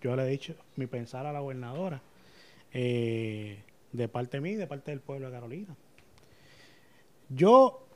yo 0.00 0.16
le 0.16 0.24
he 0.24 0.28
dicho 0.28 0.54
mi 0.76 0.86
pensar 0.86 1.26
a 1.26 1.32
la 1.32 1.40
gobernadora 1.40 2.02
eh, 2.72 3.62
de 3.92 4.08
parte 4.08 4.38
de 4.38 4.40
mí 4.40 4.50
y 4.50 4.56
de 4.56 4.66
parte 4.66 4.90
del 4.90 5.00
pueblo 5.00 5.26
de 5.26 5.32
Carolina. 5.32 5.76
Yo 7.28 7.86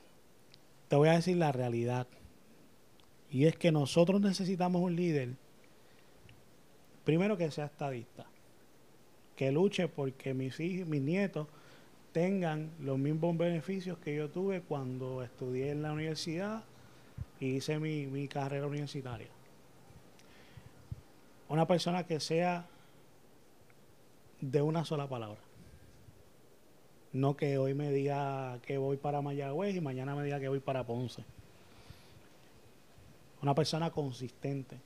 te 0.87 0.95
voy 0.95 1.09
a 1.09 1.13
decir 1.13 1.37
la 1.37 1.51
realidad 1.51 2.07
y 3.29 3.45
es 3.45 3.55
que 3.57 3.71
nosotros 3.71 4.21
necesitamos 4.21 4.81
un 4.81 4.95
líder, 4.95 5.29
primero 7.03 7.37
que 7.37 7.51
sea 7.51 7.65
estadista, 7.65 8.25
que 9.37 9.51
luche 9.51 9.87
porque 9.87 10.33
mis 10.33 10.59
hijos, 10.59 10.87
mis 10.87 11.01
nietos 11.01 11.47
tengan 12.11 12.71
los 12.79 12.97
mismos 12.97 13.37
beneficios 13.37 13.99
que 13.99 14.15
yo 14.15 14.29
tuve 14.29 14.61
cuando 14.61 15.21
estudié 15.21 15.69
en 15.69 15.83
la 15.83 15.93
universidad 15.93 16.63
y 17.39 17.57
hice 17.57 17.79
mi, 17.79 18.27
carrera 18.27 18.65
universitaria. 18.65 19.27
Una 21.49 21.67
persona 21.67 22.05
que 22.05 22.19
sea 22.19 22.65
de 24.41 24.61
una 24.61 24.83
sola 24.83 25.07
palabra. 25.07 25.39
No 27.13 27.37
que 27.37 27.59
hoy 27.59 27.75
me 27.75 27.91
diga 27.91 28.59
que 28.65 28.79
voy 28.79 28.97
para 28.97 29.21
Mayagüez 29.21 29.75
y 29.75 29.81
mañana 29.81 30.15
me 30.15 30.23
diga 30.23 30.39
que 30.39 30.49
voy 30.49 30.59
para 30.59 30.83
Ponce. 30.83 31.23
Una 33.43 33.53
persona 33.53 33.91
consistente. 33.91 34.77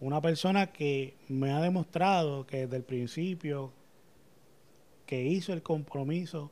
Una 0.00 0.22
persona 0.22 0.68
que 0.68 1.14
me 1.28 1.52
ha 1.52 1.60
demostrado 1.60 2.46
que 2.46 2.62
desde 2.62 2.76
el 2.78 2.84
principio 2.84 3.70
que 5.04 5.22
hizo 5.24 5.52
el 5.52 5.62
compromiso 5.62 6.50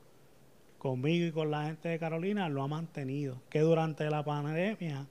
conmigo 0.77 1.25
y 1.25 1.31
con 1.31 1.49
la 1.49 1.65
gente 1.65 1.89
de 1.89 1.97
Carolina 1.97 2.47
lo 2.47 2.61
ha 2.61 2.67
mantenido, 2.67 3.41
que 3.49 3.61
durante 3.61 4.07
la 4.09 4.23
pandemia 4.23 5.07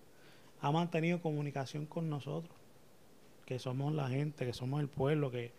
ha 0.60 0.70
mantenido 0.70 1.20
comunicación 1.20 1.86
con 1.86 2.08
nosotros, 2.08 2.54
que 3.44 3.58
somos 3.58 3.92
la 3.92 4.08
gente, 4.08 4.46
que 4.46 4.52
somos 4.52 4.80
el 4.80 4.88
pueblo, 4.88 5.32
que, 5.32 5.52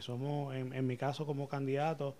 somos, 0.00 0.54
en, 0.54 0.86
mi 0.86 0.96
caso 0.98 1.24
como 1.24 1.48
candidato, 1.48 2.14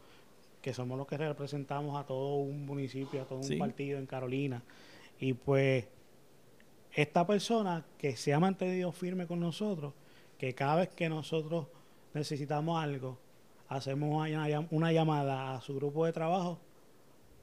que 0.63 0.73
somos 0.73 0.97
los 0.97 1.07
que 1.07 1.19
representamos 1.19 1.99
a 1.99 2.07
todo 2.07 2.37
un 2.37 2.65
municipio, 2.65 3.21
a 3.21 3.25
todo 3.27 3.41
un 3.41 3.59
partido 3.59 3.99
en 3.99 4.07
Carolina. 4.07 4.63
Y 5.19 5.35
pues 5.35 5.87
esta 6.93 7.27
persona 7.27 7.85
que 7.99 8.17
se 8.17 8.35
ha 8.35 8.41
mantenido 8.41 8.93
firme 8.93 9.27
con 9.27 9.41
nosotros, 9.41 9.93
que 10.39 10.55
cada 10.55 10.77
vez 10.77 10.89
que 10.89 11.09
nosotros 11.09 11.67
necesitamos 12.15 12.83
algo, 12.83 13.19
hacemos 13.69 14.11
una, 14.71 14.93
llamada 14.93 15.55
a 15.55 15.61
su 15.61 15.75
grupo 15.75 16.05
de 16.07 16.13
trabajo, 16.13 16.59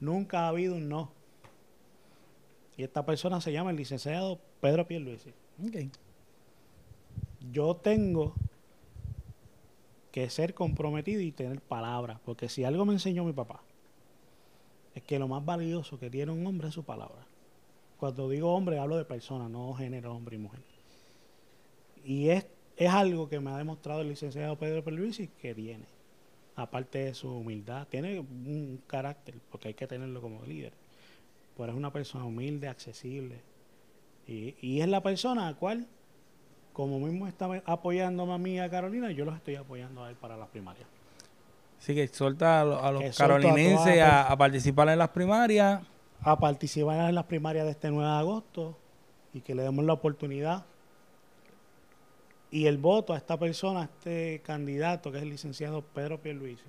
nunca 0.00 0.40
ha 0.40 0.48
habido 0.48 0.76
un 0.76 0.88
no. 0.88 1.10
Y 2.76 2.82
esta 2.82 3.04
persona 3.04 3.40
se 3.40 3.52
llama 3.52 3.70
el 3.70 3.76
licenciado 3.76 4.38
Pedro 4.60 4.86
Pierluisi. 4.86 5.30
Ok. 5.66 5.90
Yo 7.50 7.74
tengo 7.76 8.34
que 10.12 10.28
ser 10.28 10.54
comprometido 10.54 11.20
y 11.20 11.32
tener 11.32 11.60
palabra, 11.60 12.20
porque 12.24 12.48
si 12.48 12.64
algo 12.64 12.84
me 12.84 12.92
enseñó 12.92 13.24
mi 13.24 13.32
papá, 13.32 13.62
es 14.94 15.02
que 15.02 15.18
lo 15.18 15.28
más 15.28 15.44
valioso 15.44 15.98
que 15.98 16.10
tiene 16.10 16.32
un 16.32 16.46
hombre 16.46 16.68
es 16.68 16.74
su 16.74 16.84
palabra. 16.84 17.27
Cuando 17.98 18.28
digo 18.28 18.54
hombre, 18.54 18.78
hablo 18.78 18.96
de 18.96 19.04
persona, 19.04 19.48
no 19.48 19.74
género, 19.74 20.14
hombre 20.14 20.36
y 20.36 20.38
mujer. 20.38 20.60
Y 22.04 22.28
es, 22.30 22.46
es 22.76 22.90
algo 22.90 23.28
que 23.28 23.40
me 23.40 23.50
ha 23.50 23.56
demostrado 23.58 24.00
el 24.02 24.08
licenciado 24.08 24.56
Pedro 24.56 24.84
Pierluisi 24.84 25.28
que 25.40 25.54
tiene. 25.54 25.84
Aparte 26.56 26.98
de 27.04 27.14
su 27.14 27.30
humildad, 27.30 27.86
tiene 27.88 28.18
un 28.20 28.80
carácter, 28.86 29.34
porque 29.50 29.68
hay 29.68 29.74
que 29.74 29.86
tenerlo 29.86 30.20
como 30.20 30.44
líder. 30.44 30.72
Pero 31.56 31.70
es 31.72 31.76
una 31.78 31.92
persona 31.92 32.24
humilde, 32.24 32.68
accesible. 32.68 33.40
Y, 34.26 34.54
y 34.60 34.80
es 34.80 34.88
la 34.88 35.02
persona 35.02 35.48
a 35.48 35.52
la 35.52 35.56
cual 35.58 35.86
como 36.72 37.00
mismo 37.00 37.26
está 37.26 37.48
apoyando 37.66 38.30
a 38.32 38.38
mí 38.38 38.54
y 38.54 38.58
a 38.60 38.70
Carolina, 38.70 39.10
yo 39.10 39.24
los 39.24 39.34
estoy 39.34 39.56
apoyando 39.56 40.04
a 40.04 40.10
él 40.10 40.16
para 40.16 40.36
las 40.36 40.48
primarias. 40.48 40.86
Así 41.80 41.94
que 41.94 42.04
exhorta 42.04 42.60
a, 42.60 42.64
lo- 42.64 42.84
a 42.84 42.92
los 42.92 43.02
a, 44.00 44.22
a 44.32 44.36
participar 44.36 44.88
en 44.88 44.98
las 44.98 45.08
primarias. 45.08 45.80
A 46.22 46.38
participar 46.38 47.08
en 47.08 47.14
las 47.14 47.24
primarias 47.24 47.64
de 47.64 47.72
este 47.72 47.90
9 47.90 48.04
de 48.04 48.18
agosto 48.18 48.76
y 49.32 49.40
que 49.40 49.54
le 49.54 49.62
demos 49.62 49.84
la 49.84 49.92
oportunidad 49.92 50.64
y 52.50 52.66
el 52.66 52.78
voto 52.78 53.12
a 53.12 53.16
esta 53.16 53.38
persona, 53.38 53.82
a 53.82 53.84
este 53.84 54.40
candidato 54.44 55.10
que 55.12 55.18
es 55.18 55.22
el 55.22 55.30
licenciado 55.30 55.82
Pedro 55.82 56.20
Pierluisi, 56.20 56.62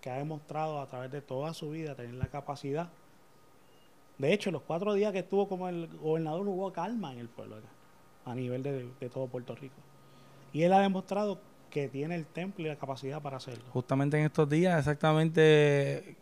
que 0.00 0.10
ha 0.10 0.18
demostrado 0.18 0.80
a 0.80 0.86
través 0.86 1.10
de 1.10 1.22
toda 1.22 1.54
su 1.54 1.70
vida 1.70 1.94
tener 1.94 2.14
la 2.14 2.26
capacidad. 2.26 2.90
De 4.18 4.32
hecho, 4.32 4.50
los 4.50 4.62
cuatro 4.62 4.94
días 4.94 5.12
que 5.12 5.20
estuvo 5.20 5.48
como 5.48 5.68
el 5.68 5.88
gobernador 5.98 6.46
hubo 6.46 6.72
calma 6.72 7.12
en 7.12 7.20
el 7.20 7.28
pueblo 7.28 7.56
acá, 7.56 7.68
a 8.26 8.34
nivel 8.34 8.62
de, 8.62 9.08
todo 9.08 9.26
Puerto 9.26 9.54
Rico. 9.54 9.76
Y 10.52 10.62
él 10.62 10.72
ha 10.72 10.80
demostrado 10.80 11.40
que 11.70 11.88
tiene 11.88 12.14
el 12.14 12.26
temple 12.26 12.66
y 12.66 12.68
la 12.68 12.76
capacidad 12.76 13.20
para 13.20 13.38
hacerlo. 13.38 13.64
Justamente 13.72 14.18
en 14.18 14.26
estos 14.26 14.48
días, 14.48 14.78
exactamente, 14.78 16.16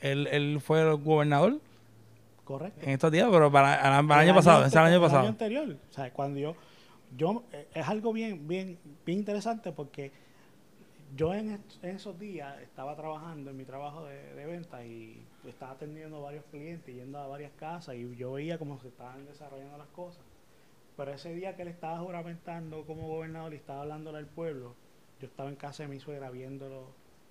él, 0.00 0.26
él 0.26 0.60
fue 0.60 0.80
el 0.80 0.96
gobernador 0.96 1.60
Correcto. 2.52 2.80
en 2.82 2.90
estos 2.90 3.10
días, 3.10 3.28
pero 3.30 3.50
para, 3.50 3.80
para 3.80 3.98
el 3.98 4.04
El 4.04 4.12
año 4.12 4.34
pasado, 4.34 4.60
ese 4.60 4.68
es 4.68 4.74
el 4.74 4.82
año 4.82 4.94
el 4.96 5.00
pasado. 5.00 5.28
anterior. 5.28 5.76
O 5.90 5.92
sea, 5.92 6.12
cuando 6.12 6.38
yo, 6.38 6.54
yo 7.16 7.44
eh, 7.52 7.66
es 7.74 7.88
algo 7.88 8.12
bien, 8.12 8.46
bien, 8.46 8.78
bien 9.06 9.18
interesante 9.20 9.72
porque 9.72 10.12
yo 11.16 11.32
en 11.34 11.62
esos 11.82 12.18
días 12.18 12.60
estaba 12.60 12.94
trabajando 12.96 13.50
en 13.50 13.56
mi 13.56 13.64
trabajo 13.64 14.04
de, 14.04 14.34
de 14.34 14.46
venta 14.46 14.84
y 14.84 15.22
estaba 15.46 15.72
atendiendo 15.72 16.18
a 16.18 16.20
varios 16.20 16.44
clientes, 16.50 16.94
yendo 16.94 17.18
a 17.18 17.26
varias 17.26 17.52
casas 17.52 17.94
y 17.96 18.16
yo 18.16 18.32
veía 18.32 18.58
cómo 18.58 18.78
se 18.80 18.88
estaban 18.88 19.24
desarrollando 19.26 19.78
las 19.78 19.88
cosas. 19.88 20.22
Pero 20.96 21.12
ese 21.12 21.34
día 21.34 21.56
que 21.56 21.62
él 21.62 21.68
estaba 21.68 21.98
juramentando 22.00 22.84
como 22.84 23.08
gobernador 23.08 23.54
y 23.54 23.56
estaba 23.56 23.80
hablándole 23.82 24.18
al 24.18 24.26
pueblo, 24.26 24.74
yo 25.20 25.26
estaba 25.26 25.48
en 25.48 25.56
casa 25.56 25.84
de 25.84 25.88
mi 25.88 26.00
suegra 26.00 26.30
viéndolo 26.30 26.88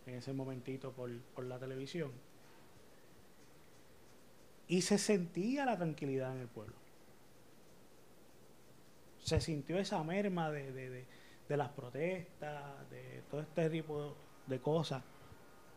en 0.07 0.15
ese 0.15 0.33
momentito 0.33 0.91
por, 0.93 1.11
por 1.35 1.45
la 1.45 1.59
televisión. 1.59 2.11
Y 4.71 4.83
se 4.83 4.97
sentía 4.97 5.65
la 5.65 5.75
tranquilidad 5.75 6.33
en 6.33 6.39
el 6.43 6.47
pueblo. 6.47 6.73
Se 9.19 9.41
sintió 9.41 9.77
esa 9.77 10.01
merma 10.01 10.49
de, 10.49 10.71
de- 10.71 10.89
de- 11.49 11.57
las 11.57 11.67
protestas, 11.67 12.89
de 12.89 13.21
todo 13.29 13.41
este 13.41 13.69
tipo 13.69 14.15
de 14.47 14.59
cosas 14.61 15.03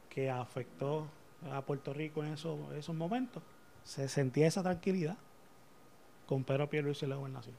que 0.08 0.30
afectó 0.30 1.08
a 1.50 1.60
Puerto 1.62 1.92
Rico 1.92 2.22
en 2.22 2.34
esos, 2.34 2.72
esos 2.74 2.94
momentos. 2.94 3.42
Se 3.82 4.08
sentía 4.08 4.46
esa 4.46 4.62
tranquilidad 4.62 5.16
con 6.26 6.44
Pedro 6.44 6.70
Pierluisi 6.70 7.04
en 7.06 7.10
la 7.10 7.16
gobernación. 7.16 7.56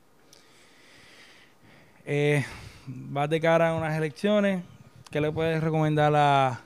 Eh, 2.06 2.46
vas 2.88 3.30
de 3.30 3.42
cara 3.42 3.72
a 3.72 3.76
unas 3.76 3.98
elecciones. 3.98 4.64
¿Qué 5.12 5.20
le 5.20 5.34
puedes 5.34 5.62
recomendar 5.62 6.14
a, 6.16 6.62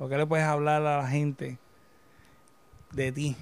o 0.00 0.08
qué 0.08 0.18
le 0.18 0.26
puedes 0.26 0.44
hablar 0.44 0.82
a 0.84 1.02
la 1.02 1.06
gente 1.08 1.56
de 2.90 3.12
ti 3.12 3.36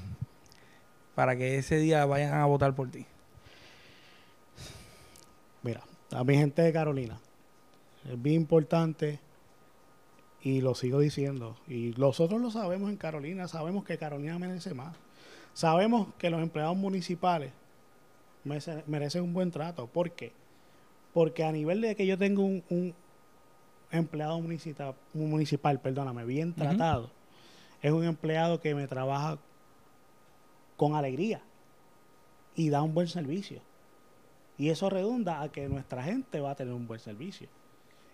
para 1.16 1.36
que 1.36 1.58
ese 1.58 1.78
día 1.78 2.04
vayan 2.06 2.34
a 2.34 2.46
votar 2.46 2.74
por 2.76 2.88
ti? 2.90 3.04
Mira, 5.62 5.82
a 6.12 6.22
mi 6.22 6.36
gente 6.36 6.62
de 6.62 6.72
Carolina, 6.72 7.18
es 8.08 8.22
bien 8.22 8.36
importante 8.36 9.18
y 10.42 10.60
lo 10.60 10.74
sigo 10.76 11.00
diciendo. 11.00 11.56
Y 11.66 11.92
nosotros 11.96 12.40
lo 12.40 12.50
sabemos 12.52 12.90
en 12.90 12.96
Carolina, 12.96 13.48
sabemos 13.48 13.84
que 13.84 13.98
Carolina 13.98 14.38
merece 14.38 14.74
más. 14.74 14.94
Sabemos 15.54 16.08
que 16.18 16.30
los 16.30 16.40
empleados 16.40 16.76
municipales 16.76 17.50
merece- 18.44 18.84
merecen 18.86 19.24
un 19.24 19.32
buen 19.32 19.50
trato. 19.50 19.86
¿Por 19.88 20.12
qué? 20.12 20.32
Porque 21.12 21.42
a 21.42 21.50
nivel 21.50 21.80
de 21.80 21.96
que 21.96 22.06
yo 22.06 22.16
tengo 22.18 22.42
un, 22.44 22.62
un 22.68 22.94
empleado 23.90 24.38
municipal, 24.40 24.94
municipal, 25.14 25.80
perdóname, 25.80 26.24
bien 26.26 26.52
tratado, 26.52 27.10
es 27.82 27.90
un 27.90 28.04
empleado 28.04 28.60
que 28.60 28.74
me 28.74 28.86
trabaja 28.86 29.38
con 30.76 30.94
alegría 30.94 31.42
y 32.54 32.70
da 32.70 32.82
un 32.82 32.94
buen 32.94 33.08
servicio. 33.08 33.60
Y 34.58 34.70
eso 34.70 34.88
redunda 34.88 35.42
a 35.42 35.50
que 35.50 35.68
nuestra 35.68 36.02
gente 36.02 36.40
va 36.40 36.52
a 36.52 36.54
tener 36.54 36.72
un 36.72 36.86
buen 36.86 37.00
servicio. 37.00 37.48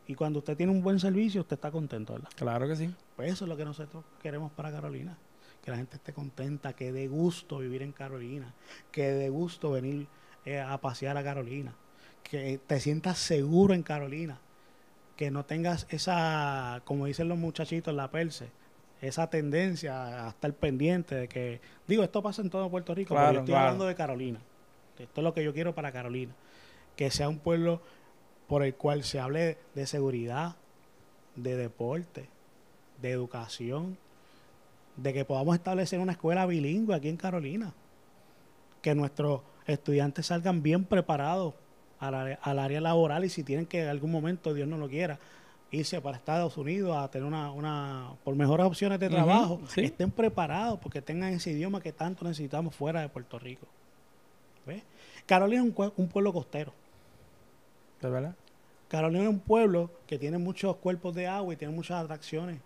Y 0.06 0.14
cuando 0.14 0.40
usted 0.40 0.56
tiene 0.56 0.72
un 0.72 0.82
buen 0.82 0.98
servicio, 0.98 1.42
usted 1.42 1.54
está 1.54 1.70
contento, 1.70 2.14
¿verdad? 2.14 2.30
Claro 2.34 2.66
que 2.66 2.74
sí. 2.74 2.92
Pues 3.14 3.32
eso 3.32 3.44
es 3.44 3.48
lo 3.48 3.56
que 3.56 3.64
nosotros 3.64 4.04
queremos 4.20 4.50
para 4.52 4.72
Carolina. 4.72 5.16
Que 5.64 5.70
la 5.70 5.76
gente 5.76 5.96
esté 5.96 6.12
contenta, 6.12 6.72
que 6.72 6.90
dé 6.90 7.06
gusto 7.06 7.58
vivir 7.58 7.82
en 7.82 7.92
Carolina, 7.92 8.52
que 8.90 9.12
dé 9.12 9.28
gusto 9.28 9.70
venir 9.70 10.08
eh, 10.44 10.58
a 10.58 10.76
pasear 10.78 11.16
a 11.16 11.22
Carolina, 11.22 11.72
que 12.24 12.58
te 12.66 12.80
sientas 12.80 13.18
seguro 13.18 13.74
en 13.74 13.84
Carolina, 13.84 14.40
que 15.16 15.30
no 15.30 15.44
tengas 15.44 15.86
esa, 15.90 16.82
como 16.84 17.06
dicen 17.06 17.28
los 17.28 17.38
muchachitos, 17.38 17.94
la 17.94 18.10
perse, 18.10 18.48
esa 19.02 19.28
tendencia 19.28 20.26
a 20.26 20.28
estar 20.30 20.52
pendiente 20.54 21.14
de 21.16 21.28
que, 21.28 21.60
digo, 21.88 22.04
esto 22.04 22.22
pasa 22.22 22.40
en 22.40 22.48
todo 22.48 22.70
Puerto 22.70 22.94
Rico, 22.94 23.14
Claro, 23.14 23.26
pero 23.26 23.34
yo 23.34 23.40
estoy 23.40 23.52
claro. 23.52 23.66
hablando 23.66 23.86
de 23.86 23.94
Carolina. 23.96 24.38
Esto 24.98 25.20
es 25.20 25.24
lo 25.24 25.34
que 25.34 25.42
yo 25.44 25.52
quiero 25.52 25.74
para 25.74 25.90
Carolina. 25.92 26.32
Que 26.96 27.10
sea 27.10 27.28
un 27.28 27.38
pueblo 27.38 27.82
por 28.46 28.62
el 28.64 28.74
cual 28.74 29.02
se 29.02 29.18
hable 29.18 29.58
de 29.74 29.86
seguridad, 29.86 30.54
de 31.34 31.56
deporte, 31.56 32.28
de 33.00 33.10
educación, 33.10 33.98
de 34.96 35.12
que 35.12 35.24
podamos 35.24 35.56
establecer 35.56 35.98
una 35.98 36.12
escuela 36.12 36.46
bilingüe 36.46 36.94
aquí 36.94 37.08
en 37.08 37.16
Carolina. 37.16 37.72
Que 38.82 38.94
nuestros 38.94 39.40
estudiantes 39.66 40.26
salgan 40.26 40.62
bien 40.62 40.84
preparados 40.84 41.54
al 41.98 42.58
área 42.58 42.80
laboral 42.80 43.24
y 43.24 43.28
si 43.28 43.42
tienen 43.42 43.66
que 43.66 43.82
en 43.82 43.88
algún 43.88 44.12
momento, 44.12 44.54
Dios 44.54 44.68
no 44.68 44.76
lo 44.76 44.88
quiera, 44.88 45.18
irse 45.72 46.00
para 46.00 46.16
Estados 46.16 46.56
Unidos 46.56 46.96
a 46.96 47.10
tener 47.10 47.26
una, 47.26 47.50
una 47.50 48.12
por 48.22 48.36
mejores 48.36 48.66
opciones 48.66 49.00
de 49.00 49.08
trabajo, 49.08 49.60
sí. 49.68 49.80
estén 49.80 50.10
preparados 50.10 50.78
porque 50.78 51.02
tengan 51.02 51.32
ese 51.32 51.50
idioma 51.50 51.80
que 51.80 51.92
tanto 51.92 52.24
necesitamos 52.24 52.74
fuera 52.74 53.00
de 53.00 53.08
Puerto 53.08 53.38
Rico. 53.38 53.66
¿Ves? 54.66 54.82
Carolina 55.26 55.64
es 55.64 55.92
un 55.96 56.08
pueblo 56.08 56.32
costero. 56.32 56.72
¿De 58.00 58.08
verdad? 58.08 58.36
Carolina 58.88 59.24
es 59.24 59.30
un 59.30 59.40
pueblo 59.40 59.90
que 60.06 60.18
tiene 60.18 60.38
muchos 60.38 60.76
cuerpos 60.76 61.14
de 61.14 61.26
agua 61.26 61.54
y 61.54 61.56
tiene 61.56 61.74
muchas 61.74 62.04
atracciones 62.04 62.60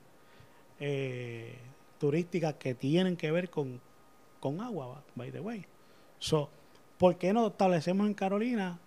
eh, 0.81 1.57
turísticas 1.99 2.55
que 2.55 2.75
tienen 2.75 3.17
que 3.17 3.31
ver 3.31 3.49
con, 3.49 3.81
con 4.41 4.61
agua, 4.61 5.03
by 5.15 5.31
the 5.31 5.41
way. 5.41 5.65
So, 6.19 6.51
¿Por 6.99 7.17
qué 7.17 7.33
no 7.33 7.49
establecemos 7.49 8.07
en 8.07 8.15
Carolina 8.15 8.79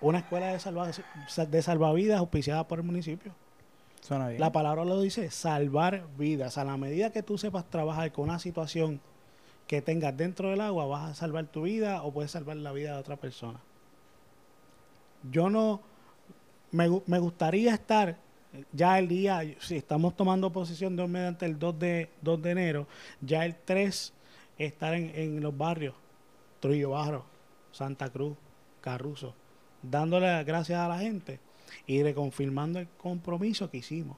una 0.00 0.18
escuela 0.18 0.48
de, 0.48 0.58
salva- 0.58 0.90
de 0.90 1.62
salvavidas 1.62 2.18
auspiciada 2.18 2.66
por 2.66 2.78
el 2.78 2.84
municipio? 2.84 3.32
Suena 4.00 4.28
bien. 4.28 4.40
La 4.40 4.52
palabra 4.52 4.84
lo 4.84 5.00
dice, 5.00 5.30
salvar 5.30 6.04
vidas. 6.18 6.58
A 6.58 6.64
la 6.64 6.76
medida 6.76 7.10
que 7.10 7.22
tú 7.22 7.38
sepas 7.38 7.64
trabajar 7.70 8.12
con 8.12 8.24
una 8.28 8.38
situación 8.38 9.00
que 9.66 9.80
tengas 9.80 10.14
dentro 10.16 10.50
del 10.50 10.60
agua, 10.60 10.84
vas 10.86 11.10
a 11.10 11.14
salvar 11.14 11.46
tu 11.46 11.62
vida 11.62 12.02
o 12.02 12.12
puedes 12.12 12.30
salvar 12.30 12.56
la 12.56 12.72
vida 12.72 12.92
de 12.92 12.98
otra 12.98 13.16
persona. 13.16 13.60
Yo 15.30 15.48
no, 15.48 15.80
me, 16.70 16.88
me 17.06 17.18
gustaría 17.18 17.72
estar 17.72 18.16
ya 18.72 18.98
el 18.98 19.08
día, 19.08 19.40
si 19.58 19.76
estamos 19.76 20.14
tomando 20.16 20.52
posición 20.52 20.94
de 20.96 21.06
mediante 21.08 21.46
el 21.46 21.58
2 21.58 21.78
de, 21.78 22.10
2 22.20 22.42
de 22.42 22.50
enero, 22.50 22.86
ya 23.20 23.44
el 23.44 23.56
3 23.56 24.12
estar 24.58 24.94
en, 24.94 25.10
en 25.14 25.40
los 25.40 25.56
barrios, 25.56 25.94
Trujillo 26.60 26.90
Bajo, 26.90 27.24
Santa 27.72 28.10
Cruz, 28.10 28.36
Carruzo, 28.80 29.34
dándole 29.90 30.26
las 30.26 30.44
gracias 30.46 30.78
a 30.80 30.88
la 30.88 30.98
gente 30.98 31.40
y 31.86 32.02
reconfirmando 32.02 32.78
el 32.78 32.88
compromiso 32.98 33.70
que 33.70 33.78
hicimos, 33.78 34.16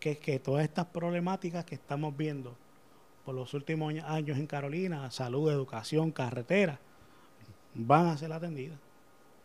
que 0.00 0.12
es 0.12 0.18
que 0.18 0.38
todas 0.38 0.64
estas 0.64 0.86
problemáticas 0.86 1.64
que 1.64 1.74
estamos 1.74 2.16
viendo 2.16 2.56
por 3.24 3.34
los 3.34 3.54
últimos 3.54 3.90
año- 3.90 4.06
años 4.06 4.38
en 4.38 4.46
Carolina, 4.46 5.10
salud, 5.10 5.50
educación, 5.50 6.10
carretera, 6.12 6.78
van 7.74 8.06
a 8.06 8.16
ser 8.16 8.32
atendidas. 8.32 8.78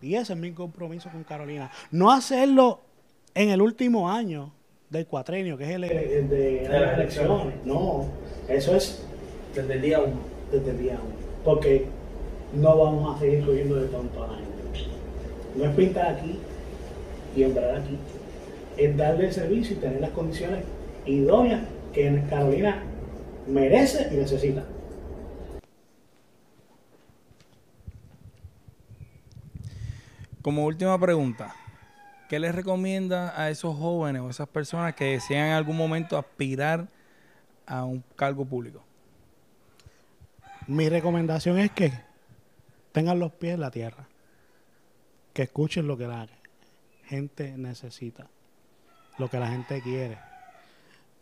Y 0.02 0.16
ese 0.16 0.34
es 0.34 0.40
mi 0.40 0.52
compromiso 0.52 1.10
con 1.10 1.24
Carolina. 1.24 1.72
No 1.92 2.12
hacerlo 2.12 2.82
en 3.34 3.50
el 3.50 3.62
último 3.62 4.10
año 4.10 4.52
del 4.90 5.06
cuatrenio, 5.08 5.58
que 5.58 5.66
es 5.66 5.70
el, 5.72 5.84
el 5.86 6.30
de 6.30 6.68
las 6.70 6.94
elecciones. 6.98 7.56
No, 7.66 8.06
eso 8.48 8.76
es 8.76 9.04
Desde 9.54 9.74
el 9.74 9.82
día 9.82 10.00
uno. 10.02 10.20
desde 10.52 10.72
el 10.72 10.78
día 10.78 10.94
uno. 10.94 11.16
Porque 11.44 11.86
no 12.54 12.78
vamos 12.78 13.16
a 13.16 13.20
seguir 13.20 13.46
cogiendo 13.46 13.76
de 13.76 13.88
tonto 13.88 14.24
a 14.24 14.36
gente. 14.36 14.49
No 15.56 15.66
es 15.66 15.76
pintar 15.76 16.16
aquí 16.16 16.40
y 17.36 17.44
entrar 17.44 17.76
aquí, 17.76 17.98
es 18.78 18.98
darle 18.98 19.28
el 19.28 19.34
servicio 19.34 19.76
y 19.76 19.80
tener 19.80 20.02
las 20.02 20.12
condiciones 20.12 20.64
idóneas 21.06 21.62
que 21.94 22.24
Carolina 22.30 22.84
merece 23.48 24.10
y 24.12 24.18
necesita. 24.18 24.64
Como 30.42 30.66
última 30.66 30.98
pregunta, 31.00 31.54
¿qué 32.30 32.40
les 32.40 32.56
recomienda 32.56 33.40
a 33.40 33.50
esos 33.50 33.78
jóvenes 33.78 34.22
o 34.22 34.30
esas 34.30 34.48
personas 34.48 34.96
que 34.96 35.06
desean 35.06 35.48
en 35.48 35.54
algún 35.54 35.76
momento 35.76 36.18
aspirar 36.18 36.88
a 37.66 37.84
un 37.84 38.04
cargo 38.16 38.46
público? 38.46 38.82
Mi 40.66 40.88
recomendación 40.88 41.60
es 41.60 41.72
que 41.72 41.92
tengan 42.92 43.20
los 43.20 43.32
pies 43.34 43.56
en 43.56 43.60
la 43.60 43.72
tierra, 43.72 44.09
que 45.34 45.44
escuchen 45.44 45.88
lo 45.88 45.98
que 45.98 46.08
la 46.08 46.28
gente 47.06 47.58
necesita, 47.58 48.28
lo 49.18 49.30
que 49.30 49.40
la 49.40 49.50
gente 49.50 49.82
quiere. 49.82 50.18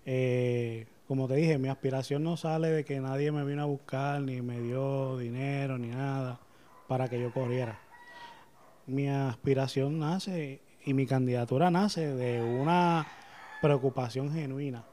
Eh, 0.06 0.88
como 1.08 1.28
te 1.28 1.36
dije, 1.36 1.58
mi 1.58 1.70
aspiración 1.70 2.24
no 2.24 2.38
sale 2.38 2.70
de 2.70 2.86
que 2.86 3.00
nadie 3.00 3.32
me 3.32 3.44
vino 3.46 3.62
a 3.62 3.66
buscar, 3.66 4.22
ni 4.22 4.42
me 4.42 4.60
dio 4.62 5.18
dinero, 5.18 5.78
ni 5.78 5.88
nada, 5.88 6.40
para 6.88 7.08
que 7.08 7.20
yo 7.20 7.32
corriera 7.32 7.80
mi 8.88 9.10
aspiración 9.10 10.00
nace 10.00 10.62
y 10.86 10.94
mi 10.94 11.06
candidatura 11.06 11.70
nace 11.70 12.08
de 12.16 12.42
una 12.42 13.06
preocupación 13.62 14.32
genuina, 14.34 14.86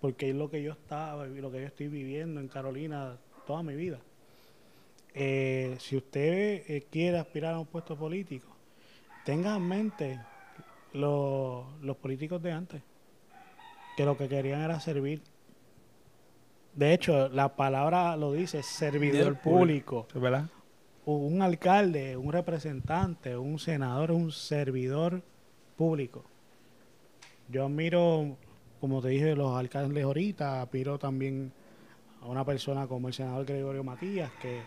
porque 0.00 0.30
es 0.30 0.36
lo 0.36 0.48
que 0.48 0.62
yo 0.62 0.72
estaba, 0.72 1.26
lo 1.26 1.50
que 1.50 1.60
yo 1.60 1.66
estoy 1.66 1.88
viviendo 1.88 2.40
en 2.40 2.48
Carolina 2.48 3.18
toda 3.46 3.62
mi 3.62 3.74
vida. 3.74 3.98
Eh, 5.14 5.76
si 5.80 5.96
usted 5.96 6.62
eh, 6.68 6.86
quiere 6.88 7.18
aspirar 7.18 7.54
a 7.54 7.58
un 7.58 7.66
puesto 7.66 7.96
político, 7.96 8.46
tenga 9.24 9.56
en 9.56 9.68
mente 9.68 10.20
los 10.92 11.96
políticos 12.00 12.42
de 12.42 12.52
antes, 12.52 12.82
que 13.96 14.04
lo 14.04 14.16
que 14.16 14.28
querían 14.28 14.60
era 14.62 14.80
servir. 14.80 15.22
De 16.74 16.94
hecho, 16.94 17.28
la 17.28 17.56
palabra 17.56 18.16
lo 18.16 18.32
dice, 18.32 18.62
servidor 18.62 19.40
público. 19.40 20.06
¿Verdad? 20.14 20.48
un 21.04 21.42
alcalde, 21.42 22.16
un 22.16 22.32
representante, 22.32 23.36
un 23.36 23.58
senador, 23.58 24.12
un 24.12 24.30
servidor 24.30 25.22
público. 25.76 26.24
Yo 27.48 27.64
admiro, 27.64 28.36
como 28.80 29.00
te 29.02 29.08
dije, 29.08 29.34
los 29.34 29.56
alcaldes 29.56 30.04
ahorita, 30.04 30.62
admiro 30.62 30.98
también 30.98 31.52
a 32.20 32.26
una 32.26 32.44
persona 32.44 32.86
como 32.86 33.08
el 33.08 33.14
senador 33.14 33.44
Gregorio 33.46 33.82
Matías, 33.82 34.30
que 34.40 34.60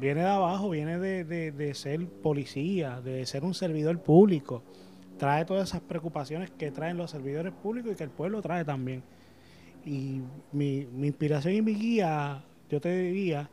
viene 0.00 0.20
de 0.20 0.28
abajo, 0.28 0.70
viene 0.70 0.98
de, 0.98 1.24
de, 1.24 1.74
ser 1.74 2.06
policía, 2.06 3.00
de 3.00 3.24
ser 3.26 3.44
un 3.44 3.54
servidor 3.54 3.98
público. 4.00 4.62
Trae 5.18 5.44
todas 5.44 5.68
esas 5.68 5.80
preocupaciones 5.82 6.50
que 6.50 6.70
traen 6.70 6.96
los 6.96 7.10
servidores 7.10 7.52
públicos 7.52 7.92
y 7.92 7.94
que 7.96 8.04
el 8.04 8.10
pueblo 8.10 8.42
trae 8.42 8.64
también. 8.64 9.02
Y 9.84 10.20
mi, 10.52 10.86
mi 10.86 11.08
inspiración 11.08 11.54
y 11.54 11.62
mi 11.62 11.74
guía, 11.74 12.44
yo 12.68 12.80
te 12.80 12.96
diría, 12.96 13.48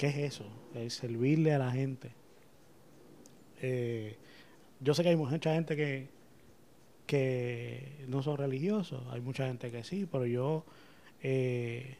¿Qué 0.00 0.06
es 0.06 0.16
eso? 0.16 0.46
El 0.74 0.90
servirle 0.90 1.52
a 1.52 1.58
la 1.58 1.70
gente. 1.72 2.10
Eh, 3.60 4.16
yo 4.80 4.94
sé 4.94 5.02
que 5.02 5.10
hay 5.10 5.16
mucha 5.16 5.52
gente 5.52 5.76
que, 5.76 6.08
que 7.04 8.06
no 8.08 8.22
son 8.22 8.38
religiosos, 8.38 9.02
hay 9.10 9.20
mucha 9.20 9.46
gente 9.46 9.70
que 9.70 9.84
sí, 9.84 10.08
pero 10.10 10.24
yo, 10.24 10.64
eh, 11.22 11.98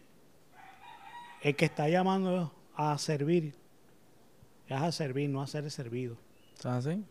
el 1.42 1.56
que 1.56 1.66
está 1.66 1.90
llamando 1.90 2.54
a 2.80 2.98
servir, 2.98 3.54
es 4.68 4.76
a 4.80 4.92
servir, 4.92 5.28
no 5.30 5.42
a 5.42 5.46
ser 5.46 5.70
servido. 5.70 6.16
así? 6.64 7.04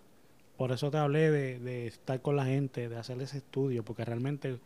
Por 0.58 0.72
eso 0.72 0.92
te 0.92 0.98
hablé 0.98 1.32
de, 1.32 1.60
de, 1.60 1.88
estar 1.88 2.22
con 2.22 2.36
la 2.36 2.46
gente, 2.46 2.90
de 2.90 2.98
hacer 2.98 3.22
ese 3.22 3.38
estudio, 3.38 3.84
porque 3.84 4.04
realmente 4.04 4.60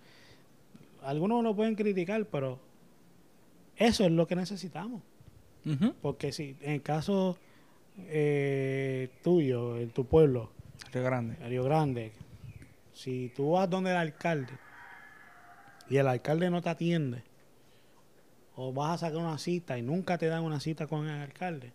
algunos 1.03 1.43
lo 1.43 1.55
pueden 1.55 1.75
criticar, 1.75 2.25
pero 2.25 2.59
eso 3.77 4.05
es 4.05 4.11
lo 4.11 4.27
que 4.27 4.35
necesitamos. 4.35 5.01
Porque 6.01 6.33
si 6.33 6.57
en 6.61 6.73
el 6.73 6.81
caso 6.81 7.37
eh, 7.97 9.09
tuyo, 9.23 9.77
en 9.77 9.91
tu 9.91 10.05
pueblo, 10.05 10.49
Río 10.91 11.03
Grande. 11.03 11.35
Río 11.47 11.63
Grande, 11.63 12.11
si 12.93 13.31
tú 13.35 13.51
vas 13.51 13.69
donde 13.69 13.91
el 13.91 13.97
alcalde 13.97 14.53
y 15.89 15.97
el 15.97 16.07
alcalde 16.07 16.49
no 16.49 16.61
te 16.61 16.69
atiende, 16.69 17.23
o 18.55 18.71
vas 18.71 18.91
a 19.03 19.07
sacar 19.07 19.21
una 19.21 19.37
cita 19.37 19.77
y 19.77 19.81
nunca 19.81 20.17
te 20.17 20.27
dan 20.27 20.43
una 20.43 20.59
cita 20.59 20.87
con 20.87 21.07
el 21.07 21.21
alcalde, 21.21 21.71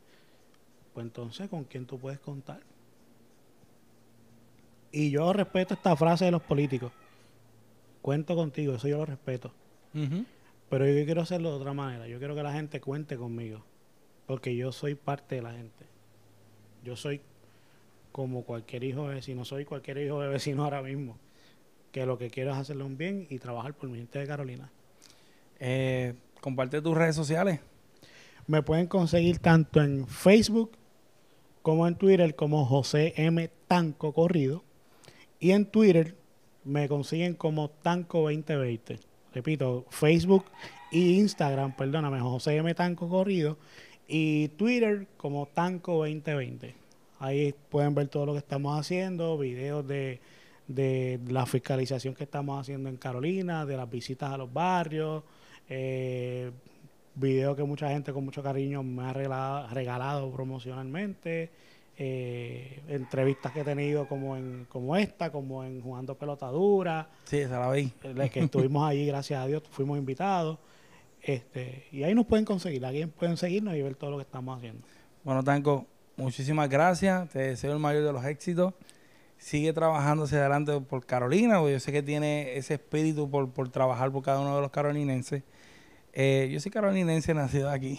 pues 0.95 1.05
entonces 1.07 1.49
con 1.49 1.65
quién 1.65 1.87
tú 1.87 1.99
puedes 1.99 2.21
contar. 2.21 2.61
Y 4.91 5.11
yo 5.11 5.33
respeto 5.33 5.75
esta 5.75 5.95
frase 5.97 6.27
de 6.27 6.31
los 6.31 6.43
políticos. 6.43 6.93
Cuento 8.01 8.35
contigo, 8.35 8.75
eso 8.75 8.89
yo 8.89 8.99
lo 8.99 9.07
respeto. 9.07 9.53
Pero 10.71 10.87
yo 10.87 11.05
quiero 11.05 11.23
hacerlo 11.23 11.51
de 11.51 11.57
otra 11.57 11.73
manera. 11.73 12.07
Yo 12.07 12.19
quiero 12.19 12.35
que 12.35 12.43
la 12.43 12.53
gente 12.53 12.81
cuente 12.81 13.17
conmigo 13.17 13.63
porque 14.29 14.55
yo 14.55 14.73
soy 14.73 14.95
parte 14.95 15.37
de 15.37 15.43
la 15.43 15.53
gente. 15.53 15.87
Yo 16.85 16.97
soy 16.97 17.23
como 18.13 18.43
cualquier 18.43 18.85
hijo 18.85 19.09
de 19.09 19.15
vecino, 19.15 19.45
soy 19.47 19.65
cualquier 19.65 19.97
hijo 19.99 20.21
de 20.21 20.29
vecino 20.29 20.65
ahora 20.65 20.83
mismo, 20.83 21.17
que 21.93 22.05
lo 22.05 22.19
que 22.19 22.29
quiero 22.29 22.51
es 22.53 22.59
hacerle 22.59 22.85
un 22.85 22.99
bien 22.99 23.27
y 23.31 23.39
trabajar 23.39 23.73
por 23.73 23.89
mi 23.89 23.97
gente 23.97 24.19
de 24.19 24.27
Carolina. 24.27 24.71
Eh, 25.59 26.15
comparte 26.41 26.81
tus 26.83 26.97
redes 26.97 27.17
sociales. 27.17 27.61
Me 28.47 28.63
pueden 28.63 28.87
conseguir 28.87 29.39
tanto 29.39 29.83
en 29.83 30.07
Facebook 30.07 30.73
como 31.63 31.87
en 31.87 31.97
Twitter 31.97 32.35
como 32.35 32.65
José 32.65 33.13
M. 33.17 33.51
Tanco 33.67 34.13
Corrido. 34.13 34.65
Y 35.41 35.51
en 35.51 35.67
Twitter 35.67 36.17
me 36.65 36.89
consiguen 36.89 37.35
como 37.35 37.71
Tanco 37.71 38.23
2020. 38.23 38.99
Repito, 39.35 39.87
Facebook 39.91 40.45
e 40.91 40.99
Instagram, 40.99 41.77
perdóname, 41.77 42.21
José 42.21 42.57
M. 42.57 42.75
Tanco 42.75 43.09
Corrido 43.09 43.59
y 44.09 44.49
Twitter 44.49 45.07
como 45.17 45.47
Tanco 45.47 45.99
2020. 45.99 46.75
Ahí 47.21 47.55
pueden 47.69 47.95
ver 47.95 48.09
todo 48.09 48.27
lo 48.27 48.33
que 48.33 48.39
estamos 48.39 48.79
haciendo, 48.79 49.37
videos 49.37 49.87
de, 49.87 50.21
la 51.29 51.47
fiscalización 51.47 52.15
que 52.15 52.25
estamos 52.25 52.61
haciendo 52.61 52.89
en 52.89 52.97
Carolina, 52.97 53.67
de 53.67 53.77
las 53.77 53.91
visitas 53.91 54.33
a 54.33 54.39
los 54.39 54.53
barrios, 54.53 55.23
eh, 55.69 56.51
videos 57.15 57.57
que 57.57 57.65
mucha 57.65 57.89
gente 57.91 58.13
con 58.13 58.25
mucho 58.25 58.43
cariño 58.43 58.83
me 58.83 59.05
ha 59.05 59.13
regalado, 59.13 60.31
promocionalmente, 60.31 61.51
eh, 61.97 62.81
entrevistas 62.89 63.53
que 63.53 63.61
he 63.61 63.65
tenido 63.65 64.07
como 64.07 64.37
en 64.37 64.67
como 64.69 64.97
esta, 64.97 65.33
como 65.33 65.65
en 65.65 65.81
Jugando 65.81 66.15
Pelotadura. 66.17 67.09
Sí, 67.25 67.39
esa 67.39 67.59
la 67.59 67.71
vi. 67.73 67.93
Que 68.31 68.41
estuvimos 68.41 68.89
allí, 68.89 69.07
gracias 69.07 69.43
a 69.43 69.47
Dios, 69.47 69.63
fuimos 69.71 69.99
invitados. 69.99 70.59
Este, 71.21 71.87
y 71.91 72.05
ahí 72.05 72.15
nos 72.15 72.27
pueden 72.27 72.45
conseguir, 72.45 72.87
aquí 72.87 73.05
pueden 73.07 73.37
seguirnos 73.37 73.75
y 73.75 73.83
ver 73.83 73.97
todo 73.97 74.13
lo 74.13 74.17
que 74.19 74.23
estamos 74.23 74.57
haciendo. 74.57 74.87
Bueno, 75.25 75.43
Tanco, 75.43 75.87
muchísimas 76.17 76.69
gracias. 76.69 77.29
Te 77.31 77.41
deseo 77.41 77.73
el 77.73 77.81
mayor 77.81 78.05
de 78.05 78.13
los 78.13 78.25
éxitos. 78.25 78.75
Sigue 79.39 79.73
trabajando 79.73 80.25
hacia 80.25 80.39
adelante 80.39 80.81
por 80.81 81.07
Carolina, 81.07 81.59
porque 81.59 81.73
yo 81.73 81.81
sé 81.81 81.93
que 81.93 82.03
tiene 82.03 82.57
ese 82.57 82.75
espíritu 82.75 83.31
por, 83.31 83.51
por 83.51 83.69
trabajar 83.71 84.11
por 84.11 84.23
cada 84.23 84.41
uno 84.41 84.57
de 84.57 84.61
los 84.61 84.71
carolinenses. 84.71 85.43
Eh, 86.13 86.49
yo 86.53 86.61
soy 86.61 86.73
carolinense, 86.73 87.33
nacido 87.33 87.71
aquí. 87.71 87.99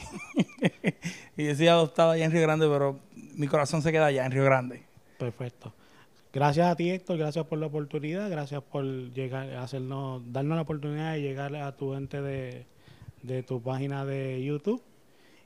y 1.38 1.48
yo 1.48 1.56
soy 1.56 1.68
adoptado 1.68 2.12
allá 2.12 2.26
en 2.26 2.32
Río 2.32 2.42
Grande, 2.42 2.68
pero 2.68 3.00
mi 3.36 3.48
corazón 3.48 3.82
se 3.82 3.92
queda 3.92 4.08
allá 4.08 4.26
en 4.26 4.32
Río 4.32 4.44
Grande. 4.44 4.84
Perfecto. 5.18 5.74
Gracias 6.32 6.68
a 6.68 6.76
ti, 6.76 6.92
Héctor, 6.92 7.18
gracias 7.18 7.46
por 7.46 7.58
la 7.58 7.66
oportunidad, 7.66 8.30
gracias 8.30 8.62
por 8.62 8.84
llegar, 8.84 9.50
hacernos, 9.56 10.22
darnos 10.32 10.58
la 10.58 10.62
oportunidad 10.62 11.14
de 11.14 11.22
llegar 11.22 11.56
a 11.56 11.76
tu 11.76 11.94
gente 11.94 12.22
de, 12.22 12.68
de 13.24 13.44
tu 13.44 13.62
página 13.62 14.06
de 14.06 14.44
YouTube 14.44 14.82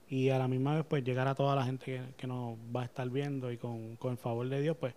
y 0.10 0.30
a 0.30 0.38
la 0.38 0.48
misma 0.48 0.76
vez 0.76 0.86
pues 0.88 1.04
llegar 1.04 1.28
a 1.28 1.36
toda 1.36 1.56
la 1.56 1.64
gente 1.64 2.02
que, 2.18 2.28
nos 2.28 2.58
va 2.76 2.82
a 2.82 2.86
estar 2.86 3.10
viendo 3.10 3.52
y 3.52 3.58
con, 3.58 3.98
el 4.04 4.18
favor 4.18 4.48
de 4.48 4.62
Dios 4.62 4.78
pues 4.80 4.94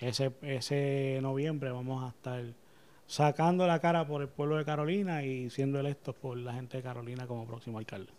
ese, 0.00 0.32
ese 0.42 1.18
noviembre 1.22 1.70
vamos 1.70 2.04
a 2.04 2.08
estar 2.08 2.44
sacando 3.06 3.66
la 3.66 3.78
cara 3.80 4.06
por 4.06 4.22
el 4.22 4.28
pueblo 4.28 4.56
de 4.56 4.64
Carolina 4.64 5.22
y 5.22 5.50
siendo 5.50 5.78
electos 5.78 6.14
por 6.14 6.36
la 6.36 6.54
gente 6.54 6.78
de 6.78 6.82
Carolina 6.82 7.26
como 7.26 7.46
próximo 7.46 7.78
alcalde. 7.78 8.10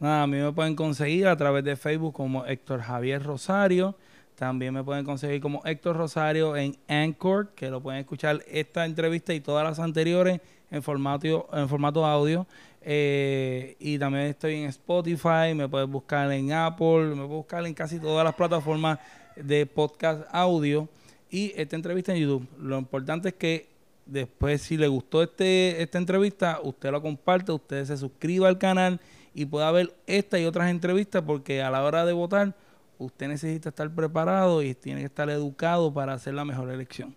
Nada, 0.00 0.24
a 0.24 0.26
mí 0.26 0.38
me 0.38 0.52
pueden 0.52 0.74
conseguir 0.74 1.28
a 1.28 1.36
través 1.36 1.64
de 1.64 1.76
Facebook 1.76 2.14
como 2.14 2.44
Héctor 2.44 2.80
Javier 2.80 3.22
Rosario. 3.22 3.94
También 4.34 4.74
me 4.74 4.82
pueden 4.82 5.04
conseguir 5.04 5.40
como 5.40 5.62
Héctor 5.64 5.96
Rosario 5.96 6.56
en 6.56 6.76
Anchor, 6.88 7.50
que 7.54 7.70
lo 7.70 7.80
pueden 7.80 8.00
escuchar 8.00 8.42
esta 8.48 8.84
entrevista 8.84 9.32
y 9.32 9.40
todas 9.40 9.64
las 9.64 9.78
anteriores 9.78 10.40
en 10.70 10.82
formato, 10.82 11.48
en 11.52 11.68
formato 11.68 12.04
audio. 12.04 12.46
Eh, 12.82 13.76
y 13.78 13.98
también 13.98 14.24
estoy 14.24 14.56
en 14.56 14.64
Spotify, 14.64 15.54
me 15.54 15.68
puedes 15.68 15.88
buscar 15.88 16.30
en 16.32 16.52
Apple, 16.52 17.06
me 17.06 17.14
puedes 17.14 17.30
buscar 17.30 17.64
en 17.64 17.72
casi 17.72 18.00
todas 18.00 18.24
las 18.24 18.34
plataformas 18.34 18.98
de 19.36 19.64
podcast 19.64 20.24
audio 20.32 20.88
y 21.34 21.52
esta 21.56 21.74
entrevista 21.74 22.14
en 22.14 22.20
YouTube. 22.20 22.48
Lo 22.60 22.78
importante 22.78 23.30
es 23.30 23.34
que 23.34 23.68
después 24.06 24.62
si 24.62 24.76
le 24.76 24.86
gustó 24.86 25.20
este, 25.20 25.82
esta 25.82 25.98
entrevista, 25.98 26.60
usted 26.62 26.92
lo 26.92 27.02
comparte, 27.02 27.50
usted 27.50 27.84
se 27.86 27.96
suscriba 27.96 28.46
al 28.46 28.56
canal 28.56 29.00
y 29.34 29.44
pueda 29.44 29.68
ver 29.72 29.96
esta 30.06 30.38
y 30.38 30.44
otras 30.44 30.70
entrevistas 30.70 31.24
porque 31.26 31.60
a 31.60 31.72
la 31.72 31.82
hora 31.82 32.04
de 32.04 32.12
votar 32.12 32.54
usted 32.98 33.26
necesita 33.26 33.70
estar 33.70 33.92
preparado 33.92 34.62
y 34.62 34.76
tiene 34.76 35.00
que 35.00 35.06
estar 35.06 35.28
educado 35.28 35.92
para 35.92 36.12
hacer 36.12 36.34
la 36.34 36.44
mejor 36.44 36.70
elección. 36.70 37.16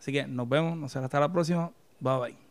Así 0.00 0.12
que 0.12 0.26
nos 0.26 0.48
vemos, 0.48 0.76
nos 0.76 0.92
vemos 0.92 1.04
hasta 1.04 1.20
la 1.20 1.32
próxima. 1.32 1.70
Bye 2.00 2.18
bye. 2.18 2.43